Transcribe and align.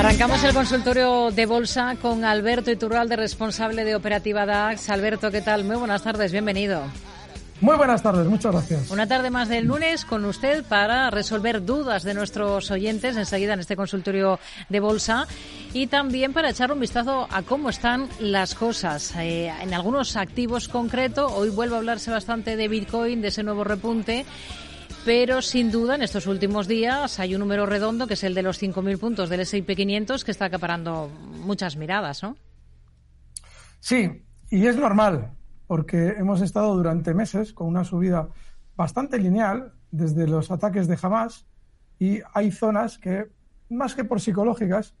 Arrancamos 0.00 0.42
el 0.44 0.54
consultorio 0.54 1.30
de 1.30 1.44
bolsa 1.44 1.94
con 2.00 2.24
Alberto 2.24 2.70
Iturralde, 2.70 3.16
responsable 3.16 3.84
de 3.84 3.94
Operativa 3.94 4.46
DAX. 4.46 4.88
Alberto, 4.88 5.30
¿qué 5.30 5.42
tal? 5.42 5.62
Muy 5.64 5.76
buenas 5.76 6.02
tardes, 6.02 6.32
bienvenido. 6.32 6.84
Muy 7.60 7.76
buenas 7.76 8.02
tardes, 8.02 8.26
muchas 8.26 8.50
gracias. 8.50 8.90
Una 8.90 9.06
tarde 9.06 9.28
más 9.28 9.50
del 9.50 9.66
lunes 9.66 10.06
con 10.06 10.24
usted 10.24 10.64
para 10.64 11.10
resolver 11.10 11.66
dudas 11.66 12.02
de 12.02 12.14
nuestros 12.14 12.70
oyentes 12.70 13.14
enseguida 13.18 13.52
en 13.52 13.60
este 13.60 13.76
consultorio 13.76 14.40
de 14.70 14.80
bolsa 14.80 15.26
y 15.74 15.86
también 15.88 16.32
para 16.32 16.48
echar 16.48 16.72
un 16.72 16.80
vistazo 16.80 17.28
a 17.30 17.42
cómo 17.42 17.68
están 17.68 18.08
las 18.20 18.54
cosas 18.54 19.14
eh, 19.16 19.52
en 19.60 19.74
algunos 19.74 20.16
activos 20.16 20.68
concretos. 20.68 21.30
Hoy 21.30 21.50
vuelve 21.50 21.74
a 21.74 21.78
hablarse 21.78 22.10
bastante 22.10 22.56
de 22.56 22.68
Bitcoin, 22.68 23.20
de 23.20 23.28
ese 23.28 23.42
nuevo 23.42 23.64
repunte 23.64 24.24
pero 25.04 25.40
sin 25.40 25.70
duda 25.70 25.94
en 25.94 26.02
estos 26.02 26.26
últimos 26.26 26.68
días 26.68 27.18
hay 27.20 27.34
un 27.34 27.40
número 27.40 27.66
redondo 27.66 28.06
que 28.06 28.14
es 28.14 28.24
el 28.24 28.34
de 28.34 28.42
los 28.42 28.62
5.000 28.62 28.98
puntos 28.98 29.28
del 29.28 29.40
S&P 29.40 29.74
500 29.74 30.24
que 30.24 30.30
está 30.30 30.46
acaparando 30.46 31.08
muchas 31.44 31.76
miradas, 31.76 32.22
¿no? 32.22 32.36
Sí, 33.80 34.22
y 34.50 34.66
es 34.66 34.76
normal, 34.76 35.32
porque 35.66 36.08
hemos 36.18 36.42
estado 36.42 36.74
durante 36.74 37.14
meses 37.14 37.52
con 37.52 37.68
una 37.68 37.84
subida 37.84 38.28
bastante 38.76 39.18
lineal 39.18 39.72
desde 39.90 40.26
los 40.26 40.50
ataques 40.50 40.86
de 40.86 40.98
Hamas 41.00 41.46
y 41.98 42.20
hay 42.34 42.50
zonas 42.50 42.98
que, 42.98 43.28
más 43.68 43.94
que 43.94 44.04
por 44.04 44.20
psicológicas, 44.20 44.94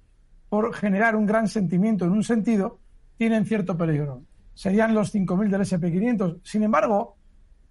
por 0.48 0.74
generar 0.74 1.14
un 1.14 1.26
gran 1.26 1.48
sentimiento 1.48 2.04
en 2.04 2.12
un 2.12 2.24
sentido, 2.24 2.78
tienen 3.16 3.44
cierto 3.44 3.76
peligro. 3.76 4.22
Serían 4.54 4.94
los 4.94 5.14
5.000 5.14 5.48
del 5.48 5.60
SP500. 5.60 6.40
Sin 6.42 6.62
embargo, 6.62 7.16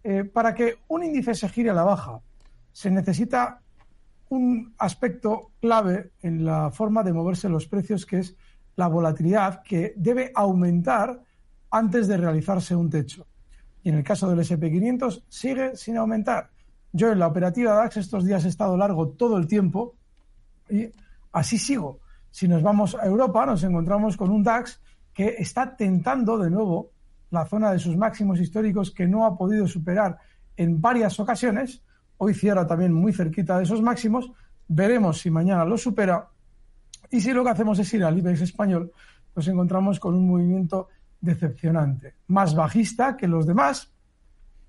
eh, 0.03 0.23
para 0.23 0.55
que 0.55 0.77
un 0.87 1.03
índice 1.03 1.33
se 1.35 1.49
gire 1.49 1.71
a 1.71 1.73
la 1.73 1.83
baja, 1.83 2.21
se 2.71 2.91
necesita 2.91 3.61
un 4.29 4.73
aspecto 4.77 5.51
clave 5.59 6.11
en 6.21 6.45
la 6.45 6.71
forma 6.71 7.03
de 7.03 7.13
moverse 7.13 7.49
los 7.49 7.67
precios, 7.67 8.05
que 8.05 8.19
es 8.19 8.35
la 8.75 8.87
volatilidad, 8.87 9.63
que 9.63 9.93
debe 9.97 10.31
aumentar 10.35 11.19
antes 11.71 12.07
de 12.07 12.17
realizarse 12.17 12.75
un 12.75 12.89
techo. 12.89 13.27
Y 13.83 13.89
en 13.89 13.95
el 13.95 14.03
caso 14.03 14.29
del 14.29 14.39
SP500 14.39 15.23
sigue 15.27 15.75
sin 15.75 15.97
aumentar. 15.97 16.49
Yo 16.91 17.11
en 17.11 17.19
la 17.19 17.27
operativa 17.27 17.73
DAX 17.73 17.97
estos 17.97 18.25
días 18.25 18.45
he 18.45 18.49
estado 18.49 18.75
largo 18.75 19.09
todo 19.09 19.37
el 19.37 19.47
tiempo 19.47 19.95
y 20.69 20.89
así 21.31 21.57
sigo. 21.57 21.99
Si 22.31 22.47
nos 22.47 22.61
vamos 22.61 22.95
a 22.95 23.05
Europa, 23.05 23.45
nos 23.45 23.63
encontramos 23.63 24.17
con 24.17 24.31
un 24.31 24.43
DAX 24.43 24.79
que 25.13 25.35
está 25.37 25.75
tentando 25.75 26.37
de 26.37 26.49
nuevo 26.49 26.91
la 27.31 27.45
zona 27.45 27.71
de 27.71 27.79
sus 27.79 27.95
máximos 27.95 28.39
históricos 28.39 28.91
que 28.91 29.07
no 29.07 29.25
ha 29.25 29.37
podido 29.37 29.67
superar 29.67 30.17
en 30.57 30.81
varias 30.81 31.19
ocasiones. 31.19 31.83
Hoy 32.21 32.33
cierra 32.33 32.67
también 32.67 32.93
muy 32.93 33.13
cerquita 33.13 33.57
de 33.57 33.63
esos 33.63 33.81
máximos. 33.81 34.29
Veremos 34.67 35.21
si 35.21 35.31
mañana 35.31 35.63
lo 35.63 35.77
supera. 35.77 36.27
Y 37.09 37.21
si 37.21 37.31
lo 37.31 37.45
que 37.45 37.49
hacemos 37.49 37.79
es 37.79 37.93
ir 37.93 38.03
al 38.03 38.17
IBEX 38.17 38.41
español, 38.41 38.91
nos 39.33 39.47
encontramos 39.47 40.01
con 40.01 40.15
un 40.15 40.27
movimiento 40.27 40.89
decepcionante, 41.21 42.15
más 42.27 42.53
bajista 42.53 43.15
que 43.15 43.25
los 43.25 43.47
demás. 43.47 43.89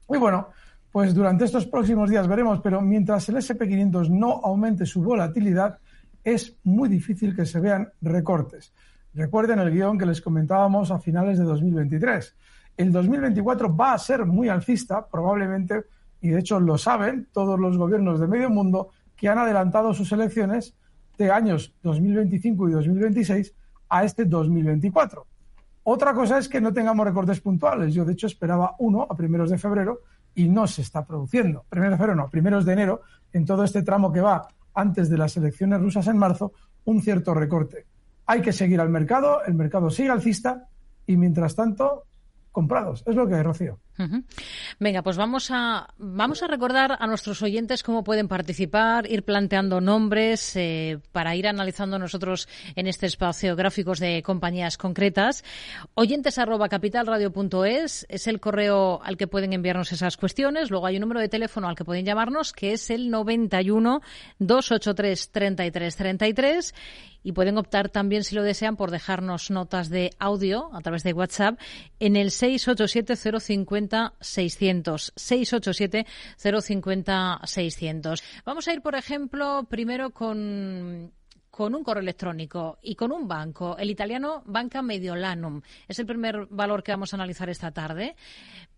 Y 0.09 0.17
bueno, 0.17 0.49
pues 0.93 1.13
durante 1.13 1.45
estos 1.45 1.67
próximos 1.67 2.09
días 2.09 2.29
veremos, 2.29 2.61
pero 2.61 2.81
mientras 2.81 3.29
el 3.29 3.37
SP500 3.37 4.09
no 4.11 4.41
aumente 4.45 4.87
su 4.87 5.03
volatilidad, 5.03 5.79
es 6.23 6.57
muy 6.63 6.89
difícil 6.89 7.35
que 7.35 7.47
se 7.47 7.59
vean 7.59 7.91
recortes. 8.01 8.73
Recuerden 9.13 9.59
el 9.59 9.73
guion 9.73 9.99
que 9.99 10.07
les 10.07 10.21
comentábamos 10.21 10.93
a 10.93 11.01
finales 11.01 11.37
de 11.37 11.45
2023. 11.45 12.37
El 12.77 12.93
2024 12.93 13.77
va 13.77 13.95
a 13.95 13.99
ser 13.99 14.25
muy 14.25 14.49
alcista, 14.49 15.05
probablemente, 15.05 15.85
y 16.21 16.29
de 16.29 16.41
hecho 16.41 16.61
lo 16.61 16.79
saben 16.79 17.29
todos 17.33 17.59
los 17.59 17.79
gobiernos 17.79 18.21
de 18.21 18.27
medio 18.27 18.51
mundo 18.51 18.91
que 19.17 19.29
han 19.29 19.39
adelantado 19.39 19.95
sus 19.95 20.13
elecciones 20.13 20.75
de 21.19 21.31
años 21.31 21.75
2025 21.83 22.69
y 22.69 22.73
2026 22.73 23.55
a 23.89 24.05
este 24.05 24.25
2024. 24.25 25.27
Otra 25.83 26.15
cosa 26.15 26.39
es 26.39 26.49
que 26.49 26.61
no 26.61 26.73
tengamos 26.73 27.07
recortes 27.07 27.41
puntuales. 27.41 27.95
Yo, 27.95 28.05
de 28.05 28.13
hecho, 28.13 28.27
esperaba 28.27 28.77
uno 28.79 29.07
a 29.09 29.17
primeros 29.17 29.51
de 29.51 29.59
febrero 29.59 30.01
y 30.35 30.49
no 30.49 30.67
se 30.67 30.83
está 30.83 31.05
produciendo. 31.05 31.65
Primeros 31.69 31.93
de 31.93 31.97
febrero, 31.99 32.17
no, 32.17 32.29
primeros 32.29 32.65
de 32.65 32.73
enero, 32.73 33.03
en 33.33 33.45
todo 33.45 33.65
este 33.65 33.83
tramo 33.83 34.13
que 34.13 34.21
va 34.21 34.49
antes 34.75 35.09
de 35.09 35.19
las 35.19 35.37
elecciones 35.37 35.81
rusas 35.81 36.07
en 36.07 36.19
marzo, 36.19 36.53
un 36.85 37.03
cierto 37.03 37.35
recorte. 37.35 37.87
Hay 38.27 38.43
que 38.43 38.53
seguir 38.53 38.81
al 38.81 38.89
mercado, 38.89 39.43
el 39.45 39.55
mercado 39.55 39.91
sigue 39.91 40.11
alcista 40.11 40.69
y 41.07 41.17
mientras 41.17 41.57
tanto 41.57 42.05
comprados. 42.53 43.03
Es 43.07 43.17
lo 43.17 43.27
que 43.27 43.35
hay, 43.35 43.43
Rocío. 43.43 43.79
Venga, 44.79 45.03
pues 45.03 45.17
vamos 45.17 45.51
a, 45.51 45.89
vamos 45.99 46.43
a 46.43 46.47
recordar 46.47 46.97
a 46.99 47.07
nuestros 47.07 47.43
oyentes 47.43 47.83
cómo 47.83 48.05
pueden 48.05 48.29
participar, 48.29 49.11
ir 49.11 49.25
planteando 49.25 49.81
nombres 49.81 50.57
eh, 50.57 50.99
para 51.13 51.37
ir 51.37 51.47
analizando 51.47 51.99
nosotros 51.99 52.49
en 52.77 52.87
este 52.87 53.07
espacio 53.07 53.57
gráficos 53.57 53.99
de 53.99 54.23
compañías 54.23 54.77
concretas. 54.77 55.45
Oyentes 55.95 56.39
arroba 56.39 56.69
capitalradio.es 56.69 58.07
es 58.09 58.27
el 58.27 58.41
correo 58.41 59.01
al 59.03 59.17
que 59.17 59.27
pueden 59.27 59.53
enviarnos 59.53 59.93
esas 59.93 60.17
cuestiones. 60.17 60.71
Luego 60.71 60.87
hay 60.87 60.97
un 60.97 61.03
número 61.03 61.21
de 61.21 61.29
teléfono 61.29 61.69
al 61.69 61.77
que 61.77 61.85
pueden 61.85 62.05
llamarnos 62.05 62.53
que 62.53 62.73
es 62.73 62.91
el 62.91 63.11
91 63.11 64.01
283 64.39 65.31
33 65.31 65.97
33 65.97 66.75
y 67.23 67.33
pueden 67.33 67.59
optar 67.59 67.91
también, 67.91 68.25
si 68.25 68.35
lo 68.35 68.43
desean, 68.43 68.77
por 68.77 68.91
dejarnos 68.91 69.51
notas 69.51 69.91
de 69.91 70.11
audio 70.19 70.71
a 70.73 70.81
través 70.81 71.03
de 71.03 71.13
WhatsApp 71.13 71.59
en 71.99 72.17
el 72.17 72.31
687 72.31 73.41
050 73.41 73.90
600. 74.21 75.13
687 75.17 76.07
050 76.37 77.41
600. 77.45 78.23
Vamos 78.45 78.69
a 78.69 78.73
ir, 78.73 78.83
por 78.83 78.95
ejemplo, 78.95 79.67
primero 79.69 80.11
con 80.11 81.13
con 81.51 81.75
un 81.75 81.85
correo 81.85 82.03
electrónico 82.03 82.79
y 82.81 82.95
con 82.95 83.13
un 83.13 83.29
banco, 83.29 83.77
el 83.77 83.91
italiano 83.91 84.43
Banca 84.47 84.81
Mediolanum. 84.81 85.61
Es 85.89 85.99
el 85.99 86.07
primer 86.07 86.47
valor 86.47 86.83
que 86.83 86.93
vamos 86.93 87.13
a 87.13 87.17
analizar 87.17 87.51
esta 87.51 87.71
tarde. 87.71 88.17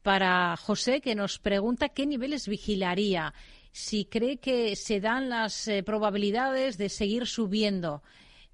Para 0.03 0.57
José, 0.57 1.01
que 1.01 1.15
nos 1.15 1.39
pregunta 1.39 1.91
qué 1.91 2.07
niveles 2.07 2.49
vigilaría, 2.49 3.35
si 3.71 4.05
cree 4.07 4.39
que 4.39 4.75
se 4.75 5.01
dan 5.01 5.29
las 5.29 5.69
eh, 5.69 5.83
probabilidades 5.83 6.77
de 6.77 6.89
seguir 6.89 7.27
subiendo 7.27 8.03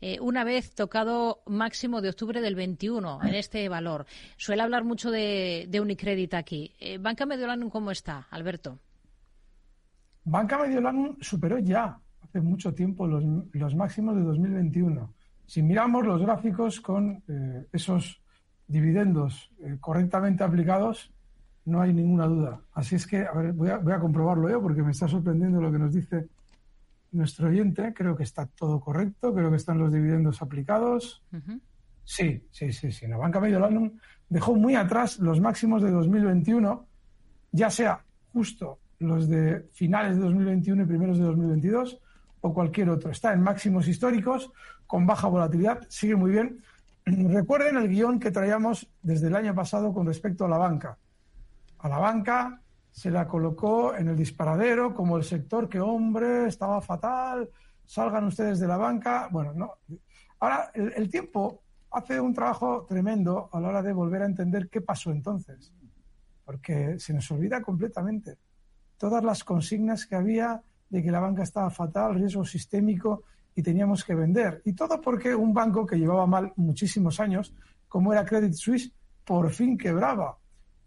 eh, 0.00 0.18
una 0.20 0.44
vez 0.44 0.74
tocado 0.74 1.42
máximo 1.46 2.00
de 2.00 2.10
octubre 2.10 2.40
del 2.40 2.54
21 2.54 3.20
en 3.24 3.34
este 3.34 3.68
valor. 3.68 4.06
Suele 4.36 4.62
hablar 4.62 4.84
mucho 4.84 5.10
de, 5.10 5.66
de 5.68 5.80
Unicredit 5.80 6.34
aquí. 6.34 6.72
Eh, 6.78 6.98
¿Banca 6.98 7.26
Mediolanum 7.26 7.68
cómo 7.68 7.90
está, 7.90 8.26
Alberto? 8.30 8.78
Banca 10.24 10.58
Mediolanum 10.58 11.16
superó 11.20 11.58
ya 11.58 11.98
hace 12.22 12.40
mucho 12.40 12.74
tiempo 12.74 13.06
los, 13.06 13.24
los 13.52 13.74
máximos 13.74 14.14
de 14.16 14.22
2021. 14.22 15.14
Si 15.46 15.62
miramos 15.62 16.06
los 16.06 16.20
gráficos 16.20 16.80
con 16.80 17.22
eh, 17.26 17.66
esos 17.72 18.20
dividendos 18.66 19.50
correctamente 19.80 20.44
aplicados, 20.44 21.10
no 21.64 21.80
hay 21.80 21.92
ninguna 21.92 22.26
duda. 22.26 22.60
Así 22.72 22.96
es 22.96 23.06
que, 23.06 23.24
a 23.26 23.32
ver, 23.32 23.52
voy 23.52 23.70
a, 23.70 23.78
voy 23.78 23.94
a 23.94 23.98
comprobarlo 23.98 24.48
yo 24.48 24.60
porque 24.60 24.82
me 24.82 24.90
está 24.90 25.08
sorprendiendo 25.08 25.60
lo 25.60 25.72
que 25.72 25.78
nos 25.78 25.92
dice 25.92 26.28
nuestro 27.12 27.48
oyente, 27.48 27.92
creo 27.94 28.16
que 28.16 28.22
está 28.22 28.46
todo 28.46 28.80
correcto, 28.80 29.34
creo 29.34 29.50
que 29.50 29.56
están 29.56 29.78
los 29.78 29.92
dividendos 29.92 30.42
aplicados. 30.42 31.22
Sí, 32.04 32.46
sí, 32.50 32.72
sí, 32.72 32.92
sí. 32.92 33.06
La 33.06 33.16
banca 33.16 33.40
Mediolanum 33.40 33.92
dejó 34.28 34.54
muy 34.54 34.74
atrás 34.74 35.18
los 35.18 35.40
máximos 35.40 35.82
de 35.82 35.90
2021, 35.90 36.86
ya 37.52 37.70
sea 37.70 38.04
justo 38.32 38.78
los 38.98 39.28
de 39.28 39.68
finales 39.72 40.16
de 40.16 40.22
2021 40.22 40.82
y 40.82 40.86
primeros 40.86 41.18
de 41.18 41.24
2022 41.24 42.00
o 42.40 42.54
cualquier 42.54 42.90
otro. 42.90 43.10
Está 43.10 43.32
en 43.32 43.42
máximos 43.42 43.88
históricos, 43.88 44.50
con 44.86 45.06
baja 45.06 45.28
volatilidad, 45.28 45.86
sigue 45.88 46.16
muy 46.16 46.32
bien. 46.32 46.62
Recuerden 47.04 47.76
el 47.76 47.88
guion 47.88 48.18
que 48.18 48.30
traíamos 48.30 48.88
desde 49.02 49.28
el 49.28 49.36
año 49.36 49.54
pasado 49.54 49.92
con 49.92 50.06
respecto 50.06 50.44
a 50.44 50.48
la 50.48 50.58
banca. 50.58 50.98
A 51.78 51.88
la 51.88 51.98
banca 51.98 52.60
se 52.98 53.12
la 53.12 53.28
colocó 53.28 53.94
en 53.94 54.08
el 54.08 54.16
disparadero 54.16 54.92
como 54.92 55.16
el 55.16 55.22
sector 55.22 55.68
que, 55.68 55.78
hombre, 55.78 56.48
estaba 56.48 56.80
fatal, 56.80 57.48
salgan 57.84 58.24
ustedes 58.24 58.58
de 58.58 58.66
la 58.66 58.76
banca. 58.76 59.28
Bueno, 59.30 59.52
no. 59.54 59.74
Ahora, 60.40 60.72
el, 60.74 61.08
tiempo 61.08 61.62
hace 61.92 62.20
un 62.20 62.34
trabajo 62.34 62.84
tremendo 62.88 63.50
a 63.52 63.60
la 63.60 63.68
hora 63.68 63.82
de 63.82 63.92
volver 63.92 64.22
a 64.22 64.26
entender 64.26 64.68
qué 64.68 64.80
pasó 64.80 65.12
entonces, 65.12 65.72
porque 66.44 66.98
se 66.98 67.14
nos 67.14 67.30
olvida 67.30 67.62
completamente 67.62 68.36
todas 68.96 69.22
las 69.22 69.44
consignas 69.44 70.04
que 70.04 70.16
había 70.16 70.60
de 70.88 71.00
que 71.00 71.12
la 71.12 71.20
banca 71.20 71.44
estaba 71.44 71.70
fatal, 71.70 72.16
riesgo 72.16 72.44
sistémico 72.44 73.22
y 73.54 73.62
teníamos 73.62 74.04
que 74.04 74.16
vender. 74.16 74.60
Y 74.64 74.72
todo 74.72 75.00
porque 75.00 75.36
un 75.36 75.54
banco 75.54 75.86
que 75.86 76.00
llevaba 76.00 76.26
mal 76.26 76.52
muchísimos 76.56 77.20
años, 77.20 77.54
como 77.86 78.12
era 78.12 78.24
Credit 78.24 78.54
Suisse, 78.54 78.92
por 79.24 79.48
fin 79.52 79.78
quebraba 79.78 80.36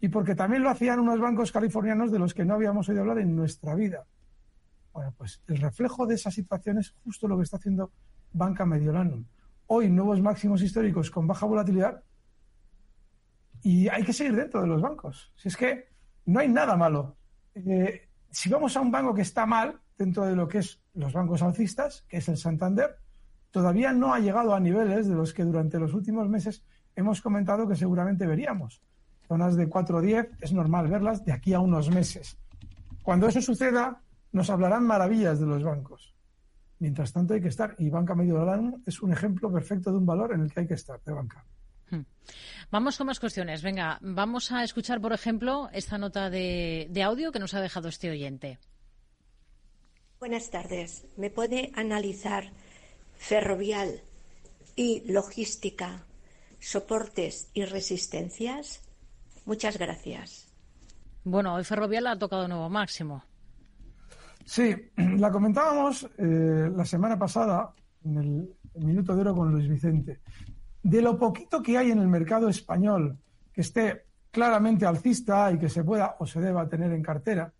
y 0.02 0.08
porque 0.08 0.34
también 0.34 0.64
lo 0.64 0.70
hacían 0.70 0.98
unos 0.98 1.20
bancos 1.20 1.52
californianos 1.52 2.10
de 2.10 2.18
los 2.18 2.34
que 2.34 2.44
no 2.44 2.54
habíamos 2.54 2.88
oído 2.88 3.02
hablar 3.02 3.20
en 3.20 3.36
nuestra 3.36 3.76
vida. 3.76 4.04
Bueno, 4.92 5.14
pues 5.16 5.40
el 5.46 5.58
reflejo 5.58 6.08
de 6.08 6.16
esa 6.16 6.28
situación 6.28 6.78
es 6.78 6.90
justo 7.04 7.28
lo 7.28 7.36
que 7.36 7.44
está 7.44 7.58
haciendo 7.58 7.92
Banca 8.32 8.66
Mediolanum. 8.66 9.24
Hoy 9.68 9.88
nuevos 9.88 10.20
máximos 10.20 10.60
históricos 10.60 11.08
con 11.08 11.28
baja 11.28 11.46
volatilidad 11.46 12.02
y 13.62 13.86
hay 13.86 14.02
que 14.02 14.12
seguir 14.12 14.34
dentro 14.34 14.60
de 14.60 14.66
los 14.66 14.82
bancos. 14.82 15.32
Si 15.36 15.46
es 15.46 15.56
que 15.56 15.90
no 16.26 16.40
hay 16.40 16.48
nada 16.48 16.76
malo. 16.76 17.16
Eh, 17.54 18.08
si 18.28 18.50
vamos 18.50 18.76
a 18.76 18.80
un 18.80 18.90
banco 18.90 19.14
que 19.14 19.22
está 19.22 19.46
mal 19.46 19.80
dentro 19.96 20.26
de 20.26 20.34
lo 20.34 20.48
que 20.48 20.58
es 20.58 20.82
los 20.94 21.12
bancos 21.12 21.42
alcistas, 21.42 22.04
que 22.08 22.16
es 22.16 22.28
el 22.28 22.38
Santander, 22.38 22.98
todavía 23.52 23.92
no 23.92 24.12
ha 24.12 24.18
llegado 24.18 24.52
a 24.52 24.58
niveles 24.58 25.06
de 25.06 25.14
los 25.14 25.32
que 25.32 25.44
durante 25.44 25.78
los 25.78 25.94
últimos 25.94 26.28
meses 26.28 26.64
hemos 26.96 27.22
comentado 27.22 27.68
que 27.68 27.76
seguramente 27.76 28.26
veríamos. 28.26 28.82
Zonas 29.28 29.56
de 29.56 29.68
4.10 29.68 30.28
es 30.40 30.52
normal 30.52 30.88
verlas 30.88 31.24
de 31.24 31.32
aquí 31.32 31.54
a 31.54 31.60
unos 31.60 31.90
meses. 31.90 32.36
Cuando 33.02 33.26
eso 33.26 33.40
suceda, 33.40 34.00
nos 34.32 34.50
hablarán 34.50 34.84
maravillas 34.84 35.40
de 35.40 35.46
los 35.46 35.62
bancos. 35.62 36.14
Mientras 36.78 37.12
tanto 37.12 37.34
hay 37.34 37.40
que 37.40 37.48
estar, 37.48 37.76
y 37.78 37.90
banca 37.90 38.14
medio 38.14 38.34
dólar 38.34 38.60
es 38.86 39.00
un 39.02 39.12
ejemplo 39.12 39.52
perfecto 39.52 39.90
de 39.90 39.98
un 39.98 40.06
valor 40.06 40.32
en 40.34 40.42
el 40.42 40.52
que 40.52 40.60
hay 40.60 40.66
que 40.66 40.74
estar, 40.74 41.00
de 41.04 41.12
banca. 41.12 41.44
Hmm. 41.90 42.02
Vamos 42.70 42.96
con 42.96 43.06
más 43.06 43.20
cuestiones. 43.20 43.62
Venga, 43.62 43.98
vamos 44.00 44.50
a 44.50 44.64
escuchar, 44.64 45.00
por 45.00 45.12
ejemplo, 45.12 45.68
esta 45.72 45.98
nota 45.98 46.30
de, 46.30 46.88
de 46.90 47.02
audio 47.02 47.30
que 47.30 47.38
nos 47.38 47.54
ha 47.54 47.60
dejado 47.60 47.88
este 47.88 48.10
oyente. 48.10 48.58
Buenas 50.18 50.50
tardes. 50.50 51.06
¿Me 51.16 51.30
puede 51.30 51.70
analizar 51.74 52.50
ferrovial 53.16 54.00
y 54.74 55.02
logística, 55.10 56.04
soportes 56.58 57.48
y 57.54 57.64
resistencias? 57.64 58.82
Muchas 59.44 59.78
gracias. 59.78 60.48
Bueno, 61.24 61.54
hoy 61.54 61.64
ferrovial 61.64 62.06
ha 62.06 62.18
tocado 62.18 62.48
nuevo 62.48 62.68
máximo. 62.68 63.24
Sí, 64.44 64.74
la 64.96 65.30
comentábamos 65.30 66.08
eh, 66.18 66.70
la 66.74 66.84
semana 66.84 67.18
pasada 67.18 67.72
en 68.04 68.16
el 68.16 68.84
Minuto 68.84 69.14
de 69.14 69.20
Oro 69.20 69.34
con 69.34 69.52
Luis 69.52 69.68
Vicente. 69.68 70.20
De 70.82 71.00
lo 71.00 71.18
poquito 71.18 71.62
que 71.62 71.78
hay 71.78 71.90
en 71.90 71.98
el 71.98 72.08
mercado 72.08 72.48
español 72.48 73.18
que 73.52 73.60
esté 73.60 74.06
claramente 74.30 74.86
alcista 74.86 75.52
y 75.52 75.58
que 75.58 75.68
se 75.68 75.84
pueda 75.84 76.16
o 76.18 76.26
se 76.26 76.40
deba 76.40 76.68
tener 76.68 76.92
en 76.92 77.02
cartera, 77.02 77.52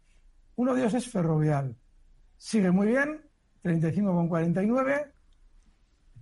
uno 0.57 0.75
de 0.75 0.81
ellos 0.81 0.95
es 0.95 1.09
Ferrovial. 1.09 1.77
Sigue 2.37 2.71
muy 2.71 2.89
bien, 2.89 3.21
35,49, 3.63 5.13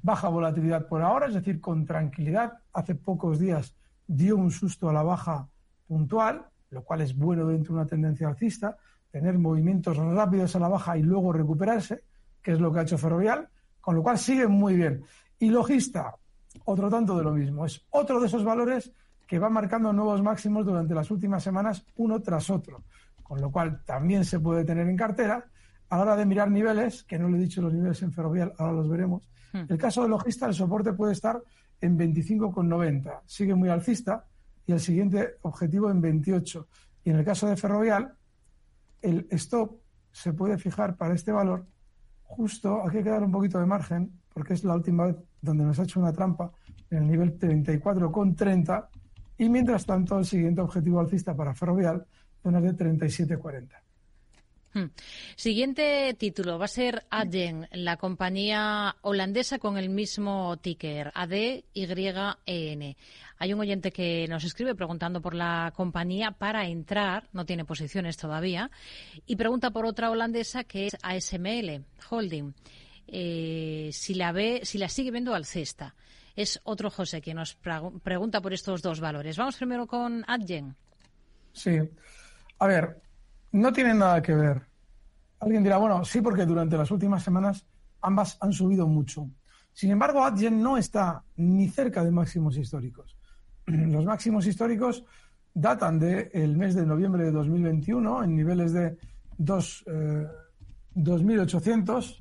baja 0.02 0.28
volatilidad 0.28 0.86
por 0.88 1.02
ahora, 1.02 1.28
es 1.28 1.34
decir, 1.34 1.60
con 1.60 1.86
tranquilidad. 1.86 2.58
Hace 2.72 2.94
pocos 2.94 3.38
días 3.38 3.74
dio 4.12 4.36
un 4.36 4.50
susto 4.50 4.88
a 4.88 4.92
la 4.92 5.02
baja 5.02 5.48
puntual, 5.86 6.44
lo 6.70 6.82
cual 6.82 7.00
es 7.02 7.16
bueno 7.16 7.46
dentro 7.46 7.74
de 7.74 7.80
una 7.80 7.88
tendencia 7.88 8.26
alcista 8.28 8.76
tener 9.10 9.38
movimientos 9.38 9.96
rápidos 9.96 10.54
a 10.56 10.58
la 10.58 10.68
baja 10.68 10.96
y 10.96 11.02
luego 11.02 11.32
recuperarse, 11.32 12.04
que 12.42 12.52
es 12.52 12.60
lo 12.60 12.72
que 12.72 12.80
ha 12.80 12.82
hecho 12.82 12.98
Ferrovial, 12.98 13.48
con 13.80 13.94
lo 13.94 14.02
cual 14.02 14.18
sigue 14.18 14.46
muy 14.46 14.74
bien. 14.74 15.02
Y 15.38 15.50
Logista, 15.50 16.14
otro 16.64 16.88
tanto 16.88 17.16
de 17.16 17.24
lo 17.24 17.32
mismo, 17.32 17.66
es 17.66 17.84
otro 17.90 18.20
de 18.20 18.26
esos 18.26 18.44
valores 18.44 18.92
que 19.26 19.38
va 19.38 19.48
marcando 19.48 19.92
nuevos 19.92 20.22
máximos 20.22 20.66
durante 20.66 20.94
las 20.94 21.10
últimas 21.10 21.42
semanas, 21.42 21.84
uno 21.96 22.20
tras 22.20 22.50
otro, 22.50 22.82
con 23.22 23.40
lo 23.40 23.50
cual 23.50 23.84
también 23.84 24.24
se 24.24 24.40
puede 24.40 24.64
tener 24.64 24.88
en 24.88 24.96
cartera. 24.96 25.44
A 25.88 25.96
la 25.96 26.02
hora 26.02 26.16
de 26.16 26.26
mirar 26.26 26.50
niveles, 26.50 27.02
que 27.04 27.18
no 27.18 27.28
le 27.28 27.36
he 27.36 27.40
dicho 27.40 27.62
los 27.62 27.72
niveles 27.72 28.00
en 28.02 28.12
Ferrovial, 28.12 28.52
ahora 28.58 28.72
los 28.74 28.88
veremos, 28.88 29.28
hmm. 29.52 29.62
el 29.68 29.78
caso 29.78 30.02
de 30.02 30.08
Logista, 30.08 30.46
el 30.46 30.54
soporte 30.54 30.92
puede 30.92 31.12
estar 31.12 31.40
en 31.80 31.98
25,90, 31.98 33.20
sigue 33.26 33.54
muy 33.54 33.68
alcista, 33.68 34.26
y 34.66 34.72
el 34.72 34.80
siguiente 34.80 35.36
objetivo 35.42 35.90
en 35.90 36.00
28. 36.00 36.68
Y 37.04 37.10
en 37.10 37.16
el 37.16 37.24
caso 37.24 37.46
de 37.46 37.56
Ferrovial, 37.56 38.14
el 39.02 39.26
stop 39.30 39.80
se 40.12 40.32
puede 40.32 40.58
fijar 40.58 40.96
para 40.96 41.14
este 41.14 41.32
valor 41.32 41.66
justo, 42.30 42.86
aquí 42.86 42.98
hay 42.98 43.04
que 43.04 43.10
dar 43.10 43.24
un 43.24 43.32
poquito 43.32 43.58
de 43.58 43.66
margen, 43.66 44.12
porque 44.32 44.54
es 44.54 44.64
la 44.64 44.74
última 44.74 45.06
vez 45.06 45.16
donde 45.42 45.64
nos 45.64 45.78
ha 45.78 45.82
hecho 45.82 46.00
una 46.00 46.12
trampa 46.12 46.52
en 46.90 46.98
el 46.98 47.08
nivel 47.08 47.38
34,30 47.38 48.86
y 49.38 49.48
mientras 49.48 49.84
tanto 49.84 50.18
el 50.18 50.24
siguiente 50.24 50.60
objetivo 50.60 51.00
alcista 51.00 51.34
para 51.34 51.54
Ferrovial, 51.54 52.06
zonas 52.42 52.62
de 52.62 52.76
37,40. 52.76 53.68
Hmm. 54.72 54.86
Siguiente 55.34 56.14
título 56.14 56.56
va 56.56 56.66
a 56.66 56.68
ser 56.68 57.04
Adyen, 57.10 57.66
la 57.72 57.96
compañía 57.96 58.94
holandesa 59.00 59.58
con 59.58 59.76
el 59.76 59.88
mismo 59.88 60.56
ticker, 60.58 61.10
ADYEN. 61.12 62.96
Hay 63.38 63.52
un 63.52 63.60
oyente 63.60 63.90
que 63.90 64.26
nos 64.28 64.44
escribe 64.44 64.76
preguntando 64.76 65.20
por 65.20 65.34
la 65.34 65.72
compañía 65.74 66.30
para 66.30 66.66
entrar, 66.66 67.28
no 67.32 67.44
tiene 67.46 67.64
posiciones 67.64 68.16
todavía, 68.16 68.70
y 69.26 69.34
pregunta 69.34 69.70
por 69.70 69.86
otra 69.86 70.10
holandesa 70.10 70.62
que 70.62 70.86
es 70.86 70.96
ASML 71.02 71.84
Holding. 72.08 72.54
Eh, 73.08 73.90
si 73.92 74.14
la 74.14 74.30
ve, 74.30 74.60
si 74.62 74.78
la 74.78 74.88
sigue 74.88 75.10
viendo 75.10 75.34
al 75.34 75.46
cesta. 75.46 75.96
Es 76.36 76.60
otro 76.62 76.90
José 76.90 77.20
que 77.20 77.34
nos 77.34 77.56
pregunta 77.56 78.40
por 78.40 78.52
estos 78.52 78.82
dos 78.82 79.00
valores. 79.00 79.36
Vamos 79.36 79.56
primero 79.56 79.88
con 79.88 80.24
Adyen. 80.28 80.76
Sí. 81.52 81.76
A 82.60 82.66
ver, 82.68 83.00
no 83.52 83.72
tienen 83.72 83.98
nada 83.98 84.22
que 84.22 84.34
ver. 84.34 84.62
Alguien 85.40 85.62
dirá, 85.62 85.78
bueno, 85.78 86.04
sí, 86.04 86.20
porque 86.20 86.46
durante 86.46 86.76
las 86.76 86.90
últimas 86.90 87.22
semanas 87.22 87.66
ambas 88.02 88.36
han 88.40 88.52
subido 88.52 88.86
mucho. 88.86 89.30
Sin 89.72 89.90
embargo, 89.90 90.22
Adyen 90.24 90.62
no 90.62 90.76
está 90.76 91.24
ni 91.36 91.68
cerca 91.68 92.04
de 92.04 92.10
máximos 92.10 92.56
históricos. 92.56 93.16
Los 93.66 94.04
máximos 94.04 94.46
históricos 94.46 95.04
datan 95.54 95.98
del 95.98 96.56
mes 96.56 96.74
de 96.74 96.86
noviembre 96.86 97.24
de 97.24 97.32
2021 97.32 98.24
en 98.24 98.36
niveles 98.36 98.72
de 98.72 98.96
2.800. 99.38 102.10
Eh, 102.10 102.16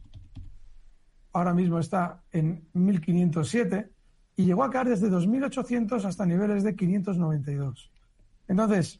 Ahora 1.31 1.53
mismo 1.53 1.77
está 1.77 2.23
en 2.31 2.67
1.507 2.73 3.87
y 4.35 4.45
llegó 4.45 4.63
a 4.63 4.71
caer 4.71 4.89
desde 4.89 5.11
2.800 5.11 6.03
hasta 6.05 6.25
niveles 6.25 6.63
de 6.63 6.75
592. 6.75 7.91
Entonces, 8.47 8.99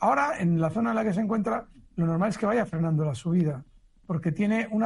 Ahora, 0.00 0.38
en 0.38 0.60
la 0.60 0.70
zona 0.70 0.90
en 0.90 0.96
la 0.96 1.04
que 1.04 1.12
se 1.12 1.20
encuentra, 1.20 1.68
lo 1.96 2.06
normal 2.06 2.30
es 2.30 2.38
que 2.38 2.46
vaya 2.46 2.64
frenando 2.64 3.04
la 3.04 3.14
subida, 3.14 3.62
porque 4.06 4.32
tiene 4.32 4.66
un 4.70 4.82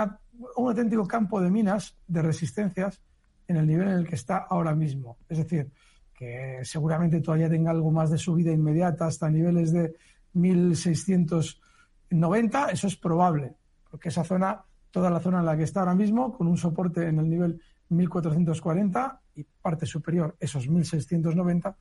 auténtico 0.56 1.06
campo 1.06 1.40
de 1.40 1.50
minas, 1.50 1.96
de 2.08 2.20
resistencias, 2.20 3.00
en 3.46 3.56
el 3.56 3.66
nivel 3.66 3.88
en 3.88 3.94
el 3.94 4.08
que 4.08 4.16
está 4.16 4.38
ahora 4.38 4.74
mismo. 4.74 5.18
Es 5.28 5.38
decir, 5.38 5.70
que 6.12 6.58
seguramente 6.64 7.20
todavía 7.20 7.48
tenga 7.48 7.70
algo 7.70 7.92
más 7.92 8.10
de 8.10 8.18
subida 8.18 8.50
inmediata 8.50 9.06
hasta 9.06 9.30
niveles 9.30 9.70
de 9.72 9.94
1690, 10.32 12.70
eso 12.70 12.88
es 12.88 12.96
probable, 12.96 13.54
porque 13.88 14.08
esa 14.08 14.24
zona, 14.24 14.64
toda 14.90 15.10
la 15.10 15.20
zona 15.20 15.38
en 15.38 15.46
la 15.46 15.56
que 15.56 15.62
está 15.62 15.78
ahora 15.80 15.94
mismo, 15.94 16.36
con 16.36 16.48
un 16.48 16.56
soporte 16.56 17.06
en 17.06 17.20
el 17.20 17.30
nivel 17.30 17.62
1440 17.90 19.20
y 19.36 19.44
parte 19.44 19.86
superior, 19.86 20.34
esos 20.40 20.66
1690, 20.66 21.76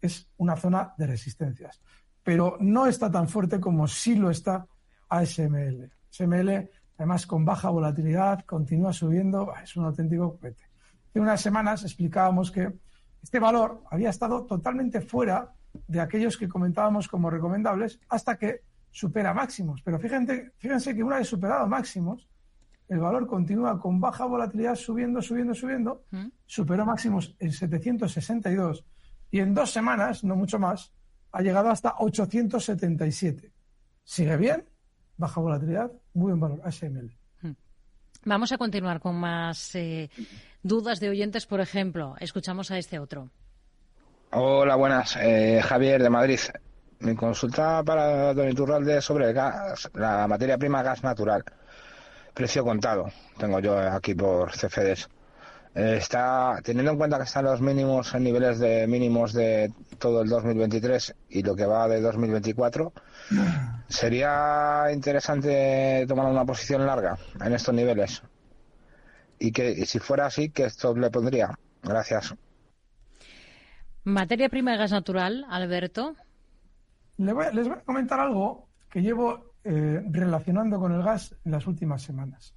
es 0.00 0.26
una 0.38 0.56
zona 0.56 0.94
de 0.96 1.06
resistencias 1.06 1.82
pero 2.28 2.58
no 2.60 2.86
está 2.86 3.10
tan 3.10 3.26
fuerte 3.26 3.58
como 3.58 3.88
sí 3.88 4.14
lo 4.14 4.28
está 4.28 4.66
ASML. 5.08 5.90
ASML, 6.10 6.70
además 6.98 7.26
con 7.26 7.42
baja 7.42 7.70
volatilidad, 7.70 8.44
continúa 8.44 8.92
subiendo, 8.92 9.50
es 9.64 9.74
un 9.76 9.86
auténtico 9.86 10.36
cohete. 10.36 10.62
Hace 11.08 11.20
unas 11.20 11.40
semanas 11.40 11.84
explicábamos 11.84 12.50
que 12.50 12.70
este 13.22 13.40
valor 13.40 13.82
había 13.90 14.10
estado 14.10 14.44
totalmente 14.44 15.00
fuera 15.00 15.54
de 15.86 16.00
aquellos 16.02 16.36
que 16.36 16.50
comentábamos 16.50 17.08
como 17.08 17.30
recomendables 17.30 17.98
hasta 18.10 18.36
que 18.36 18.60
supera 18.90 19.32
máximos. 19.32 19.80
Pero 19.82 19.98
fíjense, 19.98 20.52
fíjense 20.58 20.94
que 20.94 21.02
una 21.02 21.16
vez 21.16 21.28
superado 21.28 21.66
máximos, 21.66 22.28
el 22.90 22.98
valor 22.98 23.26
continúa 23.26 23.80
con 23.80 24.02
baja 24.02 24.26
volatilidad 24.26 24.74
subiendo, 24.74 25.22
subiendo, 25.22 25.54
subiendo, 25.54 26.02
superó 26.44 26.84
máximos 26.84 27.34
en 27.38 27.52
762 27.52 28.84
y 29.30 29.40
en 29.40 29.54
dos 29.54 29.70
semanas, 29.70 30.24
no 30.24 30.36
mucho 30.36 30.58
más, 30.58 30.92
ha 31.32 31.42
llegado 31.42 31.70
hasta 31.70 31.94
877. 31.98 33.52
Sigue 34.04 34.36
bien, 34.36 34.64
baja 35.16 35.40
volatilidad, 35.40 35.90
muy 36.14 36.32
buen 36.32 36.40
valor, 36.40 36.60
HML. 36.64 37.16
Vamos 38.24 38.52
a 38.52 38.58
continuar 38.58 39.00
con 39.00 39.14
más 39.14 39.74
eh, 39.74 40.10
dudas 40.62 41.00
de 41.00 41.08
oyentes, 41.08 41.46
por 41.46 41.60
ejemplo. 41.60 42.16
Escuchamos 42.18 42.70
a 42.70 42.78
este 42.78 42.98
otro. 42.98 43.30
Hola, 44.32 44.76
buenas. 44.76 45.16
Eh, 45.16 45.60
Javier 45.62 46.02
de 46.02 46.10
Madrid. 46.10 46.40
Mi 47.00 47.14
consulta 47.14 47.82
para 47.84 48.34
Don 48.34 48.48
Iturralde 48.48 49.00
sobre 49.00 49.28
el 49.28 49.32
gas, 49.32 49.88
la 49.94 50.26
materia 50.26 50.58
prima 50.58 50.82
gas 50.82 51.02
natural. 51.04 51.44
Precio 52.34 52.64
contado. 52.64 53.10
Tengo 53.38 53.60
yo 53.60 53.78
aquí 53.78 54.14
por 54.14 54.50
CFDs. 54.50 55.08
Eh, 55.74 55.96
está 55.98 56.58
teniendo 56.62 56.92
en 56.92 56.98
cuenta 56.98 57.18
que 57.18 57.24
están 57.24 57.44
los 57.44 57.60
mínimos 57.60 58.14
en 58.14 58.24
niveles 58.24 58.58
de 58.58 58.86
mínimos 58.86 59.32
de 59.32 59.72
todo 59.98 60.22
el 60.22 60.28
2023 60.28 61.14
y 61.30 61.42
lo 61.42 61.54
que 61.54 61.66
va 61.66 61.88
de 61.88 62.00
2024 62.00 62.92
sería 63.88 64.86
interesante 64.92 66.04
tomar 66.08 66.26
una 66.26 66.44
posición 66.44 66.86
larga 66.86 67.18
en 67.40 67.52
estos 67.52 67.74
niveles. 67.74 68.22
Y 69.38 69.52
que 69.52 69.86
si 69.86 69.98
fuera 69.98 70.26
así 70.26 70.50
que 70.50 70.64
esto 70.64 70.94
le 70.96 71.10
pondría. 71.10 71.56
Gracias. 71.82 72.34
Materia 74.04 74.48
prima 74.48 74.72
de 74.72 74.78
gas 74.78 74.92
natural 74.92 75.46
Alberto. 75.48 76.16
Les 77.18 77.34
voy, 77.34 77.44
a 77.46 77.80
comentar 77.84 78.20
algo 78.20 78.68
que 78.90 79.02
llevo 79.02 79.54
eh, 79.64 80.02
relacionando 80.10 80.78
con 80.78 80.92
el 80.92 81.02
gas 81.02 81.34
en 81.44 81.52
las 81.52 81.66
últimas 81.66 82.02
semanas. 82.02 82.54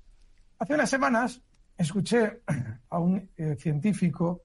Hace 0.60 0.76
unas 0.76 0.90
semanas 0.90 1.42
escuché 1.82 2.42
a 2.90 3.00
un 3.00 3.30
eh, 3.36 3.56
científico 3.56 4.44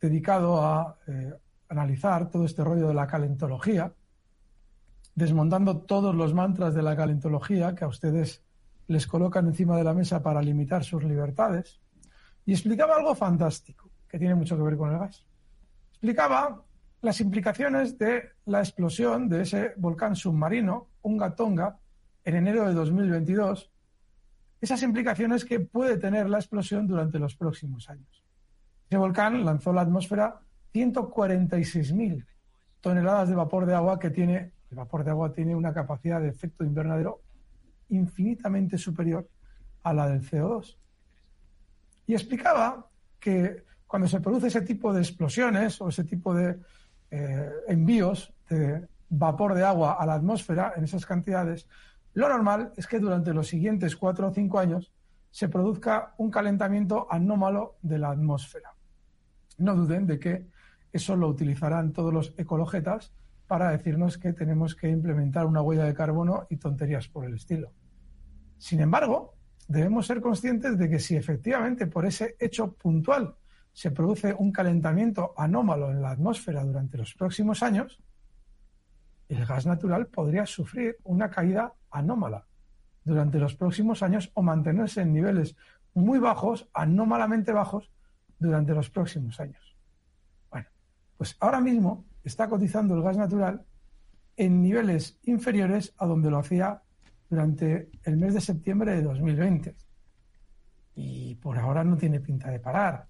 dedicado 0.00 0.62
a 0.64 0.96
eh, 1.06 1.32
analizar 1.68 2.30
todo 2.30 2.44
este 2.44 2.64
rollo 2.64 2.88
de 2.88 2.94
la 2.94 3.06
calentología, 3.06 3.92
desmontando 5.14 5.78
todos 5.78 6.14
los 6.14 6.34
mantras 6.34 6.74
de 6.74 6.82
la 6.82 6.96
calentología 6.96 7.74
que 7.74 7.84
a 7.84 7.88
ustedes 7.88 8.42
les 8.86 9.06
colocan 9.06 9.46
encima 9.46 9.76
de 9.76 9.84
la 9.84 9.92
mesa 9.92 10.22
para 10.22 10.40
limitar 10.40 10.84
sus 10.84 11.04
libertades. 11.04 11.80
y 12.46 12.52
explicaba 12.52 12.96
algo 12.96 13.14
fantástico, 13.14 13.90
que 14.08 14.18
tiene 14.18 14.34
mucho 14.34 14.56
que 14.56 14.62
ver 14.62 14.76
con 14.78 14.90
el 14.90 14.98
gas. 14.98 15.26
Explicaba 15.90 16.62
las 17.02 17.20
implicaciones 17.20 17.98
de 17.98 18.30
la 18.46 18.60
explosión 18.60 19.28
de 19.28 19.42
ese 19.42 19.74
volcán 19.76 20.16
submarino, 20.16 20.88
Unga 21.02 21.34
Tonga, 21.34 21.78
en 22.24 22.36
enero 22.36 22.66
de 22.66 22.72
2022, 22.72 23.70
esas 24.60 24.82
implicaciones 24.82 25.44
que 25.44 25.60
puede 25.60 25.98
tener 25.98 26.28
la 26.28 26.38
explosión 26.38 26.86
durante 26.86 27.18
los 27.18 27.36
próximos 27.36 27.88
años. 27.88 28.24
Ese 28.88 28.96
volcán 28.96 29.44
lanzó 29.44 29.70
a 29.70 29.74
la 29.74 29.80
atmósfera 29.82 30.40
146.000 30.74 32.24
toneladas 32.80 33.28
de 33.28 33.34
vapor 33.34 33.66
de 33.66 33.74
agua 33.74 33.98
que 33.98 34.10
tiene, 34.10 34.52
el 34.70 34.76
vapor 34.76 35.04
de 35.04 35.10
agua 35.10 35.32
tiene 35.32 35.54
una 35.54 35.72
capacidad 35.72 36.20
de 36.20 36.28
efecto 36.28 36.64
invernadero 36.64 37.22
infinitamente 37.90 38.78
superior 38.78 39.28
a 39.82 39.92
la 39.92 40.08
del 40.08 40.22
CO2. 40.22 40.76
Y 42.06 42.14
explicaba 42.14 42.86
que 43.18 43.64
cuando 43.86 44.08
se 44.08 44.20
produce 44.20 44.48
ese 44.48 44.62
tipo 44.62 44.92
de 44.92 45.00
explosiones 45.00 45.80
o 45.80 45.88
ese 45.88 46.04
tipo 46.04 46.34
de 46.34 46.58
eh, 47.10 47.50
envíos 47.68 48.32
de 48.48 48.86
vapor 49.08 49.54
de 49.54 49.64
agua 49.64 49.96
a 49.98 50.06
la 50.06 50.14
atmósfera 50.14 50.74
en 50.76 50.84
esas 50.84 51.06
cantidades, 51.06 51.66
lo 52.14 52.28
normal 52.28 52.72
es 52.76 52.86
que 52.86 52.98
durante 52.98 53.32
los 53.32 53.48
siguientes 53.48 53.96
cuatro 53.96 54.28
o 54.28 54.32
cinco 54.32 54.58
años 54.58 54.92
se 55.30 55.48
produzca 55.48 56.14
un 56.18 56.30
calentamiento 56.30 57.06
anómalo 57.10 57.76
de 57.82 57.98
la 57.98 58.10
atmósfera. 58.10 58.74
No 59.58 59.74
duden 59.74 60.06
de 60.06 60.18
que 60.18 60.46
eso 60.92 61.16
lo 61.16 61.28
utilizarán 61.28 61.92
todos 61.92 62.12
los 62.12 62.34
ecologetas 62.36 63.12
para 63.46 63.70
decirnos 63.70 64.18
que 64.18 64.32
tenemos 64.32 64.74
que 64.74 64.88
implementar 64.88 65.46
una 65.46 65.62
huella 65.62 65.84
de 65.84 65.94
carbono 65.94 66.46
y 66.50 66.56
tonterías 66.56 67.08
por 67.08 67.24
el 67.24 67.34
estilo. 67.34 67.72
Sin 68.58 68.80
embargo, 68.80 69.34
debemos 69.68 70.06
ser 70.06 70.20
conscientes 70.20 70.78
de 70.78 70.88
que 70.88 70.98
si 70.98 71.16
efectivamente 71.16 71.86
por 71.86 72.06
ese 72.06 72.36
hecho 72.38 72.72
puntual 72.72 73.36
se 73.72 73.90
produce 73.90 74.34
un 74.34 74.50
calentamiento 74.50 75.34
anómalo 75.36 75.90
en 75.90 76.02
la 76.02 76.10
atmósfera 76.10 76.64
durante 76.64 76.98
los 76.98 77.14
próximos 77.14 77.62
años, 77.62 78.02
el 79.28 79.44
gas 79.44 79.66
natural 79.66 80.06
podría 80.06 80.46
sufrir 80.46 80.96
una 81.04 81.30
caída 81.30 81.72
anómala 81.90 82.46
durante 83.04 83.38
los 83.38 83.54
próximos 83.54 84.02
años 84.02 84.30
o 84.34 84.42
mantenerse 84.42 85.02
en 85.02 85.12
niveles 85.12 85.56
muy 85.94 86.18
bajos, 86.18 86.68
anómalamente 86.74 87.52
bajos, 87.52 87.90
durante 88.38 88.74
los 88.74 88.90
próximos 88.90 89.40
años. 89.40 89.76
Bueno, 90.50 90.68
pues 91.16 91.36
ahora 91.40 91.60
mismo 91.60 92.04
está 92.22 92.48
cotizando 92.48 92.94
el 92.94 93.02
gas 93.02 93.16
natural 93.16 93.64
en 94.36 94.62
niveles 94.62 95.18
inferiores 95.24 95.94
a 95.98 96.06
donde 96.06 96.30
lo 96.30 96.38
hacía 96.38 96.82
durante 97.28 97.90
el 98.04 98.16
mes 98.16 98.34
de 98.34 98.40
septiembre 98.40 98.94
de 98.94 99.02
2020. 99.02 99.74
Y 100.94 101.34
por 101.36 101.58
ahora 101.58 101.84
no 101.84 101.96
tiene 101.96 102.20
pinta 102.20 102.50
de 102.50 102.60
parar. 102.60 103.06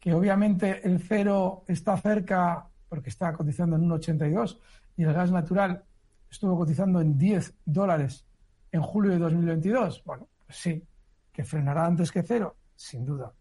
Que 0.00 0.12
obviamente 0.14 0.86
el 0.86 1.00
cero 1.00 1.64
está 1.68 1.96
cerca 1.96 2.68
porque 2.88 3.10
está 3.10 3.32
cotizando 3.32 3.76
en 3.76 3.88
1,82 3.88 4.58
y 4.96 5.04
el 5.04 5.12
gas 5.12 5.30
natural 5.30 5.84
estuvo 6.32 6.56
cotizando 6.56 7.00
en 7.00 7.18
10 7.18 7.54
dólares 7.66 8.26
en 8.72 8.80
julio 8.80 9.12
de 9.12 9.18
2022. 9.18 10.02
Bueno, 10.04 10.28
pues 10.46 10.58
sí, 10.58 10.82
que 11.30 11.44
frenará 11.44 11.84
antes 11.84 12.10
que 12.10 12.22
cero, 12.22 12.56
sin 12.74 13.04
duda. 13.04 13.32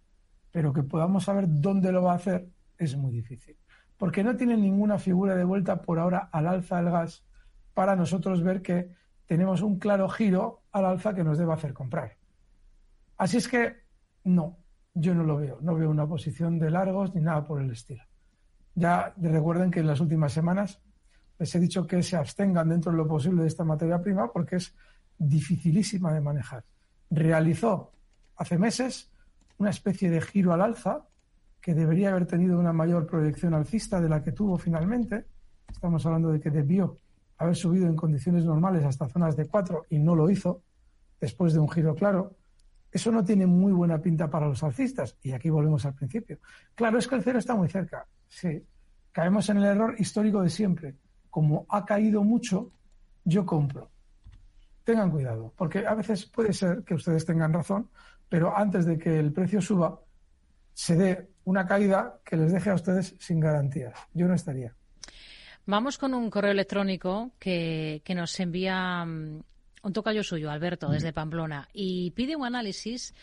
Pero 0.51 0.73
que 0.73 0.83
podamos 0.83 1.23
saber 1.23 1.45
dónde 1.47 1.91
lo 1.91 2.03
va 2.03 2.11
a 2.11 2.15
hacer 2.15 2.49
es 2.77 2.97
muy 2.97 3.13
difícil. 3.13 3.55
Porque 3.97 4.23
no 4.23 4.35
tiene 4.35 4.57
ninguna 4.57 4.99
figura 4.99 5.35
de 5.35 5.45
vuelta 5.45 5.81
por 5.81 5.99
ahora 5.99 6.29
al 6.31 6.47
alza 6.47 6.77
del 6.77 6.91
gas 6.91 7.23
para 7.73 7.95
nosotros 7.95 8.43
ver 8.43 8.61
que 8.61 8.91
tenemos 9.25 9.61
un 9.61 9.79
claro 9.79 10.09
giro 10.09 10.63
al 10.73 10.85
alza 10.85 11.15
que 11.15 11.23
nos 11.23 11.37
debe 11.37 11.53
hacer 11.53 11.73
comprar. 11.73 12.17
Así 13.15 13.37
es 13.37 13.47
que 13.47 13.77
no, 14.25 14.57
yo 14.93 15.15
no 15.15 15.23
lo 15.23 15.37
veo. 15.37 15.59
No 15.61 15.75
veo 15.75 15.89
una 15.89 16.07
posición 16.07 16.59
de 16.59 16.71
largos 16.71 17.15
ni 17.15 17.21
nada 17.21 17.45
por 17.45 17.61
el 17.61 17.71
estilo. 17.71 18.03
Ya 18.75 19.13
recuerden 19.15 19.71
que 19.71 19.79
en 19.79 19.87
las 19.87 20.01
últimas 20.01 20.33
semanas 20.33 20.81
les 21.41 21.55
he 21.55 21.59
dicho 21.59 21.87
que 21.87 22.03
se 22.03 22.15
abstengan 22.15 22.69
dentro 22.69 22.91
de 22.91 22.99
lo 22.99 23.07
posible 23.07 23.41
de 23.41 23.47
esta 23.47 23.63
materia 23.63 23.99
prima 23.99 24.31
porque 24.31 24.57
es 24.57 24.75
dificilísima 25.17 26.13
de 26.13 26.21
manejar. 26.21 26.63
Realizó 27.09 27.93
hace 28.35 28.59
meses 28.59 29.09
una 29.57 29.71
especie 29.71 30.11
de 30.11 30.21
giro 30.21 30.53
al 30.53 30.61
alza 30.61 31.07
que 31.59 31.73
debería 31.73 32.11
haber 32.11 32.27
tenido 32.27 32.59
una 32.59 32.73
mayor 32.73 33.07
proyección 33.07 33.55
alcista 33.55 33.99
de 33.99 34.07
la 34.07 34.21
que 34.21 34.33
tuvo 34.33 34.59
finalmente. 34.59 35.25
Estamos 35.67 36.05
hablando 36.05 36.31
de 36.31 36.39
que 36.39 36.51
debió 36.51 36.99
haber 37.39 37.55
subido 37.55 37.87
en 37.87 37.95
condiciones 37.95 38.45
normales 38.45 38.85
hasta 38.85 39.09
zonas 39.09 39.35
de 39.35 39.47
4 39.47 39.87
y 39.89 39.97
no 39.97 40.15
lo 40.15 40.29
hizo, 40.29 40.61
después 41.19 41.53
de 41.53 41.59
un 41.59 41.69
giro 41.71 41.95
claro, 41.95 42.35
eso 42.91 43.11
no 43.11 43.25
tiene 43.25 43.47
muy 43.47 43.71
buena 43.71 43.99
pinta 43.99 44.29
para 44.29 44.47
los 44.47 44.61
alcistas. 44.61 45.17
Y 45.23 45.31
aquí 45.31 45.49
volvemos 45.49 45.87
al 45.87 45.95
principio. 45.95 46.37
Claro, 46.75 46.99
es 46.99 47.07
que 47.07 47.15
el 47.15 47.23
cero 47.23 47.39
está 47.39 47.55
muy 47.55 47.67
cerca. 47.67 48.05
Sí, 48.27 48.63
caemos 49.11 49.49
en 49.49 49.57
el 49.57 49.63
error 49.63 49.95
histórico 49.97 50.43
de 50.43 50.49
siempre. 50.49 51.00
Como 51.31 51.65
ha 51.69 51.83
caído 51.83 52.23
mucho, 52.23 52.71
yo 53.23 53.45
compro. 53.45 53.89
Tengan 54.83 55.09
cuidado, 55.09 55.53
porque 55.57 55.87
a 55.87 55.95
veces 55.95 56.25
puede 56.25 56.53
ser 56.53 56.83
que 56.83 56.93
ustedes 56.93 57.25
tengan 57.25 57.53
razón, 57.53 57.89
pero 58.29 58.55
antes 58.55 58.85
de 58.85 58.99
que 58.99 59.19
el 59.19 59.33
precio 59.33 59.61
suba, 59.61 59.99
se 60.73 60.95
dé 60.95 61.29
una 61.45 61.65
caída 61.65 62.19
que 62.23 62.37
les 62.37 62.51
deje 62.51 62.69
a 62.69 62.75
ustedes 62.75 63.15
sin 63.19 63.39
garantías. 63.39 63.93
Yo 64.13 64.27
no 64.27 64.35
estaría. 64.35 64.75
Vamos 65.65 65.97
con 65.97 66.13
un 66.13 66.29
correo 66.29 66.51
electrónico 66.51 67.31
que, 67.39 68.01
nos 68.15 68.39
envía 68.39 69.05
mm, 69.05 69.43
un 69.83 69.93
tocayo 69.93 70.23
suyo, 70.23 70.49
Alberto, 70.51 70.89
desde 70.89 71.13
Pamplona, 71.13 71.67
y 71.73 72.11
pide 72.11 72.35
un 72.35 72.45
análisis 72.45 73.13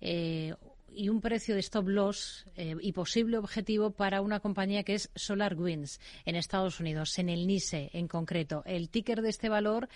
eh, 0.00 0.54
y 0.98 1.10
un 1.10 1.20
precio 1.20 1.54
de 1.54 1.60
stop 1.60 1.86
loss 1.86 2.44
eh, 2.56 2.74
y 2.80 2.92
posible 2.92 3.38
objetivo 3.38 3.92
para 3.92 4.20
una 4.20 4.40
compañía 4.40 4.82
que 4.82 4.94
es 4.94 5.12
Solar 5.14 5.54
Winds 5.54 6.00
en 6.24 6.34
Estados 6.34 6.80
Unidos, 6.80 7.16
en 7.20 7.28
el 7.28 7.46
NISE 7.46 7.90
en 7.92 8.08
concreto. 8.08 8.64
El 8.66 8.90
ticker 8.90 9.22
de 9.22 9.28
este 9.28 9.48
valor 9.48 9.88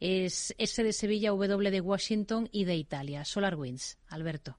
es 0.00 0.54
S 0.58 0.82
de 0.84 0.92
Sevilla, 0.92 1.30
W 1.30 1.70
de 1.70 1.80
Washington 1.80 2.46
y 2.52 2.66
de 2.66 2.76
Italia. 2.76 3.24
Solar 3.24 3.56
Winds, 3.56 3.98
Alberto. 4.08 4.58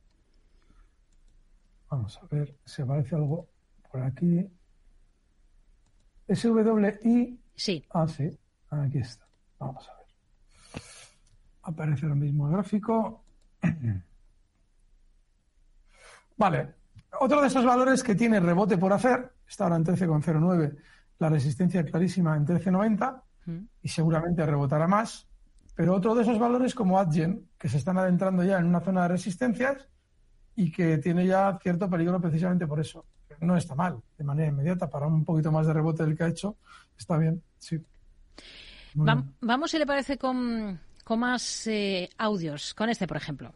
Vamos 1.92 2.18
a 2.18 2.26
ver 2.26 2.58
si 2.66 2.82
aparece 2.82 3.16
algo 3.16 3.48
por 3.92 4.02
aquí. 4.02 4.50
SWI. 6.28 7.40
Sí. 7.54 7.86
Ah, 7.92 8.08
sí. 8.08 8.28
Aquí 8.70 8.98
está. 8.98 9.28
Vamos 9.60 9.88
a 9.88 9.98
ver. 9.98 10.06
Aparece 11.62 12.08
lo 12.08 12.16
mismo 12.16 12.48
el 12.48 12.54
gráfico. 12.54 13.24
Vale. 16.42 16.74
Otro 17.20 17.40
de 17.40 17.48
esos 17.48 17.64
valores 17.64 18.02
que 18.02 18.16
tiene 18.16 18.40
rebote 18.40 18.76
por 18.76 18.92
hacer, 18.92 19.32
está 19.48 19.66
ahora 19.66 19.76
en 19.76 19.86
13,09, 19.86 20.76
la 21.20 21.30
resistencia 21.30 21.86
clarísima 21.86 22.36
en 22.36 22.48
13,90 22.48 23.22
y 23.84 23.88
seguramente 23.88 24.44
rebotará 24.44 24.88
más. 24.88 25.28
Pero 25.76 25.94
otro 25.94 26.16
de 26.16 26.24
esos 26.24 26.40
valores 26.40 26.74
como 26.74 26.98
Adyen, 26.98 27.48
que 27.60 27.70
se 27.70 27.78
están 27.78 28.00
adentrando 28.00 28.44
ya 28.44 28.58
en 28.58 28.66
una 28.66 28.80
zona 28.80 29.04
de 29.04 29.10
resistencias 29.10 29.88
y 30.56 30.72
que 30.72 30.98
tiene 30.98 31.28
ya 31.28 31.60
cierto 31.62 31.88
peligro 31.88 32.20
precisamente 32.20 32.66
por 32.66 32.80
eso 32.80 33.06
no 33.40 33.56
está 33.56 33.76
mal 33.76 34.02
de 34.18 34.24
manera 34.24 34.50
inmediata. 34.50 34.90
Para 34.90 35.06
un 35.06 35.24
poquito 35.24 35.52
más 35.52 35.68
de 35.68 35.74
rebote 35.74 36.04
del 36.04 36.18
que 36.18 36.24
ha 36.24 36.28
hecho, 36.28 36.58
está 36.98 37.18
bien, 37.18 37.44
sí. 37.60 37.80
vamos, 38.96 39.70
si 39.70 39.78
le 39.78 39.86
parece, 39.86 40.18
con, 40.18 40.80
con 41.04 41.20
más 41.20 41.68
eh, 41.68 42.10
audios. 42.18 42.74
Con 42.74 42.90
este, 42.90 43.06
por 43.06 43.18
ejemplo. 43.18 43.54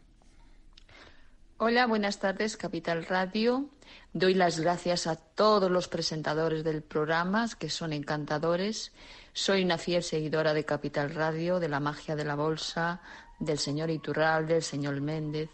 Hola, 1.58 1.86
buenas 1.86 2.18
tardes, 2.18 2.58
Capital 2.58 3.06
Radio. 3.06 3.70
Doy 4.12 4.34
las 4.34 4.60
gracias 4.60 5.06
a 5.06 5.16
todos 5.16 5.70
los 5.70 5.88
presentadores 5.88 6.62
del 6.64 6.82
programa, 6.82 7.48
que 7.58 7.70
son 7.70 7.94
encantadores. 7.94 8.92
Soy 9.32 9.64
una 9.64 9.78
fiel 9.78 10.02
seguidora 10.02 10.52
de 10.52 10.66
Capital 10.66 11.14
Radio, 11.14 11.58
de 11.58 11.70
la 11.70 11.80
magia 11.80 12.14
de 12.14 12.26
la 12.26 12.34
bolsa, 12.34 13.00
del 13.38 13.56
señor 13.58 13.88
Iturral, 13.88 14.46
del 14.46 14.62
señor 14.62 15.00
Méndez. 15.00 15.48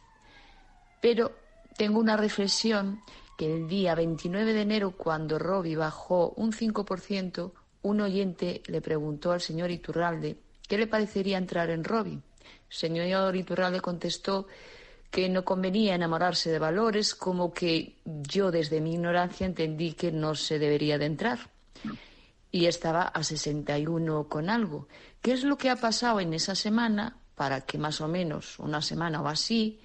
Pero 1.01 1.37
tengo 1.77 2.01
una 2.01 2.17
reflexión 2.17 3.01
que 3.39 3.55
el 3.55 3.69
día 3.69 3.95
29 3.95 4.55
de 4.55 4.63
enero, 4.63 4.97
cuando 4.97 5.39
Robbie 5.39 5.77
bajó 5.77 6.31
un 6.31 6.53
5%, 6.53 7.53
un 7.83 8.01
oyente 8.01 8.61
le 8.67 8.81
preguntó 8.81 9.31
al 9.31 9.41
señor 9.41 9.71
Iturralde 9.71 10.37
qué 10.67 10.79
le 10.79 10.89
parecería 10.89 11.39
entrar 11.39 11.71
en 11.71 11.85
Robbie. 11.85 12.15
El 12.15 12.77
señor 12.77 13.37
Iturralde 13.37 13.81
contestó 13.81 14.49
que 15.13 15.29
no 15.29 15.45
convenía 15.45 15.95
enamorarse 15.95 16.51
de 16.51 16.59
valores, 16.59 17.15
como 17.15 17.53
que 17.53 17.99
yo 18.05 18.51
desde 18.51 18.81
mi 18.81 18.95
ignorancia 18.95 19.47
entendí 19.47 19.93
que 19.93 20.11
no 20.11 20.35
se 20.35 20.59
debería 20.59 20.97
de 20.97 21.05
entrar. 21.05 21.39
Y 22.51 22.65
estaba 22.65 23.03
a 23.03 23.23
61 23.23 24.27
con 24.29 24.49
algo. 24.49 24.89
¿Qué 25.21 25.33
es 25.33 25.45
lo 25.45 25.59
que 25.59 25.69
ha 25.69 25.77
pasado 25.77 26.19
en 26.19 26.33
esa 26.33 26.55
semana 26.55 27.19
para 27.35 27.61
que 27.61 27.77
más 27.77 28.01
o 28.01 28.09
menos 28.09 28.59
una 28.59 28.81
semana 28.81 29.21
o 29.21 29.29
así, 29.29 29.81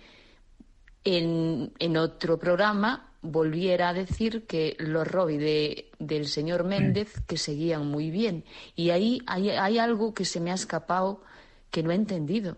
en, 1.03 1.73
en 1.77 1.97
otro 1.97 2.39
programa, 2.39 3.11
volviera 3.21 3.89
a 3.89 3.93
decir 3.93 4.45
que 4.45 4.77
los 4.79 5.07
Robbie 5.07 5.37
de, 5.37 5.91
del 5.99 6.27
señor 6.27 6.63
Méndez 6.63 7.21
que 7.27 7.37
seguían 7.37 7.87
muy 7.87 8.11
bien. 8.11 8.45
Y 8.75 8.91
ahí 8.91 9.21
hay, 9.27 9.49
hay, 9.49 9.77
algo 9.77 10.13
que 10.13 10.23
se 10.23 10.39
me 10.39 10.51
ha 10.51 10.55
escapado 10.55 11.21
que 11.69 11.83
no 11.83 11.91
he 11.91 11.95
entendido. 11.95 12.57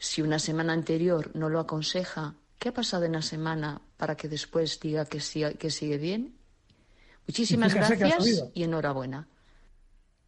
Si 0.00 0.20
una 0.20 0.40
semana 0.40 0.72
anterior 0.72 1.30
no 1.34 1.48
lo 1.48 1.60
aconseja 1.60 2.34
¿Qué 2.60 2.68
ha 2.68 2.74
pasado 2.74 3.06
en 3.06 3.12
la 3.12 3.22
semana 3.22 3.80
para 3.96 4.16
que 4.16 4.28
después 4.28 4.78
diga 4.80 5.06
que, 5.06 5.18
que 5.58 5.70
sigue 5.70 5.96
bien? 5.96 6.36
Muchísimas 7.26 7.72
gracias 7.72 8.50
y 8.52 8.62
enhorabuena. 8.62 9.26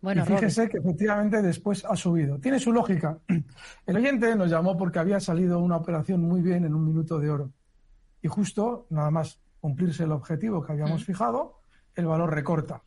Bueno, 0.00 0.24
y 0.24 0.26
fíjese 0.26 0.66
que 0.70 0.78
efectivamente 0.78 1.42
después 1.42 1.84
ha 1.84 1.94
subido. 1.94 2.38
Tiene 2.38 2.58
su 2.58 2.72
lógica. 2.72 3.18
El 3.86 3.96
oyente 3.96 4.34
nos 4.34 4.50
llamó 4.50 4.78
porque 4.78 4.98
había 4.98 5.20
salido 5.20 5.58
una 5.58 5.76
operación 5.76 6.22
muy 6.22 6.40
bien 6.40 6.64
en 6.64 6.74
un 6.74 6.86
minuto 6.86 7.18
de 7.18 7.28
oro. 7.28 7.52
Y 8.22 8.28
justo, 8.28 8.86
nada 8.88 9.10
más 9.10 9.38
cumplirse 9.60 10.04
el 10.04 10.12
objetivo 10.12 10.64
que 10.64 10.72
habíamos 10.72 11.02
mm. 11.02 11.04
fijado, 11.04 11.60
el 11.94 12.06
valor 12.06 12.32
recorta. 12.34 12.82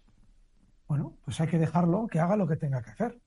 Bueno, 0.87 1.17
pues 1.23 1.39
hay 1.39 1.47
que 1.47 1.59
dejarlo 1.59 2.07
que 2.07 2.19
haga 2.19 2.35
lo 2.35 2.47
que 2.47 2.55
tenga 2.55 2.81
que 2.81 2.89
hacer. 2.89 3.19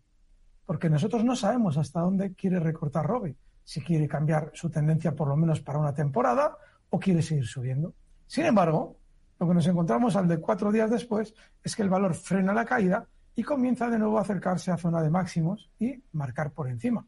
Porque 0.66 0.90
nosotros 0.90 1.24
no 1.24 1.36
sabemos 1.36 1.76
hasta 1.76 2.00
dónde 2.00 2.34
quiere 2.34 2.58
recortar 2.58 3.06
Robbie 3.06 3.36
si 3.68 3.82
quiere 3.82 4.08
cambiar 4.08 4.50
su 4.54 4.70
tendencia 4.70 5.14
por 5.14 5.28
lo 5.28 5.36
menos 5.36 5.60
para 5.60 5.78
una 5.78 5.92
temporada 5.92 6.56
o 6.88 6.98
quiere 6.98 7.20
seguir 7.20 7.46
subiendo. 7.46 7.92
Sin 8.26 8.46
embargo, 8.46 8.96
lo 9.38 9.46
que 9.46 9.52
nos 9.52 9.66
encontramos 9.66 10.16
al 10.16 10.26
de 10.26 10.40
cuatro 10.40 10.72
días 10.72 10.90
después 10.90 11.34
es 11.62 11.76
que 11.76 11.82
el 11.82 11.90
valor 11.90 12.14
frena 12.14 12.54
la 12.54 12.64
caída 12.64 13.06
y 13.34 13.42
comienza 13.42 13.90
de 13.90 13.98
nuevo 13.98 14.16
a 14.16 14.22
acercarse 14.22 14.70
a 14.70 14.78
zona 14.78 15.02
de 15.02 15.10
máximos 15.10 15.68
y 15.78 16.02
marcar 16.12 16.52
por 16.52 16.66
encima. 16.70 17.04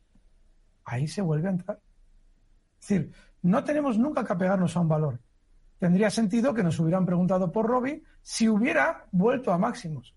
Ahí 0.85 1.09
se 1.09 1.23
vuelve 1.23 1.49
a 1.49 1.52
entrar. 1.52 1.81
Es 2.79 2.88
decir, 2.88 3.11
no 3.40 3.64
tenemos 3.64 3.97
nunca 3.97 4.23
que 4.23 4.35
apegarnos 4.35 4.76
a 4.76 4.81
un 4.81 4.88
valor. 4.88 5.19
Tendría 5.79 6.11
sentido 6.11 6.52
que 6.52 6.62
nos 6.62 6.79
hubieran 6.79 7.07
preguntado 7.07 7.50
por 7.50 7.67
Robbie 7.67 8.02
si 8.21 8.50
hubiera 8.50 9.07
vuelto 9.12 9.50
a 9.50 9.57
máximos. 9.57 10.14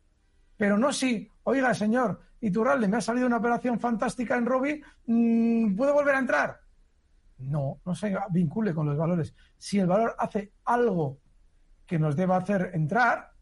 Pero 0.63 0.77
no 0.77 0.93
si, 0.93 1.29
oiga, 1.43 1.73
señor, 1.73 2.21
Iturralde, 2.39 2.87
me 2.87 2.95
ha 2.95 3.01
salido 3.01 3.27
una 3.27 3.35
operación 3.35 3.81
fantástica 3.81 4.37
en 4.37 4.45
Robbie, 4.45 4.81
mm, 5.07 5.75
¿puedo 5.75 5.93
volver 5.93 6.15
a 6.15 6.19
entrar? 6.19 6.61
No, 7.39 7.81
no 7.85 7.93
se 7.93 8.15
vincule 8.29 8.73
con 8.73 8.85
los 8.85 8.97
valores. 8.97 9.35
Si 9.57 9.77
el 9.77 9.87
valor 9.87 10.15
hace 10.17 10.53
algo 10.63 11.19
que 11.85 11.99
nos 11.99 12.15
deba 12.15 12.37
hacer 12.37 12.71
entrar, 12.75 13.33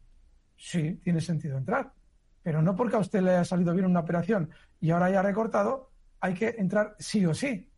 sí, 0.57 0.95
tiene 0.95 1.21
sentido 1.21 1.59
entrar. 1.59 1.93
Pero 2.41 2.63
no 2.63 2.75
porque 2.75 2.95
a 2.95 2.99
usted 3.01 3.21
le 3.21 3.29
haya 3.29 3.45
salido 3.45 3.71
bien 3.75 3.85
una 3.85 3.99
operación 3.99 4.49
y 4.79 4.89
ahora 4.89 5.05
haya 5.05 5.21
recortado, 5.21 5.91
hay 6.21 6.33
que 6.33 6.55
entrar 6.57 6.95
sí 6.97 7.23
o 7.27 7.35
sí. 7.35 7.71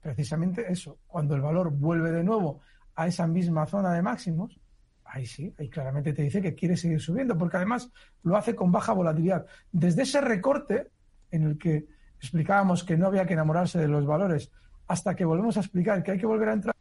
Precisamente 0.00 0.72
eso, 0.72 1.00
cuando 1.06 1.34
el 1.34 1.42
valor 1.42 1.70
vuelve 1.70 2.12
de 2.12 2.24
nuevo 2.24 2.62
a 2.94 3.06
esa 3.06 3.26
misma 3.26 3.66
zona 3.66 3.92
de 3.92 4.00
máximos, 4.00 4.58
ahí 5.12 5.26
sí, 5.26 5.52
ahí 5.58 5.68
claramente 5.68 6.12
te 6.12 6.22
dice 6.22 6.40
que 6.40 6.54
quiere 6.54 6.76
seguir 6.76 7.00
subiendo, 7.00 7.36
porque 7.36 7.56
además 7.56 7.90
lo 8.22 8.36
hace 8.36 8.54
con 8.54 8.72
baja 8.72 8.92
volatilidad. 8.92 9.46
Desde 9.72 10.02
ese 10.02 10.20
recorte 10.20 10.88
en 11.30 11.44
el 11.44 11.58
que 11.58 11.86
explicábamos 12.18 12.84
que 12.84 12.96
no 12.96 13.06
había 13.06 13.26
que 13.26 13.34
enamorarse 13.34 13.78
de 13.78 13.88
los 13.88 14.06
valores, 14.06 14.50
hasta 14.86 15.14
que 15.14 15.24
volvemos 15.24 15.56
a 15.56 15.60
explicar 15.60 16.02
que 16.02 16.12
hay 16.12 16.18
que 16.18 16.26
volver 16.26 16.48
a 16.48 16.52
entrar, 16.54 16.74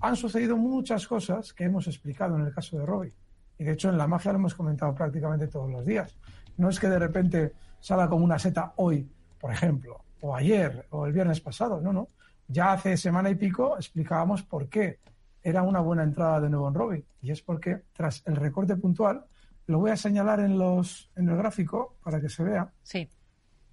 han 0.00 0.16
sucedido 0.16 0.56
muchas 0.56 1.06
cosas 1.06 1.52
que 1.52 1.64
hemos 1.64 1.86
explicado 1.86 2.36
en 2.36 2.46
el 2.46 2.52
caso 2.52 2.78
de 2.78 2.86
Robbie. 2.86 3.14
Y 3.58 3.64
de 3.64 3.72
hecho 3.72 3.88
en 3.88 3.98
la 3.98 4.06
magia 4.06 4.32
lo 4.32 4.38
hemos 4.38 4.54
comentado 4.54 4.94
prácticamente 4.94 5.48
todos 5.48 5.70
los 5.70 5.84
días. 5.84 6.16
No 6.56 6.68
es 6.68 6.78
que 6.78 6.88
de 6.88 6.98
repente 6.98 7.52
salga 7.80 8.08
como 8.08 8.24
una 8.24 8.38
seta 8.38 8.72
hoy, 8.76 9.08
por 9.40 9.52
ejemplo, 9.52 10.04
o 10.20 10.34
ayer, 10.34 10.86
o 10.90 11.06
el 11.06 11.12
viernes 11.12 11.40
pasado, 11.40 11.80
no, 11.80 11.92
no. 11.92 12.08
Ya 12.48 12.72
hace 12.72 12.96
semana 12.96 13.30
y 13.30 13.34
pico 13.34 13.76
explicábamos 13.76 14.42
por 14.42 14.68
qué 14.68 14.98
era 15.44 15.62
una 15.62 15.80
buena 15.80 16.02
entrada 16.02 16.40
de 16.40 16.48
nuevo 16.48 16.66
en 16.68 16.74
Robbie. 16.74 17.04
Y 17.20 17.30
es 17.30 17.42
porque 17.42 17.82
tras 17.92 18.22
el 18.26 18.36
recorte 18.36 18.74
puntual, 18.76 19.26
lo 19.66 19.78
voy 19.78 19.90
a 19.90 19.96
señalar 19.96 20.40
en, 20.40 20.58
los, 20.58 21.12
en 21.14 21.28
el 21.28 21.36
gráfico 21.36 21.98
para 22.02 22.20
que 22.20 22.30
se 22.30 22.42
vea. 22.42 22.72
Sí. 22.82 23.08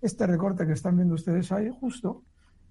Este 0.02 0.28
recorte 0.28 0.68
que 0.68 0.74
están 0.74 0.98
viendo 0.98 1.16
ustedes 1.16 1.52
ahí, 1.52 1.72
justo, 1.80 2.24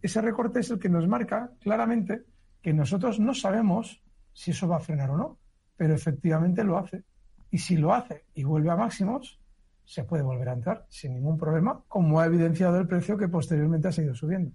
ese 0.03 0.21
recorte 0.21 0.61
es 0.61 0.71
el 0.71 0.79
que 0.79 0.91
nos 0.91 1.09
marca 1.09 1.51
claramente 1.61 2.25
que 2.61 2.75
nosotros 2.75 3.19
no 3.19 3.35
sabemos 3.35 4.03
si 4.35 4.51
eso 4.51 4.69
va 4.69 4.77
a 4.77 4.81
frenar 4.81 5.11
o 5.11 5.17
no, 5.17 5.39
pero 5.77 5.95
efectivamente 5.95 6.63
lo 6.63 6.79
hace. 6.79 7.05
Y 7.51 7.59
si 7.59 7.77
lo 7.77 7.95
hace 7.95 8.27
y 8.35 8.45
vuelve 8.45 8.71
a 8.71 8.77
máximos, 8.77 9.41
se 9.85 10.05
puede 10.05 10.23
volver 10.23 10.51
a 10.51 10.53
entrar 10.53 10.87
sin 10.91 11.15
ningún 11.15 11.39
problema, 11.39 11.83
como 11.89 12.21
ha 12.21 12.27
evidenciado 12.27 12.79
el 12.79 12.87
precio 12.87 13.17
que 13.17 13.29
posteriormente 13.29 13.89
ha 13.89 13.93
seguido 13.93 14.15
subiendo. 14.15 14.53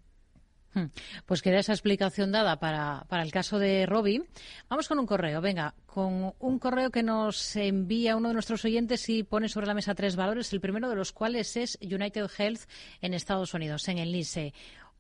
Hmm. 0.75 0.88
Pues 1.25 1.41
queda 1.41 1.59
esa 1.59 1.71
explicación 1.71 2.33
dada 2.33 2.59
para, 2.59 3.05
para 3.07 3.23
el 3.23 3.31
caso 3.31 3.59
de 3.59 3.85
Robbie. 3.85 4.25
Vamos 4.67 4.89
con 4.89 4.99
un 4.99 5.05
correo, 5.05 5.39
venga, 5.39 5.73
con 5.85 6.33
un 6.38 6.59
correo 6.59 6.91
que 6.91 7.01
nos 7.01 7.55
envía 7.55 8.17
uno 8.17 8.27
de 8.27 8.33
nuestros 8.33 8.65
oyentes 8.65 9.07
y 9.07 9.23
pone 9.23 9.47
sobre 9.47 9.67
la 9.67 9.73
mesa 9.73 9.95
tres 9.95 10.17
valores, 10.17 10.51
el 10.51 10.59
primero 10.59 10.89
de 10.89 10.95
los 10.95 11.13
cuales 11.13 11.55
es 11.55 11.79
United 11.81 12.29
Health 12.38 12.63
en 12.99 13.13
Estados 13.13 13.53
Unidos, 13.53 13.88
en 13.88 13.99
el 13.99 14.11
NICE. 14.11 14.53